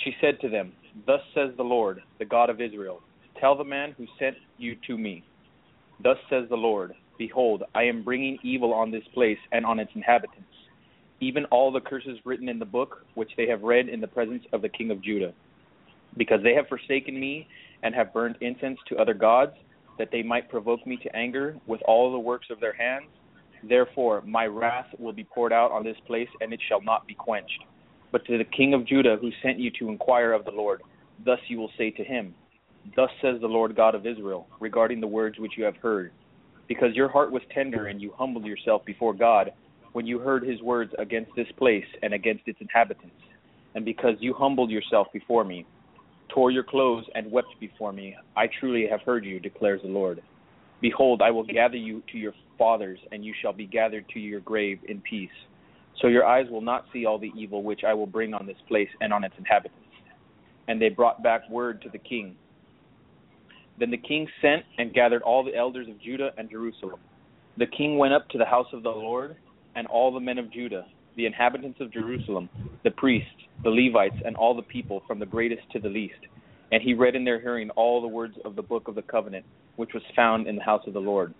[0.04, 0.72] She said to them,
[1.06, 3.00] Thus says the Lord, the God of Israel,
[3.40, 5.24] Tell the man who sent you to me.
[6.02, 9.92] Thus says the Lord, Behold, I am bringing evil on this place and on its
[9.94, 10.48] inhabitants,
[11.20, 14.42] even all the curses written in the book which they have read in the presence
[14.52, 15.32] of the king of Judah,
[16.16, 17.46] because they have forsaken me
[17.82, 19.52] and have burned incense to other gods,
[19.98, 23.06] that they might provoke me to anger with all the works of their hands.
[23.68, 27.14] Therefore, my wrath will be poured out on this place, and it shall not be
[27.14, 27.64] quenched.
[28.12, 30.82] But to the king of Judah who sent you to inquire of the Lord,
[31.24, 32.34] thus you will say to him,
[32.94, 36.12] Thus says the Lord God of Israel, regarding the words which you have heard.
[36.68, 39.52] Because your heart was tender and you humbled yourself before God
[39.92, 43.14] when you heard his words against this place and against its inhabitants,
[43.74, 45.66] and because you humbled yourself before me,
[46.28, 50.22] tore your clothes and wept before me, I truly have heard you, declares the Lord.
[50.80, 54.40] Behold, I will gather you to your fathers, and you shall be gathered to your
[54.40, 55.30] grave in peace.
[56.00, 58.56] So your eyes will not see all the evil which I will bring on this
[58.68, 59.78] place and on its inhabitants.
[60.68, 62.36] And they brought back word to the king.
[63.78, 67.00] Then the king sent and gathered all the elders of Judah and Jerusalem.
[67.58, 69.36] The king went up to the house of the Lord,
[69.74, 70.86] and all the men of Judah,
[71.16, 72.48] the inhabitants of Jerusalem,
[72.84, 73.28] the priests,
[73.62, 76.14] the Levites, and all the people, from the greatest to the least.
[76.70, 79.44] And he read in their hearing all the words of the book of the covenant,
[79.76, 81.34] which was found in the house of the Lord.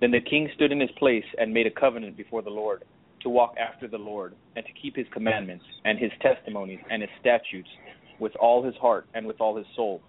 [0.00, 2.84] Then the king stood in his place and made a covenant before the Lord,
[3.26, 7.10] to walk after the Lord, and to keep his commandments, and his testimonies, and his
[7.18, 7.68] statutes,
[8.20, 10.00] with all his heart and with all his soul,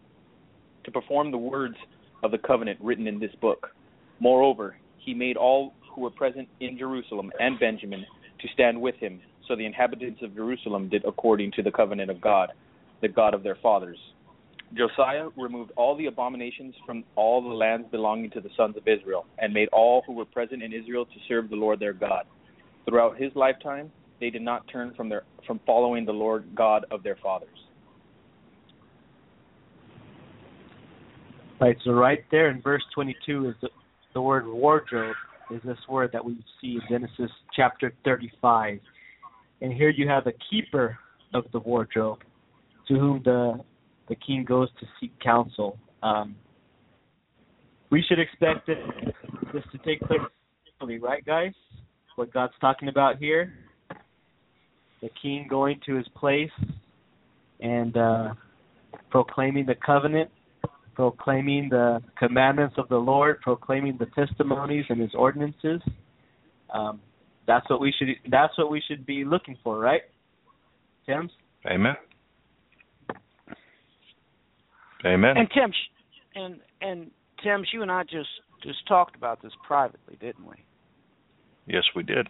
[0.84, 1.74] to perform the words
[2.24, 3.72] of the covenant written in this book.
[4.20, 8.06] Moreover, he made all who were present in Jerusalem and Benjamin
[8.40, 9.20] to stand with him.
[9.48, 12.50] So the inhabitants of Jerusalem did according to the covenant of God,
[13.02, 13.98] the God of their fathers.
[14.76, 19.26] Josiah removed all the abominations from all the lands belonging to the sons of Israel,
[19.40, 22.26] and made all who were present in Israel to serve the Lord their God.
[22.88, 27.04] Throughout his lifetime, they did not turn from their from following the Lord God of
[27.04, 27.50] their fathers.
[31.60, 33.70] Right, so right there in verse 22 is the,
[34.14, 35.16] the word wardrobe,
[35.50, 38.80] is this word that we see in Genesis chapter 35.
[39.62, 40.98] And here you have a keeper
[41.34, 42.20] of the wardrobe
[42.88, 43.60] to whom the
[44.08, 45.78] the king goes to seek counsel.
[46.04, 46.36] Um,
[47.90, 50.20] we should expect this to take place,
[51.02, 51.54] right, guys?
[52.18, 53.54] What God's talking about here.
[55.02, 56.52] The king going to his place
[57.62, 58.34] and uh,
[59.10, 60.30] proclaiming the covenant
[60.98, 65.80] proclaiming the commandments of the Lord, proclaiming the testimonies and His ordinances.
[66.74, 67.00] Um,
[67.46, 68.08] that's what we should.
[68.32, 70.02] That's what we should be looking for, right,
[71.06, 71.30] Tim?
[71.70, 71.94] Amen.
[75.06, 75.38] Amen.
[75.38, 75.72] And Tim,
[76.34, 77.12] and and
[77.44, 78.30] Tim, you and I just
[78.64, 80.56] just talked about this privately, didn't we?
[81.68, 82.28] Yes, we did.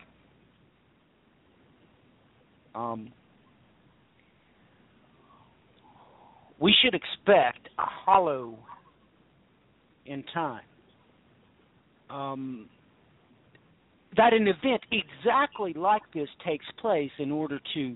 [2.75, 3.11] Um,
[6.59, 8.57] we should expect a hollow
[10.05, 10.61] in time.
[12.09, 12.69] Um,
[14.15, 17.95] that an event exactly like this takes place in order to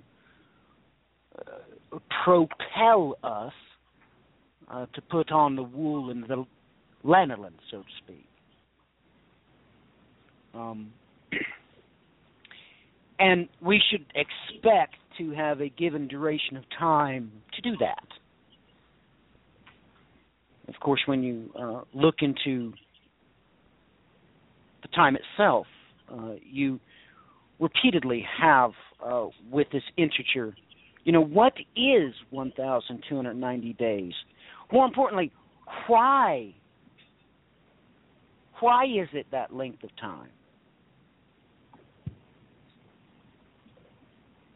[1.39, 3.53] uh, propel us
[4.69, 6.45] uh, to put on the wool and the
[7.03, 8.25] lanolin, so to speak.
[10.53, 10.91] Um,
[13.21, 18.07] and we should expect to have a given duration of time to do that.
[20.67, 22.73] Of course, when you uh, look into
[24.81, 25.67] the time itself,
[26.11, 26.79] uh, you
[27.59, 28.71] repeatedly have
[29.05, 30.55] uh, with this integer,
[31.03, 34.13] you know, what is 1,290 days?
[34.71, 35.31] More importantly,
[35.87, 36.55] why?
[38.61, 40.29] Why is it that length of time?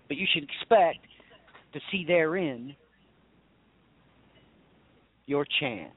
[0.07, 1.05] But you should expect
[1.73, 2.75] to see therein
[5.25, 5.91] your chance.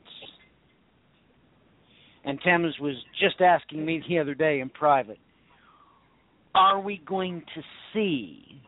[2.25, 5.19] And Thames was just asking me the other day in private,
[6.55, 7.63] are we going to
[7.93, 8.61] see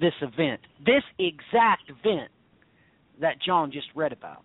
[0.00, 2.30] this event, this exact event
[3.20, 4.44] that John just read about?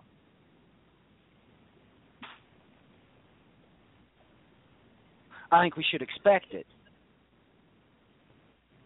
[5.52, 6.68] I think we should expect it.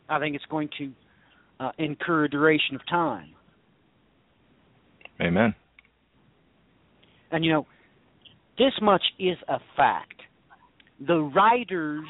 [0.10, 0.92] I think it's going to
[1.60, 3.30] uh, incur a duration of time.
[5.22, 5.54] Amen.
[7.32, 7.68] And you know,
[8.58, 10.22] this much is a fact.
[11.06, 12.06] The riders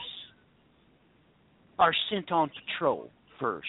[1.80, 3.10] are sent on patrol
[3.40, 3.68] first.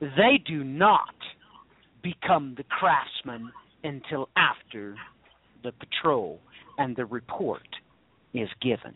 [0.00, 1.14] They do not
[2.02, 3.52] become the craftsmen
[3.84, 4.96] until after
[5.62, 6.40] the patrol
[6.78, 7.62] and the report
[8.34, 8.94] is given.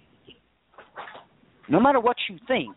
[1.69, 2.77] No matter what you think,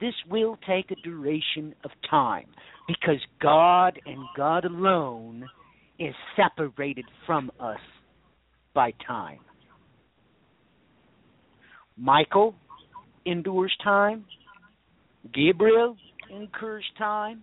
[0.00, 2.46] this will take a duration of time
[2.86, 5.46] because God and God alone
[5.98, 7.78] is separated from us
[8.74, 9.38] by time.
[11.96, 12.54] Michael
[13.24, 14.24] endures time.
[15.32, 15.96] Gabriel
[16.30, 17.42] incurs time.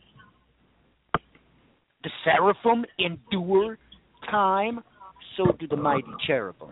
[2.04, 3.80] The seraphim endure
[4.30, 4.82] time.
[5.38, 6.70] So do the mighty cherubim.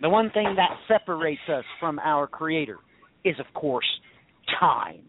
[0.00, 2.78] The one thing that separates us from our Creator
[3.24, 3.86] is, of course,
[4.60, 5.02] time.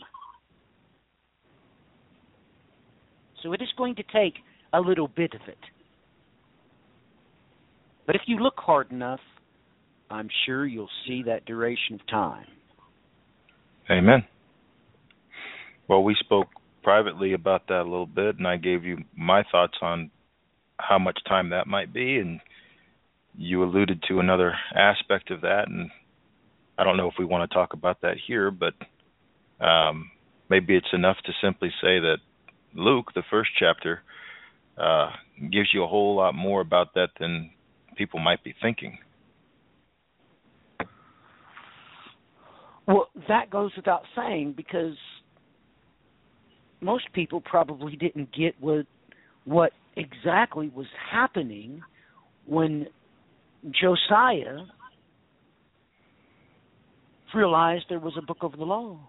[3.43, 4.35] So it is going to take
[4.73, 5.57] a little bit of it.
[8.05, 9.19] But if you look hard enough,
[10.09, 12.45] I'm sure you'll see that duration of time.
[13.91, 14.26] Amen.
[15.89, 16.47] Well, we spoke
[16.81, 20.09] privately about that a little bit, and I gave you my thoughts on
[20.80, 22.39] how much time that might be, and
[23.38, 25.89] you alluded to another aspect of that, and
[26.77, 28.73] I don't know if we want to talk about that here, but
[29.64, 30.11] um,
[30.49, 32.18] maybe it's enough to simply say that
[32.73, 34.01] Luke, the first chapter,
[34.77, 35.09] uh,
[35.51, 37.51] gives you a whole lot more about that than
[37.95, 38.97] people might be thinking.
[42.88, 44.95] Well, that goes without saying because
[46.80, 48.85] most people probably didn't get what
[49.45, 51.81] what exactly was happening
[52.45, 52.88] when
[53.71, 54.59] Josiah
[57.34, 58.99] realized there was a book of the law.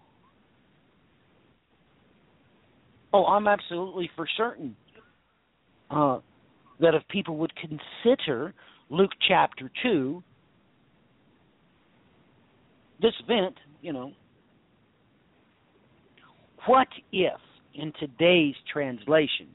[3.11, 4.75] Oh, I'm absolutely for certain
[5.89, 6.19] uh,
[6.79, 8.53] that if people would consider
[8.89, 10.23] Luke chapter 2,
[13.01, 14.11] this event, you know,
[16.65, 17.39] what if
[17.73, 19.47] in today's translation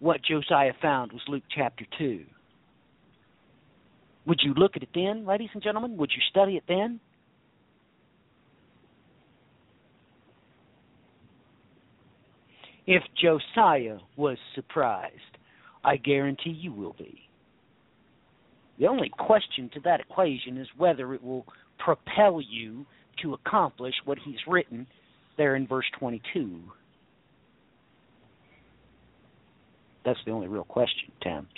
[0.00, 2.24] what Josiah found was Luke chapter 2?
[4.28, 5.96] Would you look at it then, ladies and gentlemen?
[5.96, 7.00] Would you study it then?
[12.86, 15.14] If Josiah was surprised,
[15.82, 17.22] I guarantee you will be.
[18.78, 21.46] The only question to that equation is whether it will
[21.78, 22.84] propel you
[23.22, 24.86] to accomplish what he's written
[25.38, 26.60] there in verse 22.
[30.04, 31.48] That's the only real question, Thames.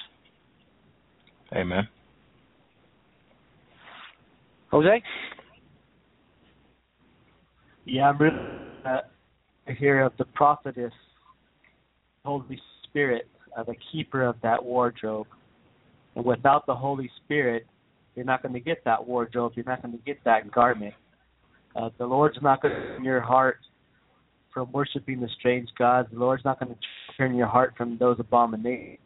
[1.52, 1.88] Amen.
[4.70, 5.02] Jose?
[7.86, 8.36] Yeah, I'm really
[8.84, 8.98] uh,
[9.78, 10.92] hear of the prophetess,
[12.24, 15.26] Holy Spirit, uh, the keeper of that wardrobe.
[16.14, 17.66] And without the Holy Spirit,
[18.14, 19.52] you're not going to get that wardrobe.
[19.56, 20.94] You're not going to get that garment.
[21.74, 23.58] Uh, the Lord's not going to turn your heart
[24.52, 26.08] from worshiping the strange gods.
[26.12, 26.78] The Lord's not going to
[27.16, 28.98] turn your heart from those abominations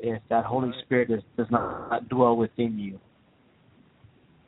[0.00, 2.98] if that Holy Spirit is, does not dwell within you.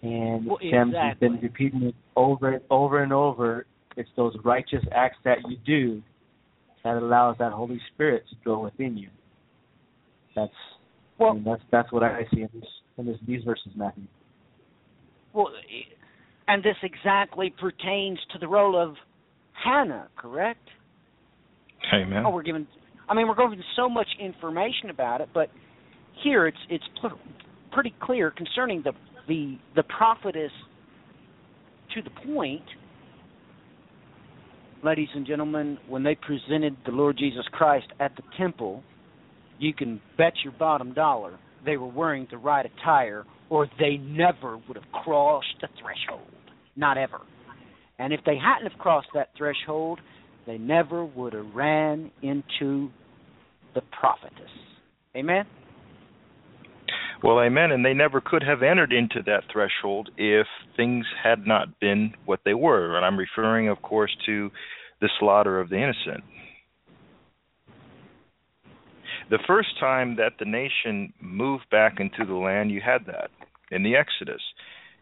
[0.04, 3.66] And Well, Sam's has been repeating it over and over and over.
[3.96, 6.02] It's those righteous acts that you do
[6.84, 9.08] that allows that Holy Spirit to dwell within you.
[10.36, 10.52] That's
[11.18, 12.68] I mean, that's that's what I see in this
[12.98, 14.04] in this, these verses, Matthew.
[15.32, 15.48] well,
[16.48, 18.96] and this exactly pertains to the role of
[19.52, 20.68] Hannah, correct?
[21.94, 22.24] Amen.
[22.26, 22.66] Oh, we're given.
[23.08, 25.48] I mean, we're going into so much information about it, but
[26.22, 27.18] here it's it's pl-
[27.72, 28.92] pretty clear concerning the
[29.28, 30.52] the the prophetess.
[31.94, 32.64] To the point,
[34.82, 38.82] ladies and gentlemen, when they presented the Lord Jesus Christ at the temple,
[39.60, 44.56] you can bet your bottom dollar they were wearing the right attire, or they never
[44.56, 46.28] would have crossed the threshold.
[46.76, 47.20] Not ever.
[47.98, 50.00] And if they hadn't have crossed that threshold,
[50.46, 52.90] they never would have ran into
[53.74, 54.50] the prophetess.
[55.16, 55.44] Amen?
[57.24, 57.72] Well, amen.
[57.72, 60.46] And they never could have entered into that threshold if
[60.76, 62.98] things had not been what they were.
[62.98, 64.50] And I'm referring, of course, to
[65.00, 66.22] the slaughter of the innocent.
[69.30, 73.30] The first time that the nation moved back into the land, you had that
[73.70, 74.42] in the Exodus.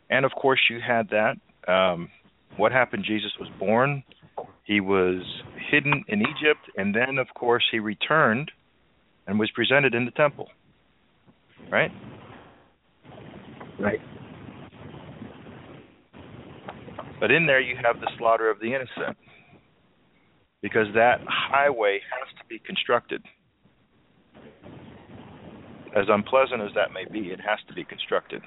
[0.09, 1.35] And of course, you had that.
[1.67, 2.09] Um,
[2.57, 3.05] what happened?
[3.05, 4.05] Jesus was born,
[4.63, 5.23] he was
[5.73, 8.53] hidden in Egypt, and then, of course, he returned
[9.27, 10.49] and was presented in the temple.
[11.71, 11.91] Right?
[13.79, 14.01] Right.
[17.21, 19.17] But in there you have the slaughter of the innocent.
[20.61, 23.23] Because that highway has to be constructed.
[25.97, 28.43] As unpleasant as that may be, it has to be constructed.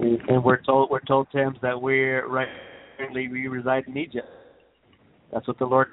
[0.00, 2.48] And, we're told we're told Thames that we're right
[2.96, 4.28] currently we reside in Egypt.
[5.32, 5.88] That's what the Lord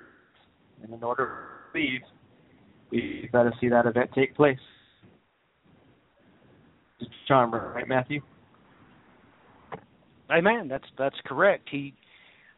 [0.83, 1.25] and in order
[1.73, 2.01] to leave,
[3.31, 4.59] got to see that event take place.
[6.99, 8.21] It's charmer, right, Matthew?
[10.31, 10.67] Amen.
[10.67, 11.69] That's that's correct.
[11.71, 11.93] He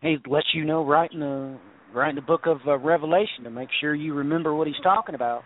[0.01, 1.57] he lets you know right in the
[1.93, 5.15] right in the book of uh, Revelation to make sure you remember what he's talking
[5.15, 5.43] about.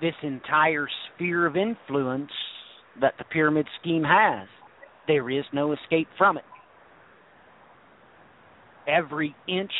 [0.00, 2.30] This entire sphere of influence
[3.00, 4.48] that the pyramid scheme has,
[5.06, 6.44] there is no escape from it.
[8.88, 9.72] Every inch.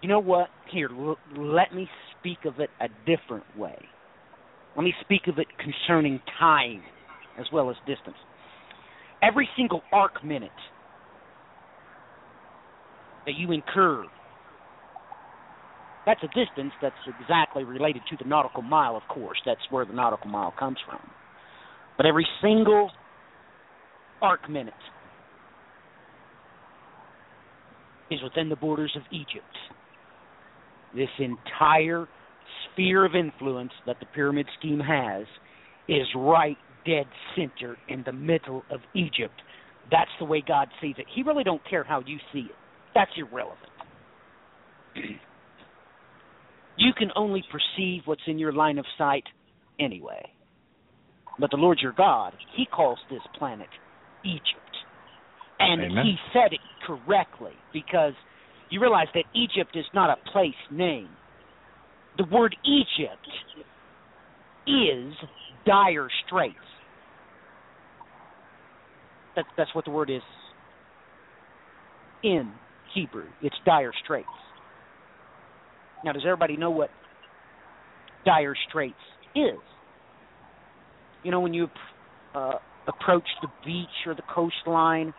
[0.00, 0.48] You know what?
[0.70, 1.88] Here, l- let me
[2.22, 3.76] speak of it a different way.
[4.76, 6.82] Let me speak of it concerning time
[7.38, 8.16] as well as distance.
[9.22, 10.50] Every single arc minute
[13.26, 14.04] that you incur
[16.04, 19.38] that's a distance that's exactly related to the nautical mile of course.
[19.46, 20.98] That's where the nautical mile comes from.
[21.96, 22.90] But every single
[24.20, 24.74] arc minute
[28.10, 29.46] is within the borders of Egypt
[30.94, 32.08] this entire
[32.72, 35.26] sphere of influence that the pyramid scheme has
[35.88, 37.06] is right dead
[37.36, 39.34] center in the middle of Egypt.
[39.90, 41.06] That's the way God sees it.
[41.14, 42.56] He really don't care how you see it.
[42.94, 43.58] That's irrelevant.
[46.76, 49.24] you can only perceive what's in your line of sight
[49.80, 50.30] anyway.
[51.38, 53.68] But the Lord your God, He calls this planet
[54.24, 54.46] Egypt.
[55.58, 56.04] And Amen.
[56.04, 58.14] He said it correctly because
[58.72, 61.10] you realize that Egypt is not a place name.
[62.16, 63.28] The word Egypt
[64.66, 65.12] is
[65.66, 66.56] dire straits.
[69.36, 70.22] That's that's what the word is
[72.22, 72.50] in
[72.94, 73.26] Hebrew.
[73.42, 74.28] It's dire straits.
[76.04, 76.90] Now, does everybody know what
[78.24, 78.94] dire straits
[79.34, 79.60] is?
[81.22, 81.68] You know, when you
[82.34, 82.54] uh,
[82.88, 85.12] approach the beach or the coastline,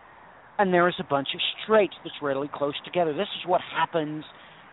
[0.59, 3.13] and there is a bunch of straits that's really close together.
[3.13, 4.23] This is what happens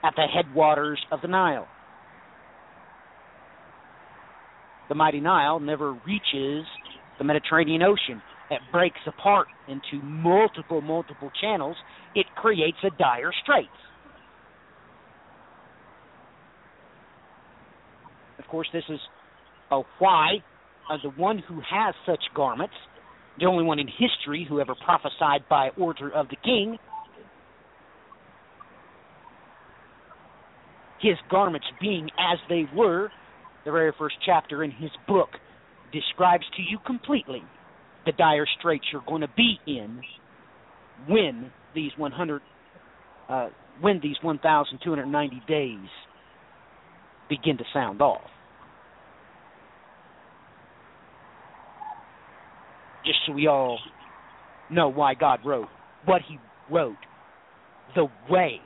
[0.05, 1.67] at the headwaters of the Nile.
[4.89, 6.67] The mighty Nile never reaches
[7.19, 8.21] the Mediterranean Ocean.
[8.51, 11.77] It breaks apart into multiple, multiple channels.
[12.15, 13.69] It creates a dire straits.
[18.41, 18.99] Of course, this is
[19.71, 20.43] a why
[20.91, 22.75] uh, the one who has such garments,
[23.41, 26.79] the only one in history who ever prophesied by order of the king,
[31.01, 33.11] his garments being as they were,
[33.65, 35.31] the very first chapter in his book
[35.93, 37.43] describes to you completely
[38.07, 40.01] the dire straits you're going to be in
[41.09, 42.43] when these 100
[43.29, 43.49] uh,
[43.81, 45.89] when these 1290 days
[47.29, 48.21] begin to sound off
[53.05, 53.79] just so we all
[54.71, 55.69] know why God wrote
[56.05, 56.39] what he
[56.71, 56.97] wrote
[57.95, 58.61] the way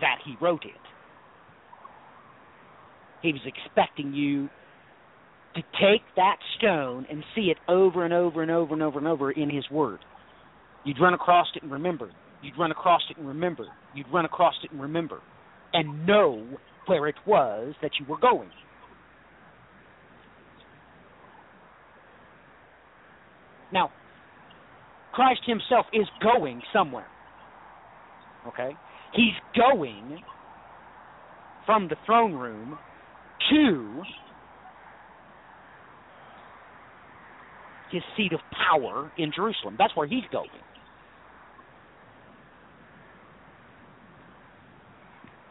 [0.00, 0.82] that he wrote it
[3.22, 4.48] he was expecting you
[5.54, 9.06] to take that stone and see it over and over and over and over and
[9.06, 10.00] over in His Word.
[10.84, 12.10] You'd run across it and remember.
[12.42, 13.66] You'd run across it and remember.
[13.94, 15.20] You'd run across it and remember.
[15.72, 16.44] And know
[16.86, 18.50] where it was that you were going.
[23.72, 23.90] Now,
[25.12, 27.06] Christ Himself is going somewhere.
[28.46, 28.70] Okay?
[29.14, 30.22] He's going
[31.66, 32.78] from the throne room
[33.50, 34.02] to
[37.90, 38.40] his seat of
[38.70, 39.76] power in Jerusalem.
[39.78, 40.48] That's where he's going.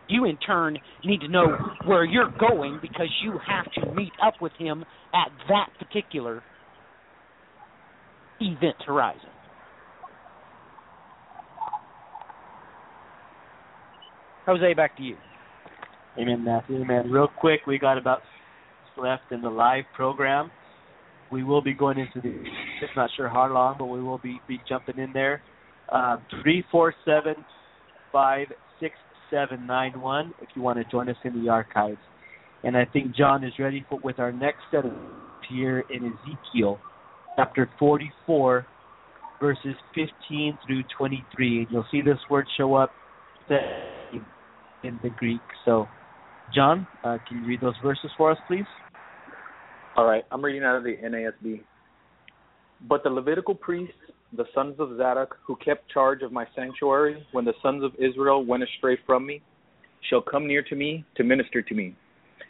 [0.10, 4.34] You, in turn, need to know where you're going because you have to meet up
[4.42, 4.84] with him
[5.14, 6.44] at that particular
[8.42, 9.30] event horizon.
[14.46, 15.16] Jose, back to you.
[16.20, 16.82] Amen, Matthew.
[16.82, 17.10] Amen.
[17.10, 18.20] Real quick, we got about
[18.98, 20.52] left in the live program.
[21.32, 22.44] We will be going into the.
[22.82, 25.42] Just not sure how long, but we will be be jumping in there.
[25.90, 27.36] Uh, three four seven
[28.12, 28.48] five
[28.80, 28.96] six
[29.30, 30.34] seven nine one.
[30.42, 32.00] If you want to join us in the archives,
[32.64, 34.92] and I think John is ready for with our next set of
[35.50, 36.80] here in Ezekiel,
[37.36, 38.66] chapter forty four,
[39.40, 41.60] verses fifteen through twenty three.
[41.60, 42.92] And you'll see this word show up
[44.84, 45.42] in the Greek.
[45.66, 45.88] So,
[46.54, 48.66] John, uh, can you read those verses for us, please?
[49.96, 51.62] All right, I'm reading out of the NASB.
[52.88, 53.94] But the Levitical priests,
[54.36, 58.44] the sons of Zadok, who kept charge of my sanctuary when the sons of Israel
[58.46, 59.42] went astray from me,
[60.10, 61.96] shall come near to me to minister to me.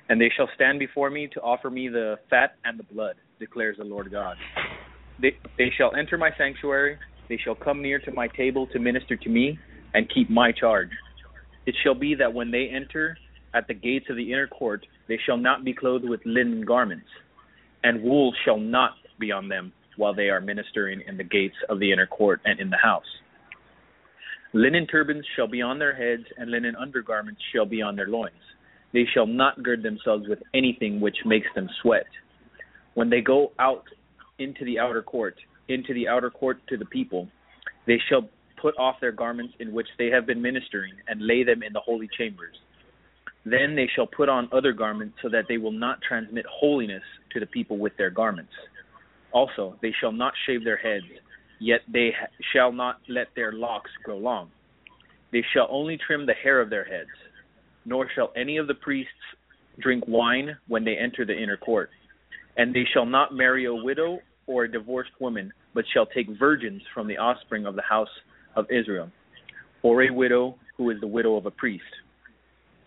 [0.07, 3.77] And they shall stand before me to offer me the fat and the blood, declares
[3.77, 4.37] the Lord God.
[5.21, 6.97] They, they shall enter my sanctuary,
[7.29, 9.57] they shall come near to my table to minister to me,
[9.93, 10.89] and keep my charge.
[11.65, 13.17] It shall be that when they enter
[13.53, 17.07] at the gates of the inner court, they shall not be clothed with linen garments,
[17.83, 21.79] and wool shall not be on them while they are ministering in the gates of
[21.79, 23.03] the inner court and in the house.
[24.53, 28.33] Linen turbans shall be on their heads, and linen undergarments shall be on their loins.
[28.93, 32.05] They shall not gird themselves with anything which makes them sweat.
[32.93, 33.83] When they go out
[34.41, 35.35] into the outer court,
[35.67, 37.27] into the outer court to the people,
[37.87, 38.27] they shall
[38.61, 41.79] put off their garments in which they have been ministering, and lay them in the
[41.79, 42.55] holy chambers.
[43.43, 47.01] Then they shall put on other garments, so that they will not transmit holiness
[47.33, 48.51] to the people with their garments.
[49.31, 51.05] Also, they shall not shave their heads,
[51.59, 54.51] yet they ha- shall not let their locks grow long.
[55.31, 57.09] They shall only trim the hair of their heads,
[57.85, 59.11] nor shall any of the priests
[59.79, 61.89] drink wine when they enter the inner court.
[62.57, 64.19] And they shall not marry a widow
[64.51, 68.09] or a divorced woman, but shall take virgins from the offspring of the house
[68.55, 69.09] of Israel,
[69.81, 71.83] or a widow who is the widow of a priest.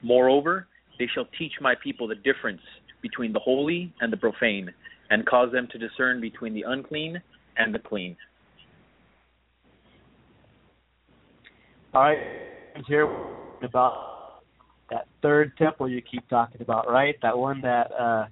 [0.03, 0.67] Moreover,
[0.99, 2.61] they shall teach my people the difference
[3.01, 4.71] between the holy and the profane,
[5.11, 7.21] and cause them to discern between the unclean
[7.57, 8.17] and the clean.
[11.95, 12.19] All right,
[12.87, 13.09] here
[13.63, 14.43] about
[14.91, 17.15] that third temple you keep talking about, right?
[17.23, 18.27] That one that uh,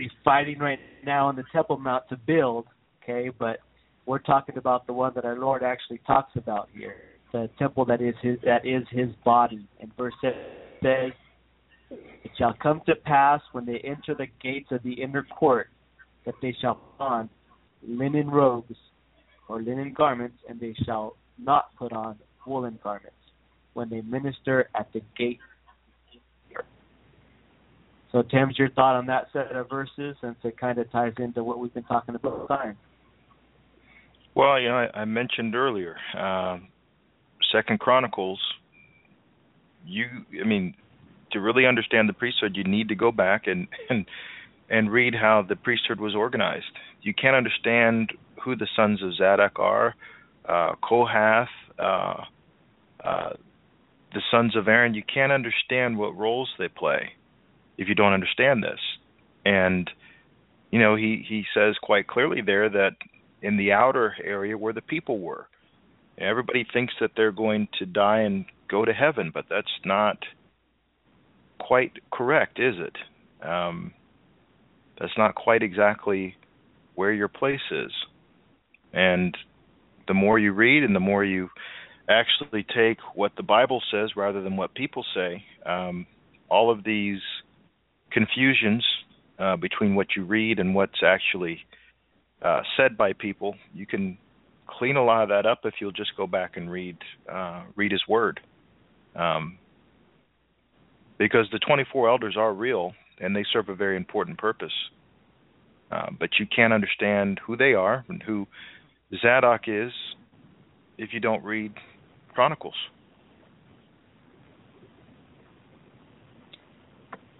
[0.00, 2.66] they're fighting right now on the Temple Mount to build.
[3.02, 3.58] Okay, but
[4.06, 6.96] we're talking about the one that our Lord actually talks about here,
[7.32, 9.66] the temple that is his that is his body.
[9.80, 10.40] And verse seven
[10.82, 11.12] says,
[11.90, 15.70] "It shall come to pass when they enter the gates of the inner court
[16.24, 17.30] that they shall put on
[17.82, 18.76] linen robes
[19.48, 23.16] or linen garments, and they shall not put on woolen garments
[23.72, 25.40] when they minister at the gate."
[28.12, 31.44] So, Tim's your thought on that set of verses, since it kind of ties into
[31.44, 32.76] what we've been talking about time.
[34.34, 36.58] Well, you know, I, I mentioned earlier, uh,
[37.52, 38.40] Second Chronicles.
[39.86, 40.06] You,
[40.40, 40.74] I mean,
[41.32, 44.06] to really understand the priesthood, you need to go back and and
[44.68, 46.66] and read how the priesthood was organized.
[47.02, 48.12] You can't understand
[48.42, 49.94] who the sons of Zadok are,
[50.48, 52.24] uh, Kohath, uh,
[53.04, 53.30] uh,
[54.14, 54.94] the sons of Aaron.
[54.94, 57.10] You can't understand what roles they play
[57.80, 58.78] if you don't understand this.
[59.44, 59.90] And
[60.70, 62.92] you know, he he says quite clearly there that
[63.42, 65.48] in the outer area where the people were.
[66.18, 70.18] Everybody thinks that they're going to die and go to heaven, but that's not
[71.58, 73.48] quite correct, is it?
[73.48, 73.94] Um,
[74.98, 76.36] that's not quite exactly
[76.94, 77.90] where your place is.
[78.92, 79.34] And
[80.06, 81.48] the more you read and the more you
[82.10, 86.06] actually take what the Bible says rather than what people say, um,
[86.50, 87.20] all of these
[88.10, 88.84] confusions
[89.38, 91.60] uh, between what you read and what's actually
[92.42, 94.18] uh, said by people, you can
[94.66, 96.96] clean a lot of that up if you'll just go back and read
[97.30, 98.40] uh, read His Word.
[99.14, 99.58] Um,
[101.18, 104.72] because the 24 elders are real, and they serve a very important purpose.
[105.90, 108.46] Uh, but you can't understand who they are and who
[109.20, 109.92] Zadok is
[110.96, 111.74] if you don't read
[112.32, 112.74] Chronicles.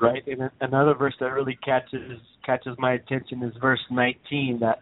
[0.01, 4.79] Right, and another verse that really catches catches my attention is verse 19 that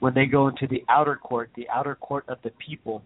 [0.00, 3.02] when they go into the outer court, the outer court of the people,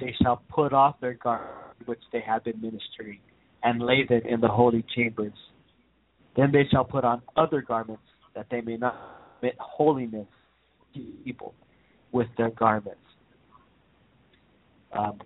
[0.00, 1.52] they shall put off their garments
[1.84, 3.18] which they have been ministering,
[3.62, 5.32] and lay them in the holy chambers.
[6.34, 8.02] Then they shall put on other garments,
[8.34, 8.96] that they may not
[9.38, 10.26] commit holiness
[10.94, 11.54] to people
[12.12, 12.98] with their garments.
[14.92, 15.18] Um,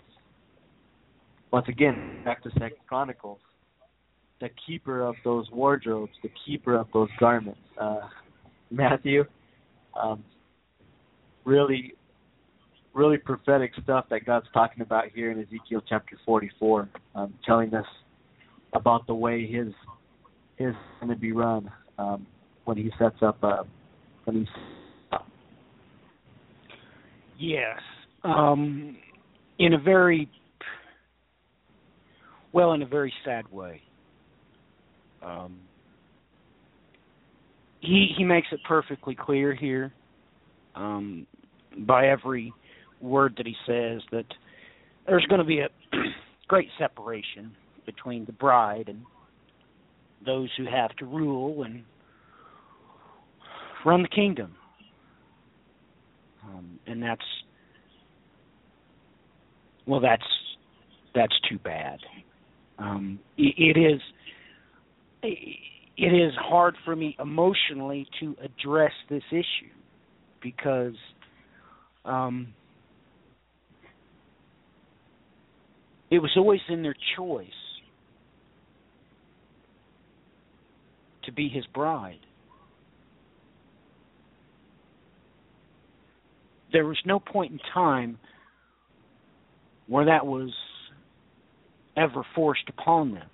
[1.52, 3.38] once again, back to Second Chronicles,
[4.40, 7.60] the keeper of those wardrobes, the keeper of those garments.
[7.78, 8.00] Uh,
[8.70, 9.24] Matthew,
[10.00, 10.24] um,
[11.44, 11.94] really,
[12.94, 17.86] really prophetic stuff that God's talking about here in Ezekiel chapter 44, um, telling us
[18.72, 19.72] about the way His
[20.56, 22.26] His going to be run um,
[22.64, 23.64] when He sets up uh,
[24.24, 25.18] when He's.
[27.38, 27.78] Yes,
[28.22, 28.98] um,
[29.58, 30.28] in a very
[32.52, 33.80] well, in a very sad way.
[35.22, 35.58] Um,
[37.80, 39.92] he he makes it perfectly clear here,
[40.74, 41.26] um,
[41.78, 42.52] by every
[43.00, 44.26] word that he says, that
[45.06, 45.68] there's going to be a
[46.48, 47.52] great separation
[47.86, 49.02] between the bride and
[50.24, 51.82] those who have to rule and
[53.84, 54.54] run the kingdom.
[56.44, 57.22] Um, and that's
[59.86, 60.22] well, that's
[61.14, 61.98] that's too bad.
[62.78, 64.00] Um, it, it is
[65.22, 69.70] it is hard for me emotionally to address this issue
[70.42, 70.94] because
[72.04, 72.54] um,
[76.10, 77.48] it was always in their choice
[81.24, 82.18] to be his bride.
[86.72, 88.18] There was no point in time
[89.86, 90.50] where that was
[91.96, 93.28] ever forced upon them.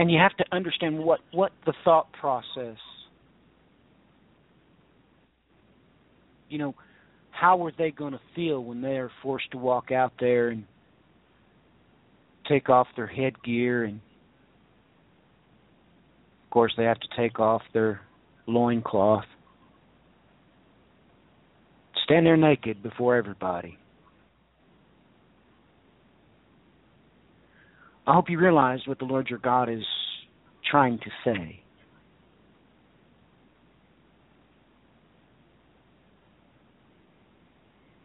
[0.00, 2.78] And you have to understand what, what the thought process
[6.50, 6.74] you know,
[7.30, 10.64] how were they going to feel when they are forced to walk out there and
[12.48, 14.00] take off their headgear and
[16.44, 18.00] of course they have to take off their
[18.46, 19.24] loincloth.
[22.04, 23.78] Stand there naked before everybody
[28.10, 29.84] i hope you realize what the lord your god is
[30.70, 31.60] trying to say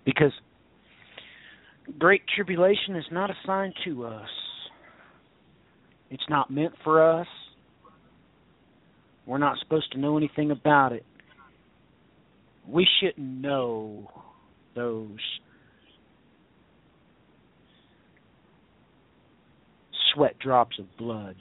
[0.06, 0.32] because
[2.00, 4.30] great tribulation is not assigned to us.
[6.10, 7.28] It's not meant for us.
[9.26, 11.04] We're not supposed to know anything about it.
[12.68, 14.10] We shouldn't know
[14.76, 15.20] those
[20.16, 21.36] sweat drops of blood.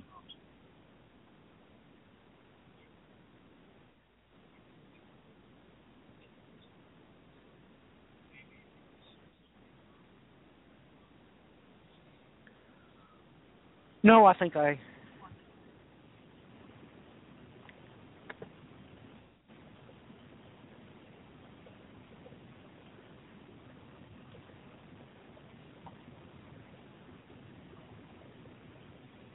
[14.02, 14.78] No, I think I.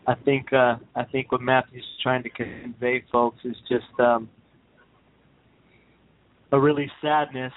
[0.10, 4.28] I think uh, I think what Matthew's trying to convey, folks, is just um,
[6.52, 7.54] a really sadness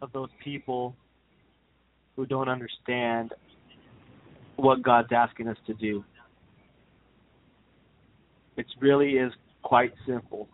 [0.00, 0.96] of those people
[2.16, 3.30] who don't understand
[4.56, 6.04] what God's asking us to do.
[8.56, 9.32] It really is
[9.62, 10.48] quite simple.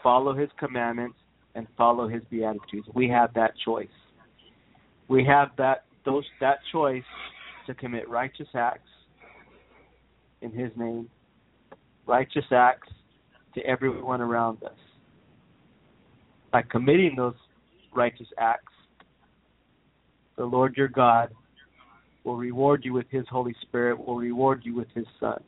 [0.00, 1.16] Follow his commandments
[1.56, 2.86] and follow his beatitudes.
[2.94, 3.88] We have that choice.
[5.08, 7.02] We have that those that choice
[7.66, 8.90] to commit righteous acts
[10.42, 11.08] in his name,
[12.06, 12.88] righteous acts
[13.54, 14.72] to everyone around us.
[16.52, 17.34] By committing those
[17.94, 18.72] righteous acts,
[20.36, 21.30] the Lord your God
[22.24, 25.42] will reward you with his Holy Spirit, will reward you with his Son.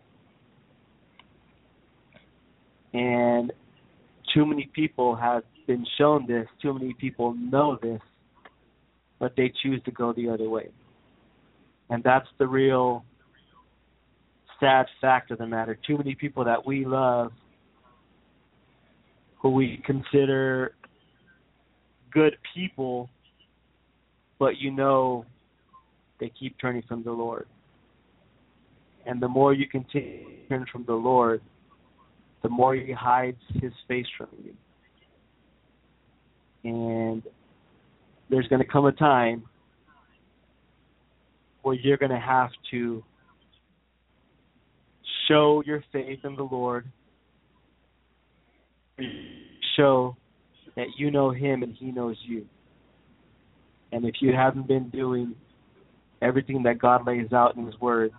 [2.95, 3.53] And
[4.35, 8.01] too many people have been shown this, too many people know this,
[9.19, 10.69] but they choose to go the other way.
[11.91, 13.05] And that's the real
[14.61, 15.79] sad fact of the matter.
[15.87, 17.33] Too many people that we love,
[19.41, 20.73] who we consider
[22.13, 23.09] good people,
[24.39, 25.25] but you know
[26.21, 27.47] they keep turning from the Lord.
[29.07, 31.41] And the more you continue to turn from the Lord,
[32.43, 34.55] the more He hides His face from you.
[36.65, 37.23] And
[38.29, 39.45] there's going to come a time
[41.63, 43.03] where you're going to have to
[45.29, 46.91] show your faith in the Lord,
[49.77, 50.17] show
[50.75, 52.47] that you know Him and He knows you.
[53.93, 55.35] And if you haven't been doing
[56.21, 58.11] everything that God lays out in His Word,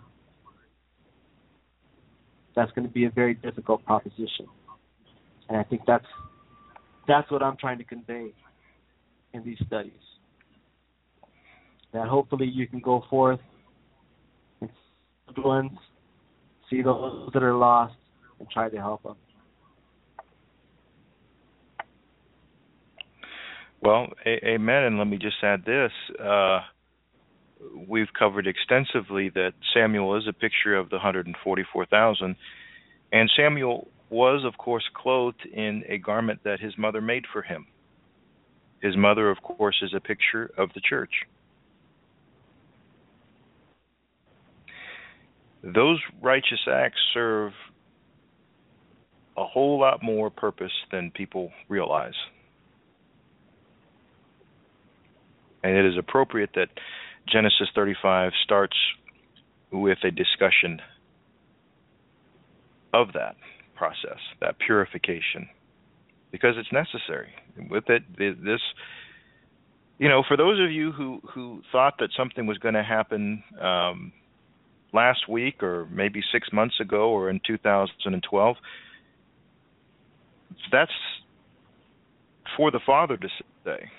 [2.56, 4.46] that's going to be a very difficult proposition.
[5.48, 6.06] And I think that's
[7.06, 8.32] that's what I'm trying to convey
[9.32, 9.92] in these studies.
[11.92, 13.40] That hopefully you can go forth
[14.60, 14.70] and
[16.70, 17.94] see those that are lost,
[18.38, 19.16] and try to help them.
[23.82, 24.84] Well, a- amen.
[24.84, 25.92] And let me just add this.
[26.18, 26.60] Uh,
[27.88, 32.36] we've covered extensively that Samuel is a picture of the 144,000.
[33.12, 37.66] And Samuel was, of course, clothed in a garment that his mother made for him.
[38.82, 41.12] His mother, of course, is a picture of the church.
[45.62, 47.52] Those righteous acts serve
[49.36, 52.14] a whole lot more purpose than people realize.
[55.62, 56.68] And it is appropriate that
[57.30, 58.76] Genesis 35 starts
[59.70, 60.80] with a discussion
[62.92, 63.36] of that
[63.76, 65.48] process, that purification,
[66.32, 67.28] because it's necessary.
[67.70, 68.60] With it, this,
[69.98, 73.44] you know, for those of you who who thought that something was going to happen
[73.60, 74.12] um,
[74.92, 78.56] last week or maybe six months ago or in 2012,
[80.72, 80.90] that's
[82.56, 83.28] for the father to
[83.64, 83.90] say.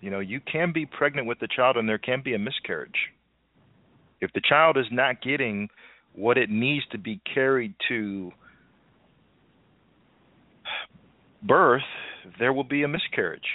[0.00, 3.10] You know, you can be pregnant with the child and there can be a miscarriage.
[4.20, 5.68] If the child is not getting
[6.14, 8.32] what it needs to be carried to
[11.42, 11.82] birth,
[12.38, 13.48] there will be a miscarriage.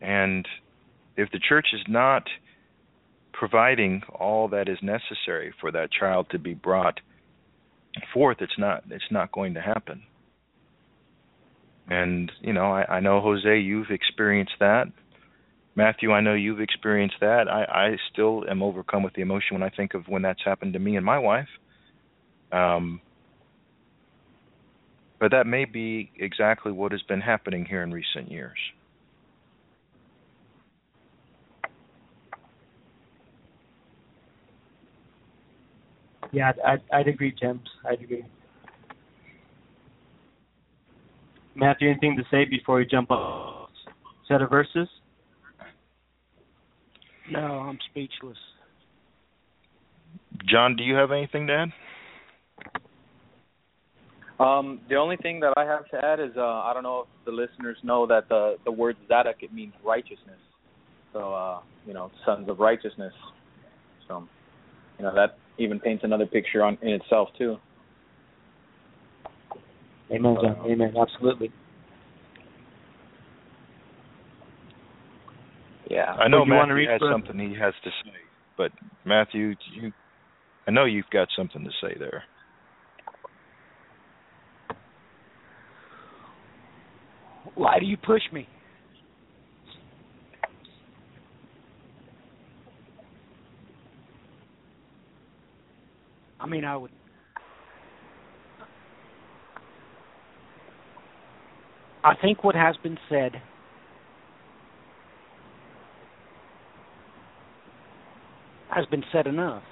[0.00, 0.46] And
[1.16, 2.24] if the church is not
[3.32, 7.00] providing all that is necessary for that child to be brought
[8.12, 10.02] forth, it's not it's not going to happen.
[11.88, 14.86] And you know, I, I know Jose, you've experienced that.
[15.74, 17.48] Matthew, I know you've experienced that.
[17.48, 20.74] I, I still am overcome with the emotion when I think of when that's happened
[20.74, 21.48] to me and my wife.
[22.52, 23.00] Um,
[25.18, 28.58] but that may be exactly what has been happening here in recent years.
[36.32, 37.60] Yeah, I'd, I'd agree, James.
[37.86, 38.24] I'd agree.
[41.54, 43.68] Matthew, anything to say before we jump up?
[44.26, 44.88] Set of verses?
[47.30, 48.38] No, I'm speechless.
[50.48, 51.68] John, do you have anything to add?
[54.42, 57.24] Um, the only thing that I have to add is uh, I don't know if
[57.26, 60.40] the listeners know that the the word Zadok it means righteousness.
[61.12, 63.12] So uh, you know, sons of righteousness.
[64.08, 64.26] So
[64.98, 67.56] you know that even paints another picture on in itself too.
[70.10, 70.56] Amen, John.
[70.70, 70.94] Amen.
[71.00, 71.50] Absolutely.
[75.88, 76.12] Yeah.
[76.12, 78.12] I know Well, you Matthew has for- something he has to say,
[78.56, 78.72] but
[79.04, 79.92] Matthew, you,
[80.66, 82.24] I know you've got something to say there.
[87.54, 88.48] Why do you push me?
[96.42, 96.90] I mean, I would.
[102.04, 103.40] I think what has been said
[108.74, 109.62] has been said enough.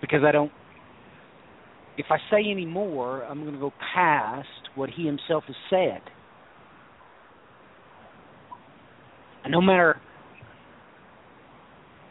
[0.00, 0.50] Because I don't
[1.96, 6.00] if I say any more, I'm going to go past what he himself has said.
[9.44, 10.00] And no matter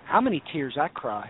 [0.10, 1.30] how many tears I cry,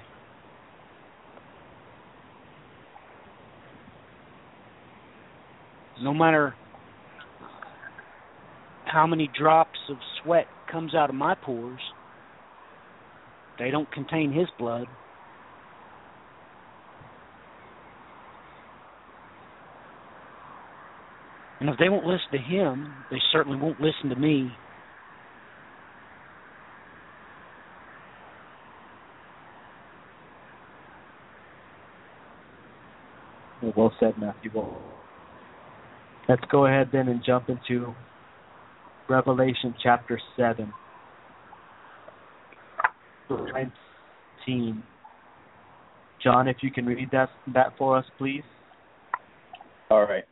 [6.02, 6.56] no matter
[8.86, 11.82] how many drops of sweat comes out of my pores,
[13.60, 14.88] they don't contain his blood.
[21.60, 24.58] And if they won't listen to him, they certainly won't listen to me.
[33.80, 34.52] Well said, Matthew.
[34.54, 34.78] Well,
[36.28, 37.96] let's go ahead then and jump into
[39.08, 40.74] Revelation chapter 7.
[43.30, 44.84] 19.
[46.22, 48.44] John, if you can read that that for us, please.
[49.90, 50.26] All right.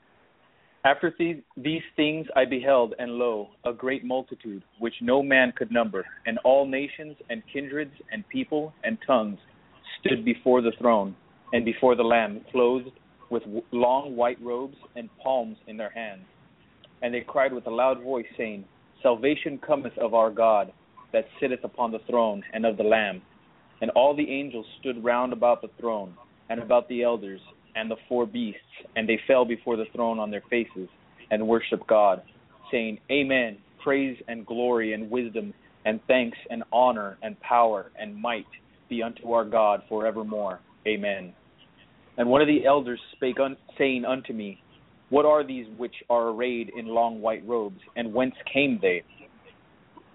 [0.84, 5.72] After these, these things I beheld, and lo, a great multitude, which no man could
[5.72, 9.40] number, and all nations, and kindreds, and people, and tongues,
[10.02, 11.16] stood before the throne,
[11.54, 12.92] and before the Lamb, clothed
[13.30, 16.24] with long white robes, and palms in their hands.
[17.02, 18.66] And they cried with a loud voice, saying,
[19.04, 20.72] Salvation cometh of our God,
[21.14, 23.22] that sitteth upon the throne, and of the Lamb.
[23.82, 26.14] And all the angels stood round about the throne,
[26.50, 27.42] and about the elders,
[27.76, 28.60] and the four beasts,
[28.96, 30.90] and they fell before the throne on their faces,
[31.30, 32.22] and worshipped God,
[32.72, 35.54] saying, Amen, praise and glory and wisdom,
[35.86, 38.48] and thanks and honor and power and might
[38.90, 40.60] be unto our God for evermore.
[40.88, 41.34] Amen.
[42.18, 44.60] And one of the elders spake, un- saying unto me,
[45.10, 49.04] What are these which are arrayed in long white robes, and whence came they?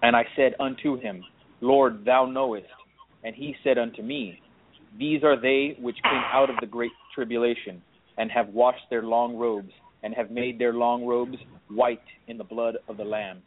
[0.01, 1.23] And I said unto him,
[1.61, 2.67] Lord, thou knowest.
[3.23, 4.41] And he said unto me,
[4.99, 7.81] These are they which came out of the great tribulation,
[8.17, 9.71] and have washed their long robes,
[10.03, 11.37] and have made their long robes
[11.69, 13.41] white in the blood of the Lamb.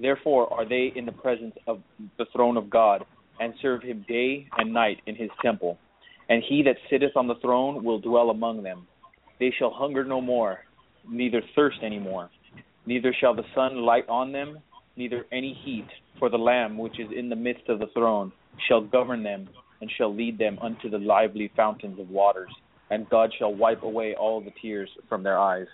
[0.00, 1.80] Therefore are they in the presence of
[2.18, 3.04] the throne of God,
[3.38, 5.78] and serve him day and night in his temple.
[6.28, 8.86] And he that sitteth on the throne will dwell among them.
[9.38, 10.60] They shall hunger no more,
[11.08, 12.30] neither thirst any more.
[12.86, 14.58] Neither shall the sun light on them,
[14.96, 15.86] neither any heat,
[16.18, 18.32] for the Lamb which is in the midst of the throne
[18.68, 19.48] shall govern them,
[19.80, 22.50] and shall lead them unto the lively fountains of waters
[22.90, 25.66] and God shall wipe away all the tears from their eyes.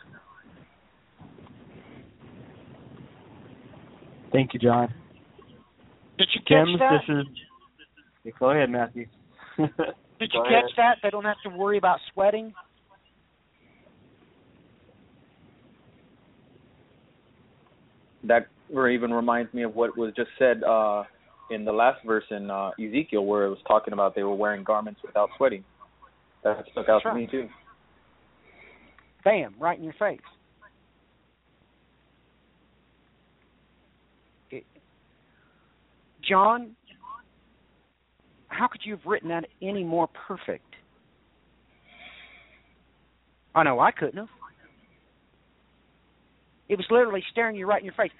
[4.32, 4.94] Thank you, John.
[6.18, 7.00] Did you catch Tim, that?
[7.06, 7.26] this is.
[8.24, 9.06] Yeah, go ahead, Matthew.
[10.20, 10.98] Did you catch that?
[11.02, 12.52] They don't have to worry about sweating.
[18.24, 21.04] That even reminds me of what was just said uh,
[21.50, 24.62] in the last verse in uh, Ezekiel, where it was talking about they were wearing
[24.62, 25.64] garments without sweating.
[26.44, 27.48] That stuck out That's to me too.
[29.24, 30.20] Bam, right in your face.
[34.50, 34.64] It,
[36.28, 36.76] John,
[38.50, 40.74] how could you have written that any more perfect?
[43.54, 44.28] I know I couldn't have.
[46.68, 48.12] It was literally staring you right in your face.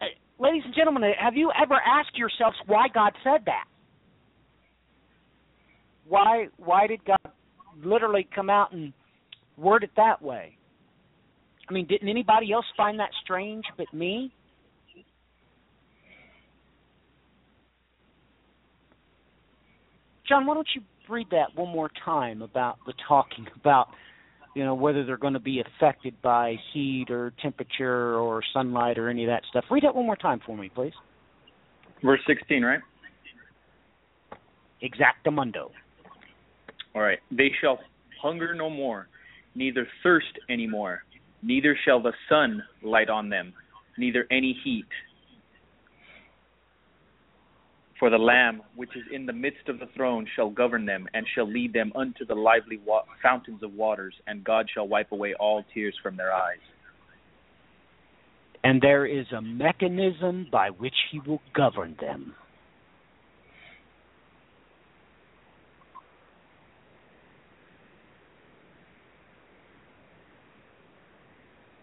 [0.00, 0.06] Uh,
[0.42, 3.64] ladies and gentlemen, have you ever asked yourselves why God said that?
[6.08, 7.32] Why why did God
[7.84, 8.92] literally come out and
[9.56, 10.56] word it that way?
[11.68, 14.32] I mean, didn't anybody else find that strange but me?
[20.28, 23.88] John, why don't you read that one more time about the talking about,
[24.54, 29.08] you know, whether they're going to be affected by heat or temperature or sunlight or
[29.08, 29.64] any of that stuff.
[29.70, 30.92] Read that one more time for me, please.
[32.04, 32.80] Verse 16, right?
[34.82, 35.70] Exactamundo.
[36.94, 37.18] All right.
[37.30, 37.78] They shall
[38.22, 39.08] hunger no more,
[39.54, 41.02] neither thirst any more,
[41.42, 43.52] neither shall the sun light on them,
[43.96, 44.86] neither any heat.
[47.98, 51.26] For the Lamb which is in the midst of the throne shall govern them, and
[51.34, 55.34] shall lead them unto the lively wa- fountains of waters, and God shall wipe away
[55.34, 56.58] all tears from their eyes.
[58.62, 62.34] And there is a mechanism by which he will govern them.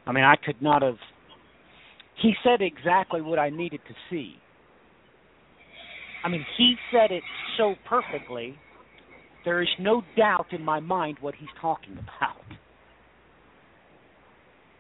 [0.08, 0.98] I mean, I could not have.
[2.22, 4.36] He said exactly what I needed to see.
[6.26, 7.22] I mean, he said it
[7.56, 8.58] so perfectly,
[9.46, 12.42] there is no doubt in my mind what he's talking about.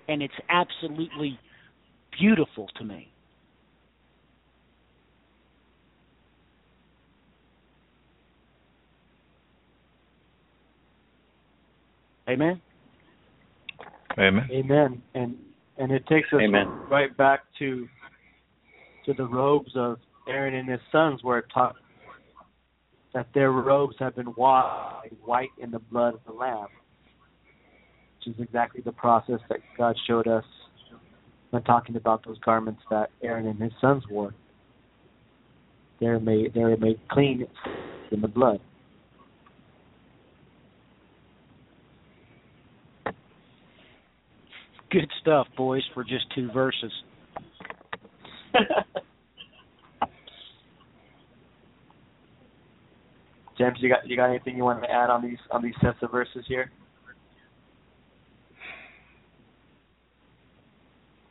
[0.07, 1.39] And it's absolutely
[2.19, 3.09] beautiful to me.
[12.27, 12.59] Amen.
[14.17, 14.49] Amen.
[14.51, 15.01] Amen.
[15.13, 15.35] And
[15.77, 16.65] and it takes us Amen.
[16.89, 17.87] right back to
[19.05, 19.97] to the robes of
[20.27, 21.75] Aaron and his sons, were taught
[23.13, 26.67] that their robes have been washed white in the blood of the Lamb,
[28.17, 30.43] which is exactly the process that God showed us
[31.51, 34.33] when talking about those garments that Aaron and his sons wore.
[36.01, 37.47] They're made they're made clean
[38.11, 38.59] in the blood.
[44.91, 46.91] Good stuff, boys, for just two verses.
[53.57, 55.97] James, you got you got anything you want to add on these on these sets
[56.01, 56.71] of verses here?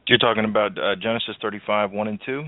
[0.07, 2.45] You're talking about uh, Genesis 35, 1 and 2?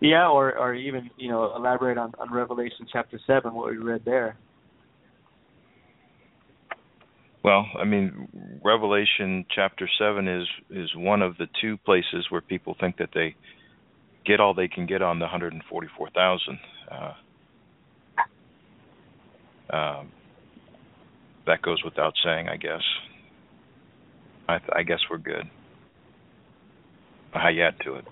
[0.00, 4.02] Yeah, or or even you know elaborate on on Revelation chapter seven, what we read
[4.04, 4.36] there.
[7.42, 12.76] Well, I mean, Revelation chapter seven is is one of the two places where people
[12.78, 13.36] think that they
[14.26, 16.58] get all they can get on the 144,000.
[16.90, 17.12] Uh,
[19.70, 20.10] um,
[21.46, 22.82] that goes without saying, I guess.
[24.48, 25.44] I, I guess we're good.
[27.32, 28.04] How you add to it?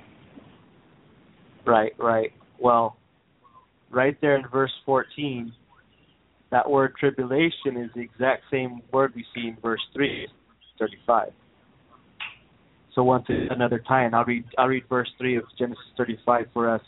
[1.67, 2.33] Right, right.
[2.59, 2.97] Well,
[3.91, 5.53] right there in verse 14,
[6.51, 10.29] that word tribulation is the exact same word we see in verse 3,
[10.79, 11.33] 35.
[12.95, 16.83] So once another time, I'll read I'll read verse 3 of Genesis 35 for us.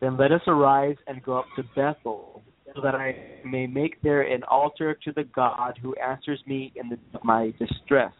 [0.00, 2.42] Then let us arise and go up to Bethel,
[2.74, 3.14] so that I
[3.44, 8.12] may make there an altar to the God who answers me in the, my distress,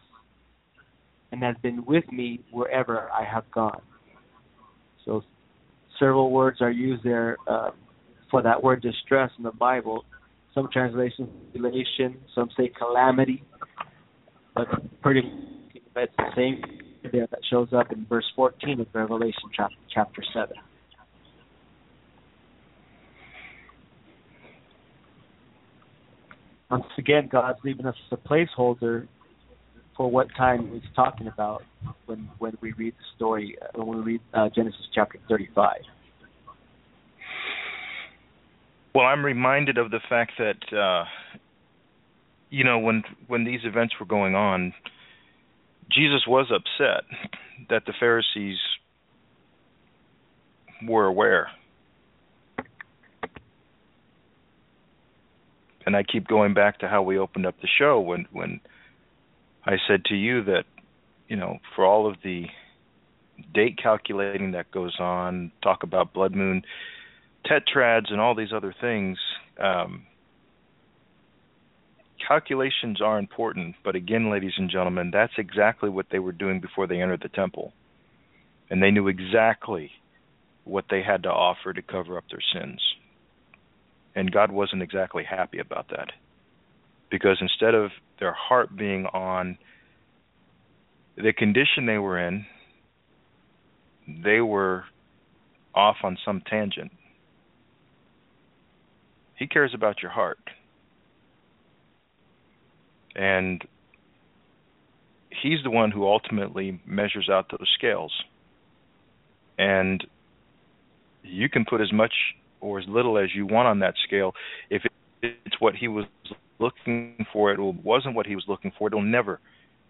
[1.31, 3.81] and has been with me wherever I have gone.
[5.03, 5.23] So
[5.99, 7.71] several words are used there uh,
[8.31, 10.05] for that word distress in the Bible.
[10.53, 13.43] Some translations tribulation, some say calamity,
[14.55, 14.67] but
[15.01, 16.61] pretty much it's the same
[17.11, 20.55] there that shows up in verse 14 of Revelation chapter, chapter 7.
[26.69, 29.07] Once again, God's leaving us a placeholder
[29.95, 31.63] for what time He's talking about
[32.05, 35.73] when when we read the story uh, when we read uh, Genesis chapter 35.
[38.93, 41.05] Well, I'm reminded of the fact that uh,
[42.49, 44.73] you know when when these events were going on,
[45.91, 47.03] Jesus was upset
[47.69, 48.57] that the Pharisees
[50.87, 51.49] were aware.
[55.85, 58.59] And I keep going back to how we opened up the show when when
[59.65, 60.65] I said to you that
[61.27, 62.45] you know for all of the
[63.53, 66.63] date calculating that goes on, talk about blood moon
[67.45, 69.17] tetrads and all these other things.
[69.59, 70.03] Um,
[72.27, 76.87] calculations are important, but again, ladies and gentlemen, that's exactly what they were doing before
[76.87, 77.73] they entered the temple.
[78.69, 79.91] And they knew exactly
[80.63, 82.81] what they had to offer to cover up their sins.
[84.15, 86.11] And God wasn't exactly happy about that.
[87.11, 89.57] Because instead of their heart being on
[91.17, 92.45] the condition they were in,
[94.07, 94.85] they were
[95.73, 96.91] off on some tangent
[99.35, 100.39] he cares about your heart.
[103.15, 103.63] And
[105.29, 108.13] he's the one who ultimately measures out those scales.
[109.57, 110.05] And
[111.23, 112.13] you can put as much
[112.65, 114.33] or as little as you want on that scale.
[114.69, 114.83] If
[115.21, 116.05] it's what he was
[116.59, 118.87] looking for, it wasn't what he was looking for.
[118.87, 119.39] It'll never,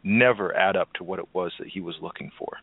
[0.04, 2.58] never add up to what it was that he was looking for.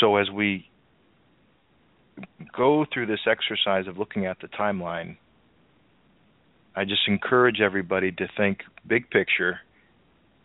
[0.00, 0.68] So as we
[2.54, 5.16] go through this exercise of looking at the timeline,
[6.74, 9.60] I just encourage everybody to think big picture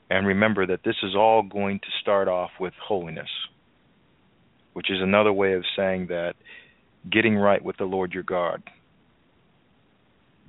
[0.09, 3.29] and remember that this is all going to start off with holiness,
[4.73, 6.35] which is another way of saying that
[7.09, 8.61] getting right with the Lord your God,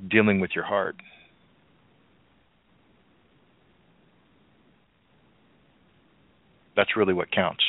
[0.09, 0.97] dealing with your heart.
[6.77, 7.65] That's really what counts.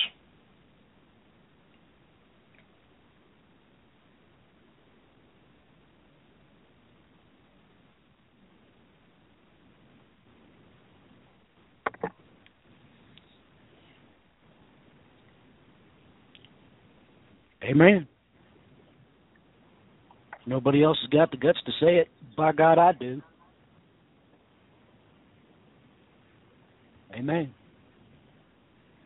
[17.64, 18.08] Amen.
[20.46, 22.10] Nobody else has got the guts to say it.
[22.36, 23.22] By God, I do.
[27.16, 27.54] Amen.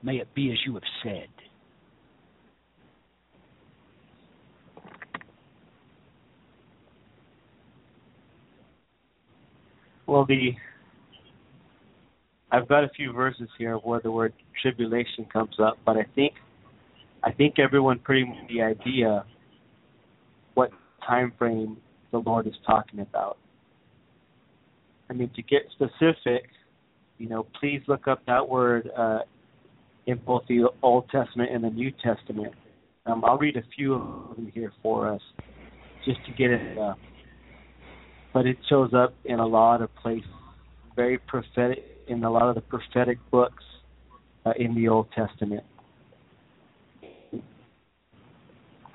[0.02, 1.28] May it be as you have said.
[10.08, 10.54] Well, the
[12.50, 16.34] I've got a few verses here where the word tribulation comes up, but I think
[17.24, 19.26] I think everyone pretty much the idea
[20.54, 20.72] what
[21.06, 21.78] time frame
[22.12, 23.38] the Lord is talking about.
[25.10, 26.50] I mean, to get specific,
[27.18, 29.20] you know, please look up that word uh,
[30.06, 32.54] in both the Old Testament and the New Testament.
[33.06, 35.22] Um, I'll read a few of them here for us,
[36.06, 36.78] just to get it.
[36.78, 36.94] Uh,
[38.34, 40.30] but it shows up in a lot of places,
[40.96, 43.64] very prophetic in a lot of the prophetic books
[44.46, 45.64] uh, in the Old Testament.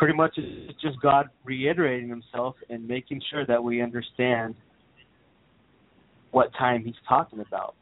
[0.03, 4.57] Pretty much it's just God reiterating himself and making sure that we understand
[6.33, 7.77] what time he's talking about.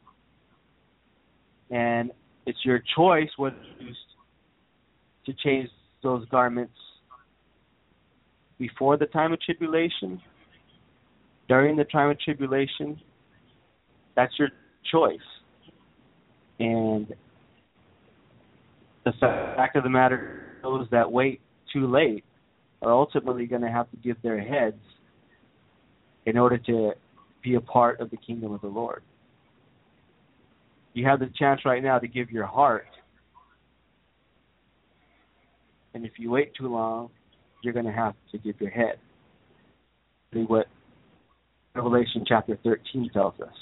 [1.71, 2.11] And
[2.45, 3.55] it's your choice whether
[5.25, 5.67] to change
[6.03, 6.75] those garments
[8.59, 10.21] before the time of tribulation,
[11.49, 13.01] during the time of tribulation,
[14.15, 14.49] that's your
[14.91, 15.17] choice.
[16.59, 17.15] And
[19.05, 21.41] the fact of the matter, those that wait
[21.73, 22.23] too late
[22.81, 24.81] are ultimately going to have to give their heads
[26.25, 26.91] in order to
[27.43, 29.03] be a part of the kingdom of the Lord.
[30.93, 32.85] You have the chance right now to give your heart.
[35.93, 37.09] And if you wait too long,
[37.63, 38.95] you're going to have to give your head.
[40.33, 40.67] See what
[41.75, 43.53] Revelation chapter 13 tells us.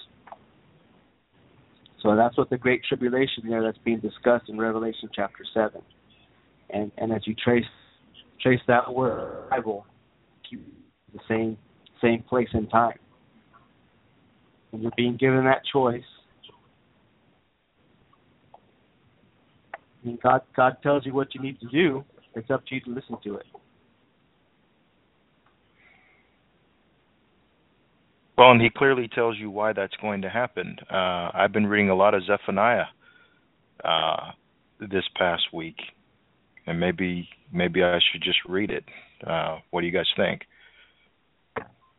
[2.02, 5.82] So that's what the great tribulation there that's being discussed in Revelation chapter 7.
[6.70, 7.66] And and as you trace
[8.42, 9.86] trace that word Bible,
[10.50, 10.66] keep
[11.14, 11.58] the same
[12.02, 12.98] same place and time.
[14.72, 16.04] And you're being given that choice.
[20.04, 22.04] And God God tells you what you need to do.
[22.36, 23.46] It's up to you to listen to it.
[28.38, 30.78] Well, and he clearly tells you why that's going to happen.
[30.90, 32.86] Uh, I've been reading a lot of Zephaniah
[33.84, 34.32] uh,
[34.80, 35.76] this past week,
[36.70, 38.84] and maybe maybe I should just read it.
[39.26, 40.42] Uh, what do you guys think?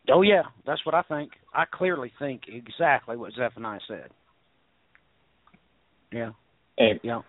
[0.09, 1.33] Oh yeah, that's what I think.
[1.53, 4.11] I clearly think exactly what Zephaniah said.
[6.13, 6.31] Yeah.
[6.79, 7.01] Hey.
[7.03, 7.21] Yeah.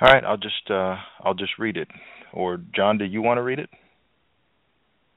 [0.00, 1.88] All right, I'll just uh, I'll just read it.
[2.32, 3.70] Or John, do you want to read it?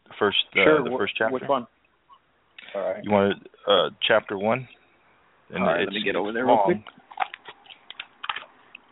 [0.07, 0.83] The first uh, sure.
[0.83, 1.33] the first chapter.
[1.33, 1.65] Which one?
[2.75, 3.03] All right.
[3.03, 4.67] You want to, uh, chapter one?
[5.49, 6.83] And All right, let me get over it's there real long.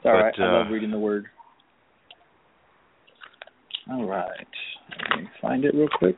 [0.01, 0.13] Quick.
[0.13, 0.33] All right.
[0.37, 1.25] But, I love uh, reading the word.
[3.91, 4.47] All right.
[5.09, 6.15] Let me find it real quick.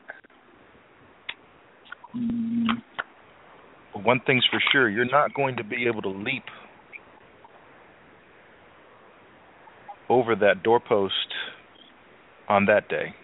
[2.16, 2.66] Mm,
[4.04, 6.44] one thing's for sure, you're not going to be able to leap
[10.10, 11.14] over that doorpost
[12.50, 13.16] on that day.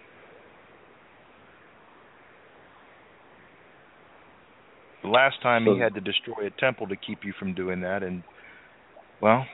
[5.02, 8.02] The last time he had to destroy a temple to keep you from doing that,
[8.02, 8.22] and
[9.20, 9.44] well,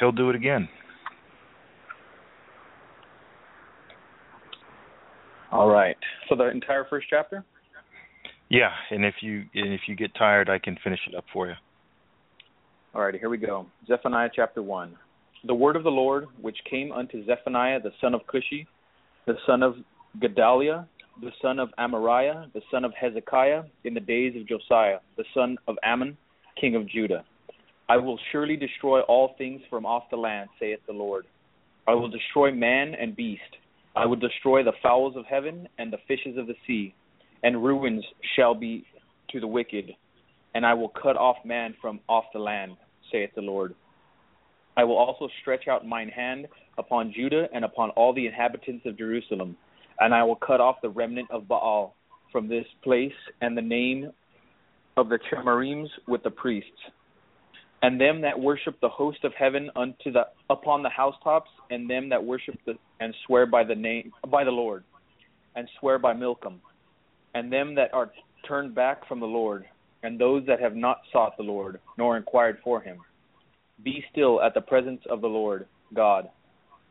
[0.00, 0.68] he'll do it again.
[5.60, 5.96] all right.
[6.28, 7.44] So the entire first chapter?
[8.48, 11.48] Yeah, and if you and if you get tired, I can finish it up for
[11.48, 11.54] you.
[12.94, 13.66] All right, here we go.
[13.86, 14.96] Zephaniah chapter 1.
[15.46, 18.66] The word of the Lord, which came unto Zephaniah the son of Cushi,
[19.26, 19.76] the son of
[20.20, 20.88] Gedaliah,
[21.20, 25.56] the son of Amariah, the son of Hezekiah, in the days of Josiah, the son
[25.68, 26.16] of Amon,
[26.60, 27.24] king of Judah.
[27.90, 31.26] I will surely destroy all things from off the land, saith the Lord.
[31.88, 33.42] I will destroy man and beast.
[33.96, 36.94] I will destroy the fowls of heaven and the fishes of the sea,
[37.42, 38.04] and ruins
[38.36, 38.86] shall be
[39.30, 39.90] to the wicked,
[40.54, 42.76] and I will cut off man from off the land,
[43.10, 43.74] saith the Lord.
[44.76, 46.46] I will also stretch out mine hand
[46.78, 49.56] upon Judah and upon all the inhabitants of Jerusalem,
[49.98, 51.96] and I will cut off the remnant of Baal
[52.30, 53.10] from this place,
[53.40, 54.12] and the name
[54.96, 56.70] of the Chemarims with the priests,
[57.82, 62.08] and them that worship the host of heaven unto the upon the housetops, and them
[62.08, 64.84] that worship the and swear by the name by the Lord,
[65.56, 66.60] and swear by Milcom,
[67.34, 68.10] and them that are
[68.46, 69.64] turned back from the Lord,
[70.02, 72.98] and those that have not sought the Lord, nor inquired for him.
[73.82, 76.28] Be still at the presence of the Lord God,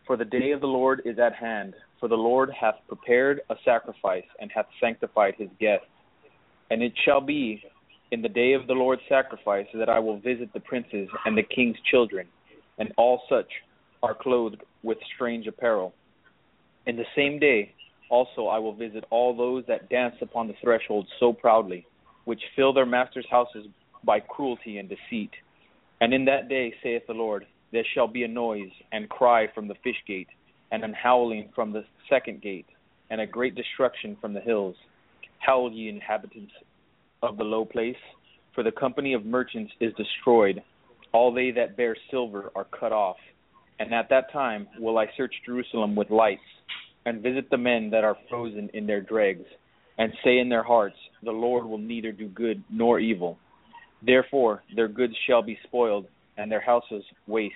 [0.08, 1.76] for the day of the Lord is at hand.
[2.00, 5.86] For the Lord hath prepared a sacrifice, and hath sanctified his guests.
[6.72, 7.62] And it shall be
[8.12, 11.44] in the day of the Lord's sacrifice that I will visit the princes and the
[11.44, 12.28] king's children,
[12.78, 13.50] and all such
[14.02, 15.94] are clothed with strange apparel.
[16.88, 17.74] In the same day
[18.10, 21.86] also I will visit all those that dance upon the threshold so proudly,
[22.26, 23.68] which fill their masters' houses
[24.04, 25.32] by cruelty and deceit.
[26.02, 29.68] And in that day, saith the Lord, there shall be a noise and cry from
[29.68, 30.30] the fish gate,
[30.72, 32.66] and an howling from the second gate,
[33.10, 34.76] and a great destruction from the hills.
[35.40, 36.54] Howl ye inhabitants
[37.22, 37.96] of the low place,
[38.54, 40.62] for the company of merchants is destroyed.
[41.12, 43.18] All they that bear silver are cut off.
[43.80, 46.42] And at that time will I search Jerusalem with lights,
[47.06, 49.46] and visit the men that are frozen in their dregs,
[49.98, 53.38] and say in their hearts, The Lord will neither do good nor evil.
[54.06, 56.08] Therefore their goods shall be spoiled,
[56.38, 57.56] and their houses waste.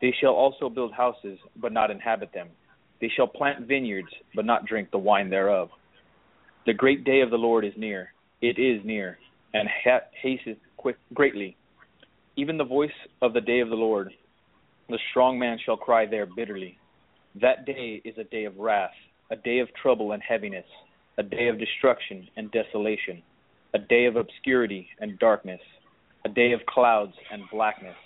[0.00, 2.48] They shall also build houses, but not inhabit them.
[3.00, 5.70] They shall plant vineyards, but not drink the wine thereof.
[6.66, 8.12] The great day of the Lord is near.
[8.42, 9.18] It is near,
[9.52, 11.56] and ha- hasteth quick greatly.
[12.36, 14.12] Even the voice of the day of the Lord,
[14.88, 16.78] the strong man shall cry there bitterly.
[17.40, 18.94] That day is a day of wrath,
[19.30, 20.64] a day of trouble and heaviness,
[21.18, 23.22] a day of destruction and desolation,
[23.74, 25.60] a day of obscurity and darkness,
[26.24, 27.96] a day of clouds and blackness,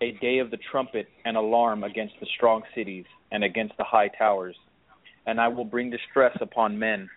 [0.00, 4.08] a day of the trumpet and alarm against the strong cities and against the high
[4.08, 4.56] towers.
[5.26, 7.08] And I will bring distress upon men,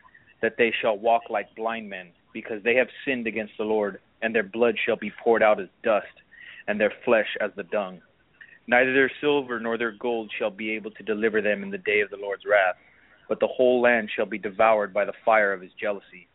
[0.44, 4.36] that they shall walk like blind men, because they have sinned against the Lord, and
[4.36, 6.06] their blood shall be poured out as dust,
[6.68, 8.02] and their flesh as the dung.
[8.68, 12.02] Neither their silver nor their gold shall be able to deliver them in the day
[12.02, 12.76] of the Lord's wrath,
[13.30, 16.28] but the whole land shall be devoured by the fire of his jealousy.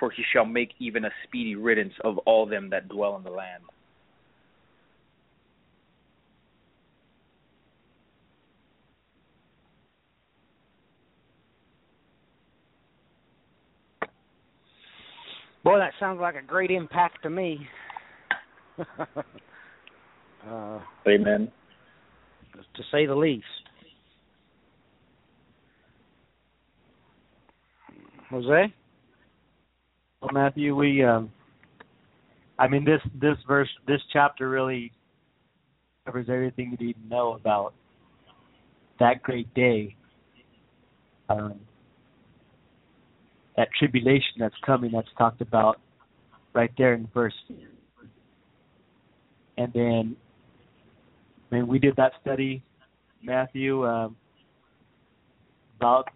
[0.00, 3.30] For he shall make even a speedy riddance of all them that dwell in the
[3.30, 3.62] land.
[15.66, 17.66] Boy, that sounds like a great impact to me.
[20.48, 20.78] uh,
[21.08, 21.50] Amen.
[22.54, 23.44] to say the least.
[28.30, 28.72] Jose?
[30.22, 31.32] Well, Matthew, we, um,
[32.60, 34.92] I mean, this this verse, this chapter really
[36.04, 37.74] covers everything you need to know about
[39.00, 39.96] that great day,
[41.28, 41.58] um,
[43.56, 44.92] that tribulation that's coming.
[44.92, 45.80] That's talked about
[46.54, 47.34] right there in verse.
[49.58, 50.16] And then,
[51.50, 52.62] mean, we did that study,
[53.22, 54.16] Matthew, um,
[55.78, 56.08] about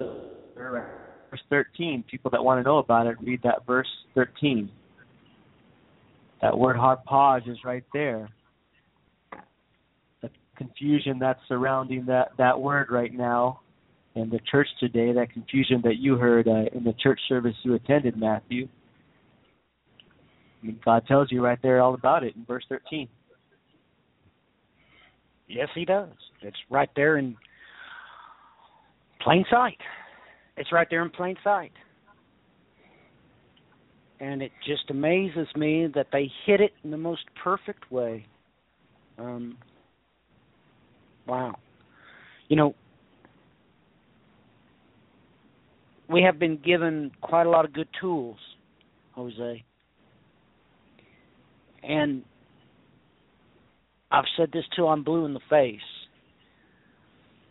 [0.00, 2.04] verse 13.
[2.10, 4.70] People that want to know about it, read that verse 13.
[6.42, 8.28] That word harpage is right there.
[10.20, 13.61] The confusion that's surrounding that, that word right now
[14.14, 17.74] in the church today, that confusion that you heard uh, in the church service you
[17.74, 18.68] attended, Matthew.
[20.62, 23.08] I mean, God tells you right there all about it in verse 13.
[25.48, 26.10] Yes, he does.
[26.42, 27.36] It's right there in
[29.20, 29.78] plain sight.
[30.56, 31.72] It's right there in plain sight.
[34.20, 38.26] And it just amazes me that they hit it in the most perfect way.
[39.18, 39.56] Um,
[41.26, 41.54] wow.
[42.48, 42.74] You know,
[46.12, 48.36] we have been given quite a lot of good tools,
[49.12, 49.64] Jose.
[51.82, 52.22] And
[54.10, 55.80] I've said this till I'm blue in the face.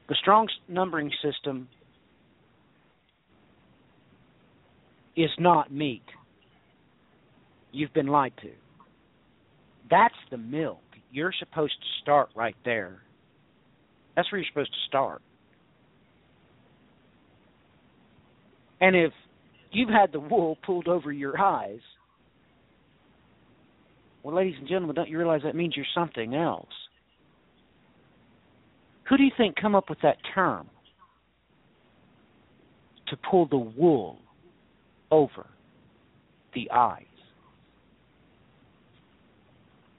[0.07, 1.67] The Strong numbering system
[5.15, 6.03] is not meat.
[7.71, 8.49] You've been lied to.
[9.89, 10.81] That's the milk.
[11.11, 13.01] You're supposed to start right there.
[14.15, 15.21] That's where you're supposed to start.
[18.81, 19.13] And if
[19.71, 21.79] you've had the wool pulled over your eyes,
[24.23, 26.67] well, ladies and gentlemen, don't you realize that means you're something else?
[29.09, 30.69] Who do you think come up with that term?
[33.09, 34.19] To pull the wool
[35.11, 35.47] over
[36.53, 37.05] the eyes.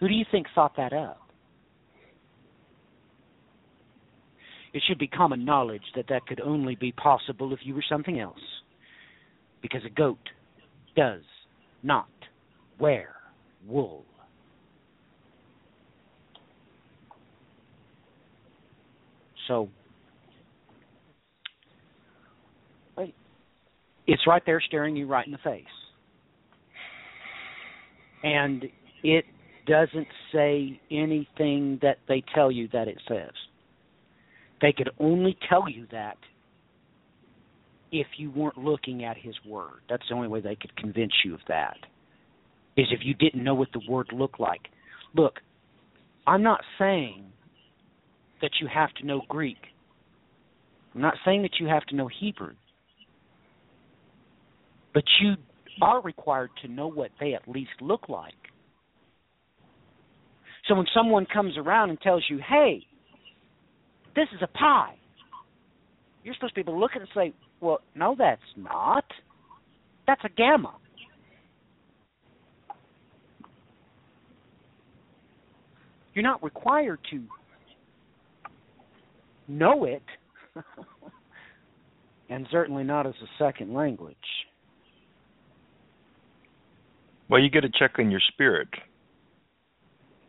[0.01, 1.21] Who do you think thought that up?
[4.73, 8.19] It should be common knowledge that that could only be possible if you were something
[8.19, 8.41] else.
[9.63, 10.19] Because a goat
[10.97, 11.23] does
[11.83, 12.09] not
[12.79, 13.15] wear
[13.67, 14.05] wool.
[19.49, 19.69] So
[24.07, 25.65] it's right there staring you right in the face.
[28.23, 28.65] And
[29.03, 29.25] it
[29.67, 33.31] doesn't say anything that they tell you that it says.
[34.61, 36.19] They could only tell you that
[37.93, 39.83] if you weren't looking at his word.
[39.89, 41.77] That's the only way they could convince you of that.
[42.77, 44.63] Is if you didn't know what the word looked like.
[45.15, 45.35] Look,
[46.27, 47.27] I'm not saying
[48.41, 49.59] that you have to know Greek.
[50.95, 52.55] I'm not saying that you have to know Hebrew.
[54.95, 55.35] But you
[55.81, 58.35] are required to know what they at least look like.
[60.69, 62.87] So when someone comes around and tells you, hey,
[64.15, 64.95] this is a pi,
[66.23, 69.05] you're supposed to be able to look at it and say, well, no, that's not.
[70.07, 70.75] That's a gamma.
[76.13, 77.23] You're not required to
[79.49, 80.03] know it,
[82.29, 84.17] and certainly not as a second language.
[87.31, 88.69] Well, you get a check on your spirit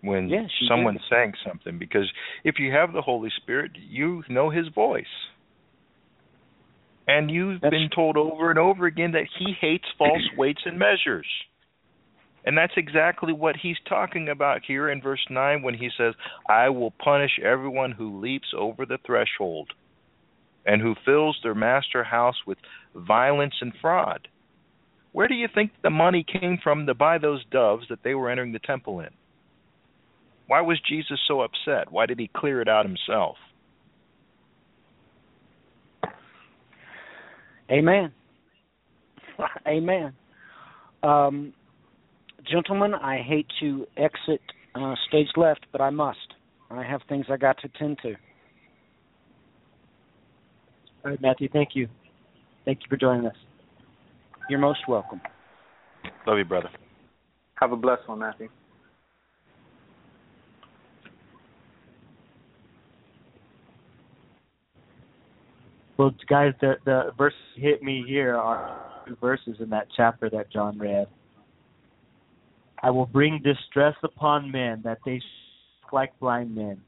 [0.02, 2.10] when Yes, someone's saying something because
[2.44, 5.06] if you have the Holy Spirit, you know His voice.
[7.08, 10.78] And you've That's- been told over and over again that He hates false weights and
[10.80, 11.28] measures.
[12.46, 16.14] And that's exactly what he's talking about here in verse 9 when he says,
[16.50, 19.72] I will punish everyone who leaps over the threshold
[20.66, 22.58] and who fills their master house with
[22.94, 24.28] violence and fraud.
[25.14, 28.30] Where do you think the money came from to buy those doves that they were
[28.30, 29.10] entering the temple in?
[30.48, 31.92] Why was Jesus so upset?
[31.92, 33.38] Why did he clear it out himself?
[37.74, 38.12] Amen.
[39.68, 40.14] Amen.
[41.02, 41.54] Um,
[42.50, 44.42] gentlemen, I hate to exit
[44.76, 46.18] uh, stage left, but I must.
[46.70, 48.16] I have things I got to tend to.
[51.04, 51.88] All right, Matthew, thank you.
[52.66, 53.36] Thank you for joining us.
[54.50, 55.22] You're most welcome.
[56.26, 56.70] Love you, brother.
[57.56, 58.50] Have a blessed one, Matthew.
[65.98, 68.80] Well, guys, the the verses hit me here are
[69.22, 71.08] verses in that chapter that John read.
[72.82, 75.22] I will bring distress upon men that they
[75.92, 76.82] like blind men,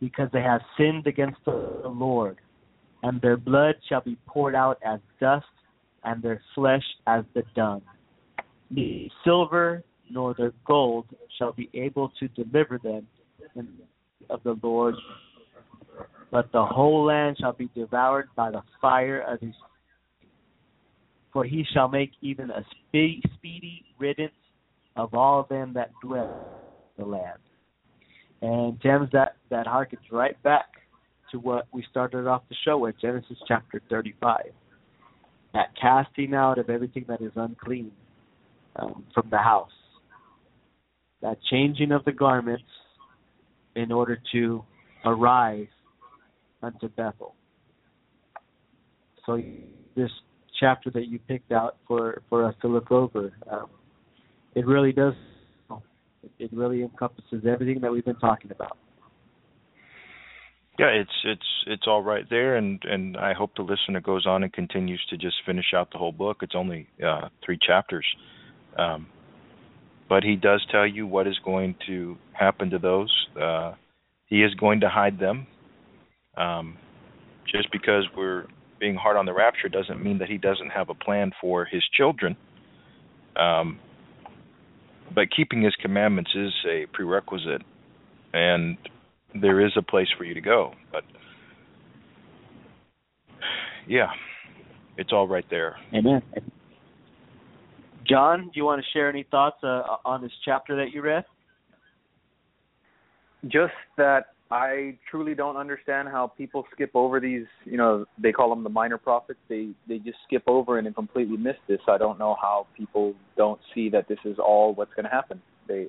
[0.00, 1.52] because they have sinned against the
[1.84, 2.38] Lord,
[3.04, 5.46] and their blood shall be poured out as dust,
[6.02, 7.82] and their flesh as the dung.
[8.70, 11.06] Neither silver nor their gold
[11.38, 13.06] shall be able to deliver them
[13.54, 13.68] in
[14.28, 14.94] of the Lord
[16.30, 19.54] but the whole land shall be devoured by the fire of his.
[21.32, 24.32] For he shall make even a speedy, riddance
[24.96, 26.46] of all them that dwell
[26.98, 27.38] in the land.
[28.42, 30.66] And James, that that harkens right back
[31.30, 34.40] to what we started off the show with, Genesis chapter 35.
[35.52, 37.92] That casting out of everything that is unclean
[38.76, 39.70] um, from the house.
[41.22, 42.64] That changing of the garments
[43.76, 44.64] in order to
[45.04, 45.68] arise
[46.62, 47.34] unto Bethel.
[49.26, 49.42] So
[49.96, 50.10] this
[50.58, 53.66] chapter that you picked out for for us to look over, um,
[54.54, 55.14] it really does.
[56.38, 58.76] It really encompasses everything that we've been talking about.
[60.78, 64.42] Yeah, it's it's it's all right there, and and I hope the listener goes on
[64.42, 66.38] and continues to just finish out the whole book.
[66.42, 68.06] It's only uh, three chapters,
[68.78, 69.06] um,
[70.08, 73.14] but he does tell you what is going to happen to those.
[73.40, 73.74] Uh,
[74.26, 75.46] he is going to hide them
[76.40, 76.76] um,
[77.46, 78.46] just because we're
[78.78, 81.82] being hard on the rapture doesn't mean that he doesn't have a plan for his
[81.92, 82.36] children.
[83.36, 83.78] Um,
[85.14, 87.62] but keeping his commandments is a prerequisite,
[88.32, 88.78] and
[89.40, 90.72] there is a place for you to go.
[90.90, 91.02] But
[93.86, 94.08] yeah,
[94.96, 95.76] it's all right there.
[95.94, 96.22] Amen.
[98.08, 101.24] John, do you want to share any thoughts uh, on this chapter that you read?
[103.46, 107.46] Just that I truly don't understand how people skip over these.
[107.64, 109.38] You know, they call them the minor prophets.
[109.48, 111.80] They they just skip over and completely miss this.
[111.88, 115.40] I don't know how people don't see that this is all what's going to happen.
[115.68, 115.86] They,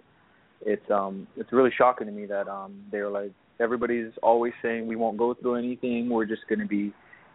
[0.63, 4.95] it's um, it's really shocking to me that um, they're like everybody's always saying we
[4.95, 6.09] won't go through anything.
[6.09, 6.93] We're just going to be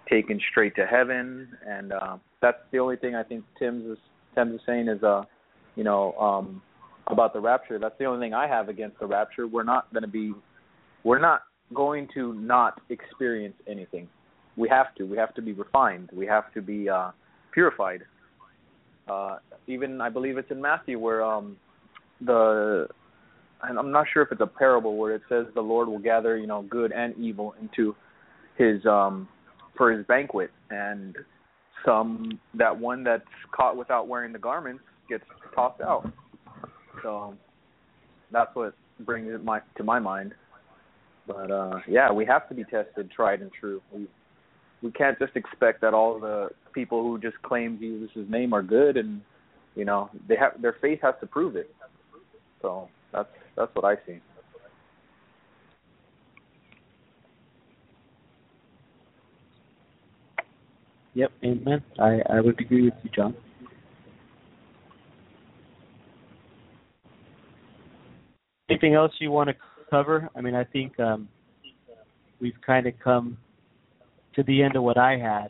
[0.09, 3.99] taken straight to heaven, and uh, that's the only thing I think Tim's is
[4.37, 5.25] Tim's is saying is uh,
[5.77, 6.63] you know, um,
[7.07, 7.79] about the rapture.
[7.79, 9.47] That's the only thing I have against the rapture.
[9.47, 10.35] We're not going to be
[11.07, 14.09] we're not going to not experience anything.
[14.57, 15.05] We have to.
[15.05, 16.11] We have to be refined.
[16.13, 17.13] We have to be uh,
[17.55, 18.03] purified.
[19.09, 21.57] Uh, even I believe it's in Matthew where um,
[22.21, 22.89] the
[23.63, 26.37] and I'm not sure if it's a parable where it says the Lord will gather
[26.37, 27.95] you know good and evil into
[28.59, 29.29] his um
[29.77, 31.15] for his banquet and
[31.85, 33.23] some that one that's
[33.55, 36.11] caught without wearing the garments gets tossed out.
[37.05, 37.35] So
[38.33, 40.35] that's what brings it my to my mind.
[41.27, 43.83] But uh yeah, we have to be tested, tried and true.
[43.93, 44.07] We
[44.83, 48.97] we can't just expect that all the people who just claim Jesus' name are good
[48.97, 49.21] and
[49.75, 51.75] you know, they have their faith has to prove it.
[52.63, 54.21] So that's that's what I see.
[61.15, 61.83] Yep, amen.
[61.99, 63.35] I, I would agree with you, John.
[68.69, 69.55] Anything else you want to
[69.89, 70.29] cover?
[70.37, 71.29] I mean, I think um,
[72.41, 73.37] we've kind of come
[74.35, 75.49] to the end of what I had.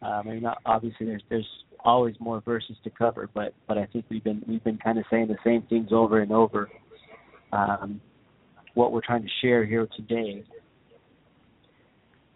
[0.00, 1.46] Um, I mean, obviously, there's there's
[1.84, 5.04] always more verses to cover, but but I think we've been we've been kind of
[5.10, 6.70] saying the same things over and over.
[7.52, 8.00] Um,
[8.74, 10.44] what we're trying to share here today,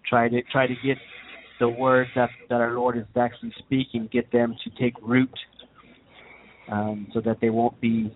[0.09, 0.99] try to try to get
[1.61, 5.33] the words that that our Lord is actually speaking, get them to take root,
[6.71, 8.13] um, so that they won't be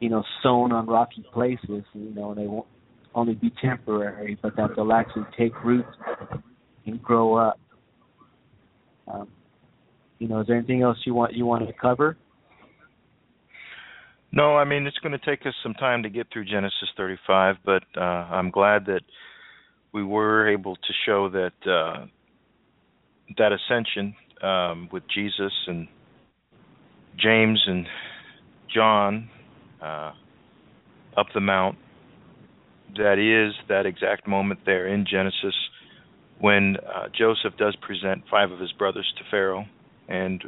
[0.00, 2.66] you know, sown on rocky places, you know, and they won't
[3.14, 5.84] only be temporary, but that they'll actually take root
[6.86, 7.60] and grow up.
[9.06, 9.28] Um,
[10.18, 12.16] you know, is there anything else you want you want to cover?
[14.32, 17.56] No, I mean it's going to take us some time to get through Genesis 35,
[17.64, 19.00] but uh, I'm glad that
[19.92, 22.06] we were able to show that uh,
[23.38, 25.88] that ascension um, with Jesus and
[27.18, 27.86] James and
[28.72, 29.28] John
[29.82, 30.12] uh,
[31.16, 31.76] up the mount.
[32.96, 35.54] That is that exact moment there in Genesis
[36.40, 39.66] when uh, Joseph does present five of his brothers to Pharaoh.
[40.08, 40.42] And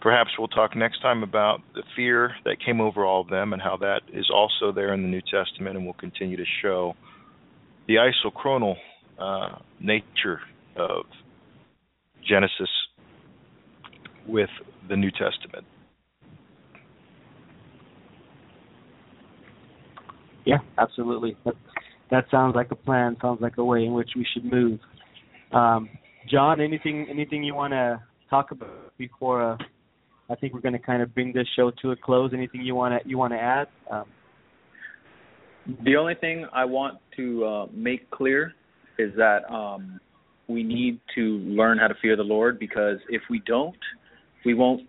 [0.00, 3.60] perhaps we'll talk next time about the fear that came over all of them and
[3.60, 6.94] how that is also there in the New Testament, and we'll continue to show
[7.88, 8.76] the isochronal
[9.18, 10.40] uh, nature
[10.76, 11.04] of
[12.26, 12.70] Genesis
[14.26, 14.50] with
[14.88, 15.64] the New Testament.
[20.46, 21.36] Yeah, absolutely.
[21.44, 21.54] That,
[22.10, 23.16] that sounds like a plan.
[23.20, 24.78] Sounds like a way in which we should move.
[25.52, 25.90] Um,
[26.30, 28.00] John, anything anything you want to
[28.30, 29.52] talk about before?
[29.52, 29.56] Uh,
[30.30, 32.30] I think we're going to kind of bring this show to a close.
[32.32, 33.66] Anything you want to you want to add?
[33.90, 34.04] Um,
[35.84, 38.52] the only thing I want to uh, make clear
[38.98, 40.00] is that um,
[40.48, 43.76] we need to learn how to fear the Lord because if we don't,
[44.44, 44.82] we won't.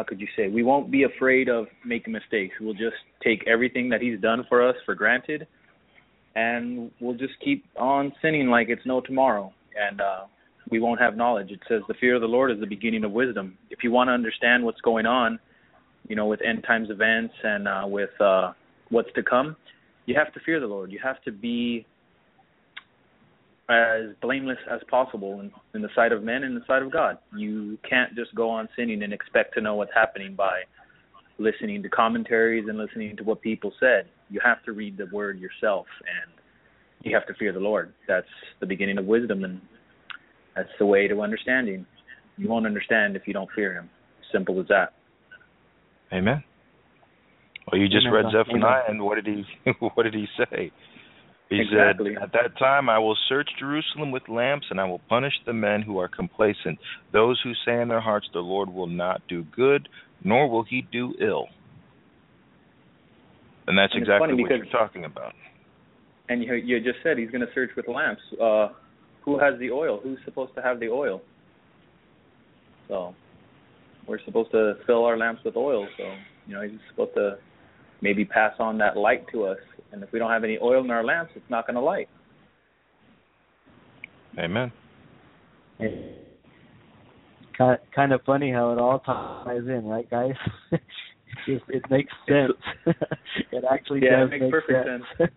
[0.00, 0.48] How could you say?
[0.48, 2.54] We won't be afraid of making mistakes.
[2.58, 5.46] We'll just take everything that He's done for us for granted,
[6.34, 9.52] and we'll just keep on sinning like it's no tomorrow.
[9.78, 10.20] And uh,
[10.70, 11.50] we won't have knowledge.
[11.50, 13.58] It says the fear of the Lord is the beginning of wisdom.
[13.68, 15.38] If you want to understand what's going on,
[16.08, 18.52] you know, with end times events and uh, with uh,
[18.88, 19.54] what's to come,
[20.06, 20.90] you have to fear the Lord.
[20.90, 21.84] You have to be
[23.70, 26.92] as blameless as possible in, in the sight of men and in the sight of
[26.92, 27.18] God.
[27.36, 30.62] You can't just go on sinning and expect to know what's happening by
[31.38, 34.06] listening to commentaries and listening to what people said.
[34.28, 36.32] You have to read the word yourself and
[37.02, 37.92] you have to fear the Lord.
[38.08, 38.26] That's
[38.60, 39.60] the beginning of wisdom and
[40.56, 41.86] that's the way to understanding.
[42.36, 43.88] You won't understand if you don't fear him.
[44.32, 44.94] Simple as that.
[46.12, 46.42] Amen.
[47.70, 48.24] Well, you just Amen.
[48.24, 49.44] read Zephaniah, and what did he
[49.94, 50.72] what did he say?
[51.50, 52.14] He exactly.
[52.14, 55.52] said, At that time I will search Jerusalem with lamps, and I will punish the
[55.52, 56.78] men who are complacent,
[57.12, 59.88] those who say in their hearts, The Lord will not do good,
[60.22, 61.48] nor will he do ill.
[63.66, 65.34] And that's and exactly what you're talking about.
[66.28, 68.22] And you, you just said he's going to search with lamps.
[68.40, 68.68] Uh,
[69.24, 70.00] who has the oil?
[70.02, 71.20] Who's supposed to have the oil?
[72.88, 73.14] So
[74.06, 75.86] we're supposed to fill our lamps with oil.
[75.96, 76.04] So
[76.46, 77.38] you know he's supposed to
[78.00, 79.58] maybe pass on that light to us.
[79.92, 82.08] And if we don't have any oil in our lamps, it's not going to light.
[84.38, 84.72] Amen.
[87.58, 90.34] Kind kind of funny how it all ties in, right, guys?
[90.72, 90.80] it
[91.46, 92.52] just it makes sense.
[93.52, 95.02] it actually yeah, does it makes make perfect sense.
[95.18, 95.30] sense.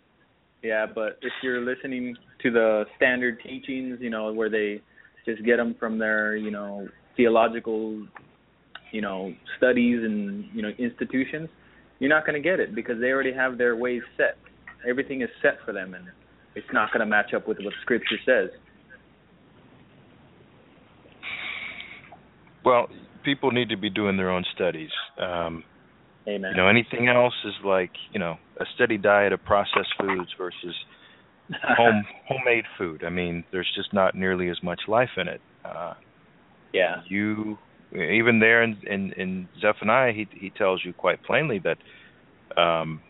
[0.62, 4.80] yeah, but if you're listening to the standard teachings, you know, where they
[5.24, 8.06] just get them from their, you know, theological,
[8.92, 11.48] you know, studies and you know institutions,
[11.98, 14.36] you're not going to get it because they already have their ways set.
[14.88, 16.04] Everything is set for them, and
[16.54, 18.50] it's not going to match up with what Scripture says.
[22.64, 22.88] Well,
[23.24, 24.90] people need to be doing their own studies.
[25.18, 25.64] Um,
[26.28, 26.50] Amen.
[26.50, 30.74] You know, anything else is like you know a steady diet of processed foods versus
[31.76, 33.04] home homemade food.
[33.04, 35.40] I mean, there's just not nearly as much life in it.
[35.64, 35.94] Uh,
[36.72, 36.96] yeah.
[37.08, 37.58] You
[37.92, 43.00] even there in, in in Zephaniah, he he tells you quite plainly that um,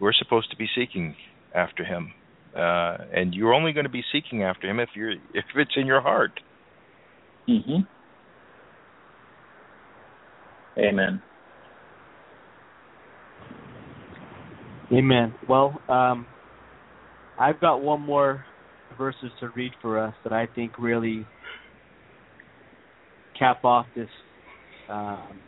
[0.00, 1.14] we're supposed to be seeking
[1.54, 2.12] after him,
[2.54, 5.86] uh, and you're only going to be seeking after him if you're if it's in
[5.86, 6.32] your heart.
[7.48, 7.86] Mhm.
[10.78, 11.22] Amen.
[14.92, 15.34] Amen.
[15.48, 16.26] Well, um,
[17.38, 18.44] I've got one more
[18.96, 21.26] verses to read for us that I think really
[23.38, 24.08] cap off this.
[24.88, 25.40] Um,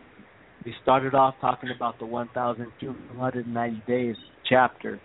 [0.65, 4.17] we started off talking about the 1,290 days
[4.49, 5.01] chapter,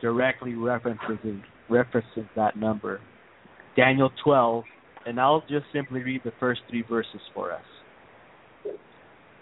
[0.00, 3.00] directly references references that number.
[3.76, 4.64] Daniel 12,
[5.06, 7.64] and I'll just simply read the first three verses for us.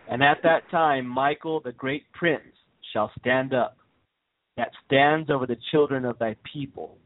[0.08, 2.42] And at that time, Michael, the great prince,
[2.92, 3.76] shall stand up,
[4.56, 6.96] that stands over the children of thy people,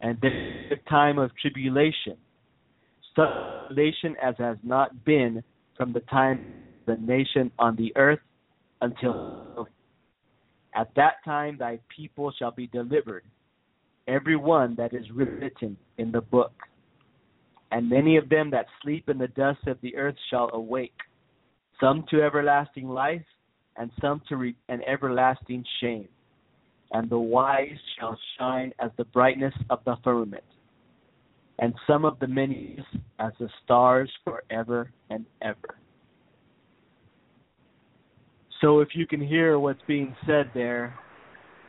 [0.00, 2.16] and this is the time of tribulation,
[3.14, 5.42] tribulation as has not been
[5.82, 6.40] from the time
[6.86, 8.20] the nation on the earth
[8.82, 9.66] until
[10.76, 13.24] at that time thy people shall be delivered,
[14.06, 16.52] every one that is written in the book.
[17.72, 20.94] And many of them that sleep in the dust of the earth shall awake,
[21.80, 23.26] some to everlasting life,
[23.76, 26.06] and some to re- an everlasting shame.
[26.92, 30.44] And the wise shall shine as the brightness of the firmament,
[31.58, 32.84] and some of the many
[33.18, 35.76] as the stars forever and ever.
[38.60, 40.94] So if you can hear what's being said there,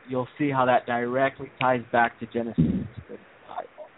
[0.08, 2.56] you'll see how that directly ties back to Genesis
[3.08, 3.16] the
[3.48, 3.88] Bible,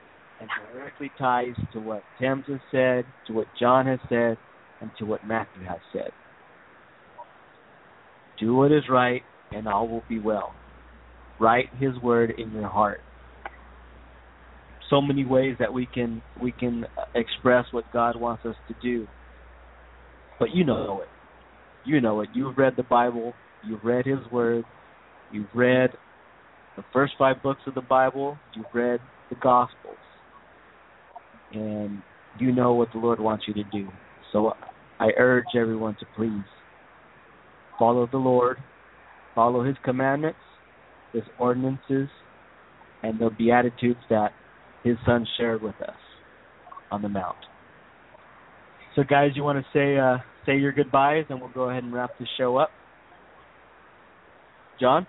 [0.40, 4.38] and directly ties to what Thames has said, to what John has said,
[4.80, 6.10] and to what Matthew has said.
[8.38, 10.54] Do what is right, and all will be well.
[11.38, 13.00] Write His word in your heart.
[14.90, 19.06] So many ways that we can we can express what God wants us to do.
[20.38, 21.08] But you know it.
[21.88, 22.28] You know it.
[22.34, 23.32] You've read the Bible.
[23.66, 24.64] You've read His word.
[25.32, 25.90] You've read
[26.76, 28.38] the first five books of the Bible.
[28.54, 29.00] You've read
[29.30, 29.96] the Gospels,
[31.52, 32.02] and
[32.38, 33.88] you know what the Lord wants you to do.
[34.32, 34.52] So
[35.00, 36.44] I urge everyone to please
[37.78, 38.58] follow the Lord,
[39.34, 40.38] follow His commandments,
[41.12, 42.08] His ordinances,
[43.02, 44.32] and the beatitudes that
[44.86, 45.96] His Son shared with us
[46.92, 47.36] on the Mount.
[48.94, 51.92] So, guys, you want to say uh, say your goodbyes, and we'll go ahead and
[51.92, 52.70] wrap the show up.
[54.80, 55.06] John.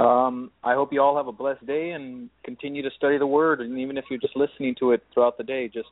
[0.00, 3.60] Um, I hope you all have a blessed day and continue to study the Word.
[3.60, 5.86] And even if you're just listening to it throughout the day, just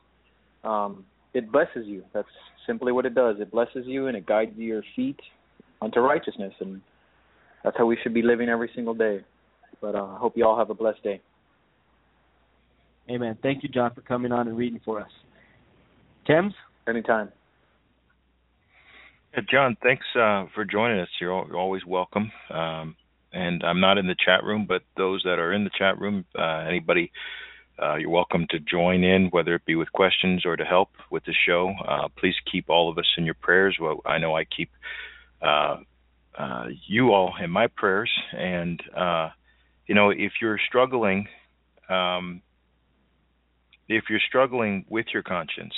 [0.65, 2.03] um, it blesses you.
[2.13, 2.27] That's
[2.67, 3.37] simply what it does.
[3.39, 5.19] It blesses you and it guides your feet
[5.81, 6.81] unto righteousness, and
[7.63, 9.21] that's how we should be living every single day.
[9.81, 11.21] But uh, I hope you all have a blessed day.
[13.09, 13.37] Amen.
[13.41, 15.11] Thank you, John, for coming on and reading for us.
[16.25, 16.53] Thames?
[16.87, 17.31] Anytime.
[19.33, 21.09] Yeah, John, thanks uh, for joining us.
[21.19, 22.31] You're, you're always welcome.
[22.49, 22.95] Um,
[23.33, 26.23] and I'm not in the chat room, but those that are in the chat room,
[26.37, 27.11] uh, anybody,
[27.81, 31.25] uh, you're welcome to join in, whether it be with questions or to help with
[31.25, 31.73] the show.
[31.85, 33.77] Uh, please keep all of us in your prayers.
[33.81, 34.69] Well, I know I keep
[35.41, 35.77] uh,
[36.37, 38.11] uh, you all in my prayers.
[38.37, 39.29] And, uh,
[39.87, 41.27] you know, if you're struggling,
[41.89, 42.41] um,
[43.95, 45.73] if you're struggling with your conscience,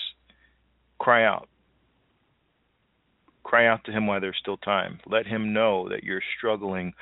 [0.99, 1.47] cry out.
[3.43, 4.99] Cry out to Him while there's still time.
[5.05, 6.93] Let Him know that you're struggling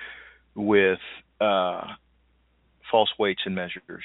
[0.56, 1.00] with
[1.40, 1.84] uh,
[2.92, 4.04] false weights and measures,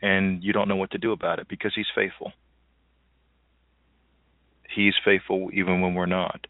[0.00, 2.32] and you don't know what to do about it because He's faithful.
[4.74, 6.46] He's faithful even when we're not.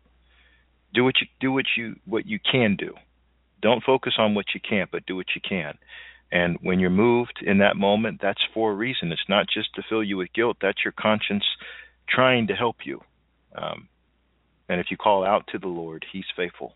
[0.94, 2.94] Do what you do what you what you can do.
[3.60, 5.76] Don't focus on what you can't, but do what you can.
[6.34, 9.12] And when you're moved in that moment, that's for a reason.
[9.12, 10.56] It's not just to fill you with guilt.
[10.60, 11.44] That's your conscience
[12.08, 13.00] trying to help you.
[13.54, 13.88] Um,
[14.68, 16.74] and if you call out to the Lord, He's faithful.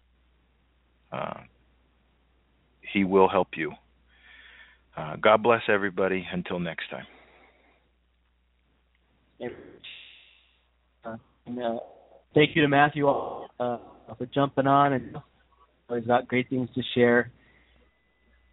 [1.13, 1.41] Uh,
[2.93, 3.73] he will help you.
[4.97, 6.25] Uh, God bless everybody.
[6.33, 7.07] Until next time.
[11.47, 11.79] And, uh,
[12.33, 15.17] thank you to Matthew uh, for jumping on and
[15.93, 17.33] he's got great things to share.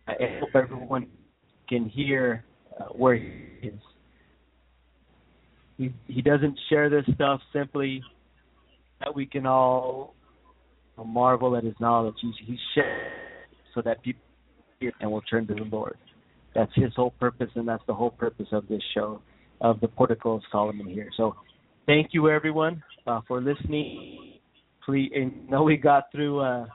[0.08, 1.08] I hope everyone
[1.67, 2.43] can hear
[2.80, 3.80] uh, where he is.
[5.77, 8.01] He he doesn't share this stuff simply
[9.00, 10.16] that we can all
[11.03, 12.16] marvel at his knowledge.
[12.22, 13.11] He's sharing
[13.74, 14.22] so that people
[14.80, 15.98] hear and will turn to the Lord.
[16.53, 19.22] That's his whole purpose, and that's the whole purpose of this show,
[19.59, 21.09] of the Portico of Solomon here.
[21.17, 21.35] So,
[21.85, 24.40] thank you everyone uh, for listening.
[24.85, 26.67] Please, I know we got through uh,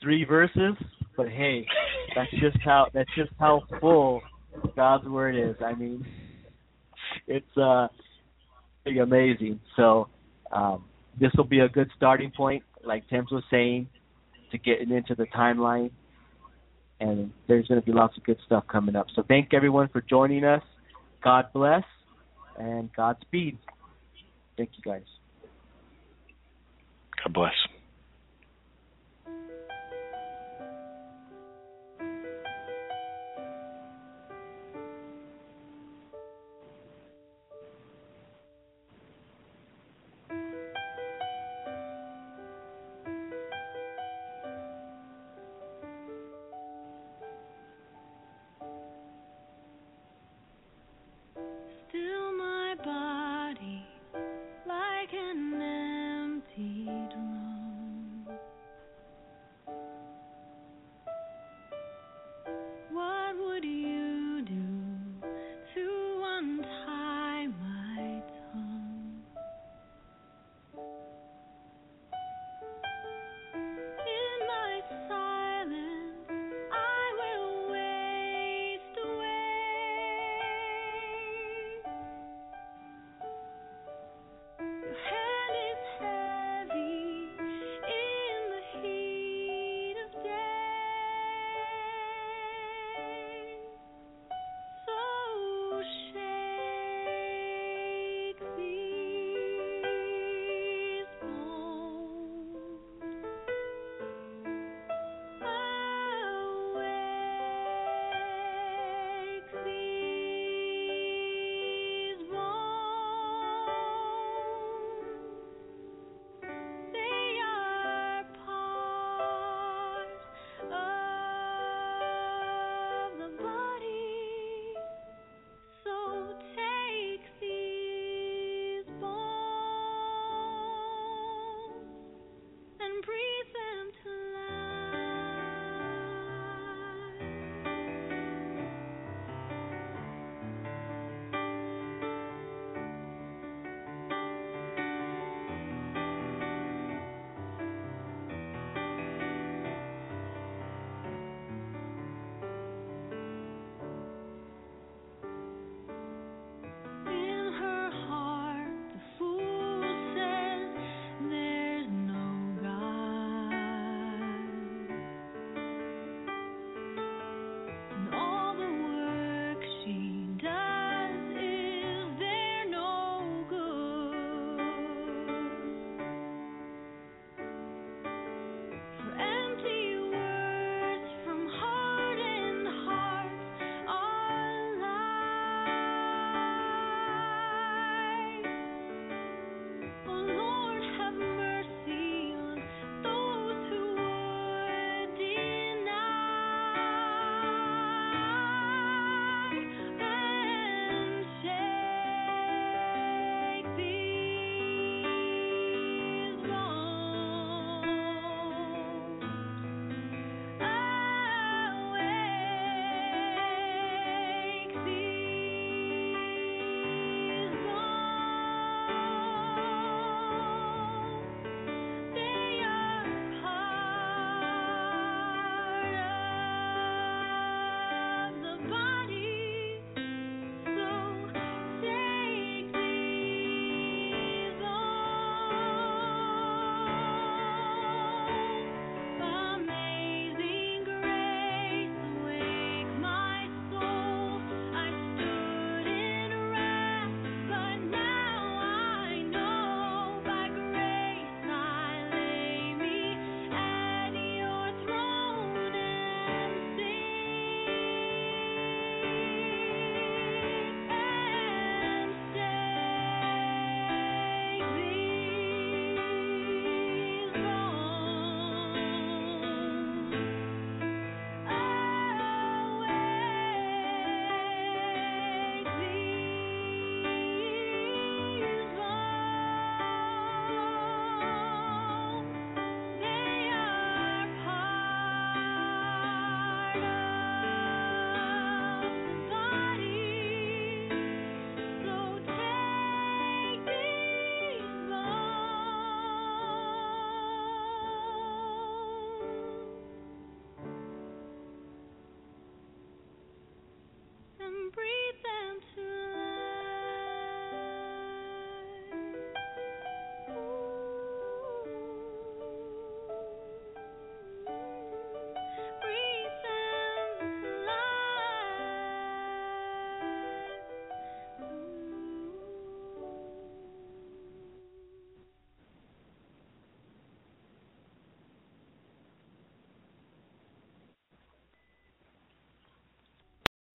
[0.00, 0.74] three verses,
[1.16, 1.66] but hey,
[2.14, 4.22] that's just how that's just how full
[4.76, 5.56] God's word is.
[5.64, 6.06] I mean,
[7.26, 7.88] it's uh,
[8.86, 9.60] amazing.
[9.76, 10.08] So,
[10.50, 10.84] um,
[11.20, 13.88] this will be a good starting point, like Thames was saying,
[14.50, 15.90] to getting into the timeline
[17.02, 19.06] and there's going to be lots of good stuff coming up.
[19.14, 20.62] So thank everyone for joining us.
[21.22, 21.82] God bless
[22.56, 23.58] and Godspeed.
[24.56, 25.02] Thank you guys.
[27.24, 27.52] God bless.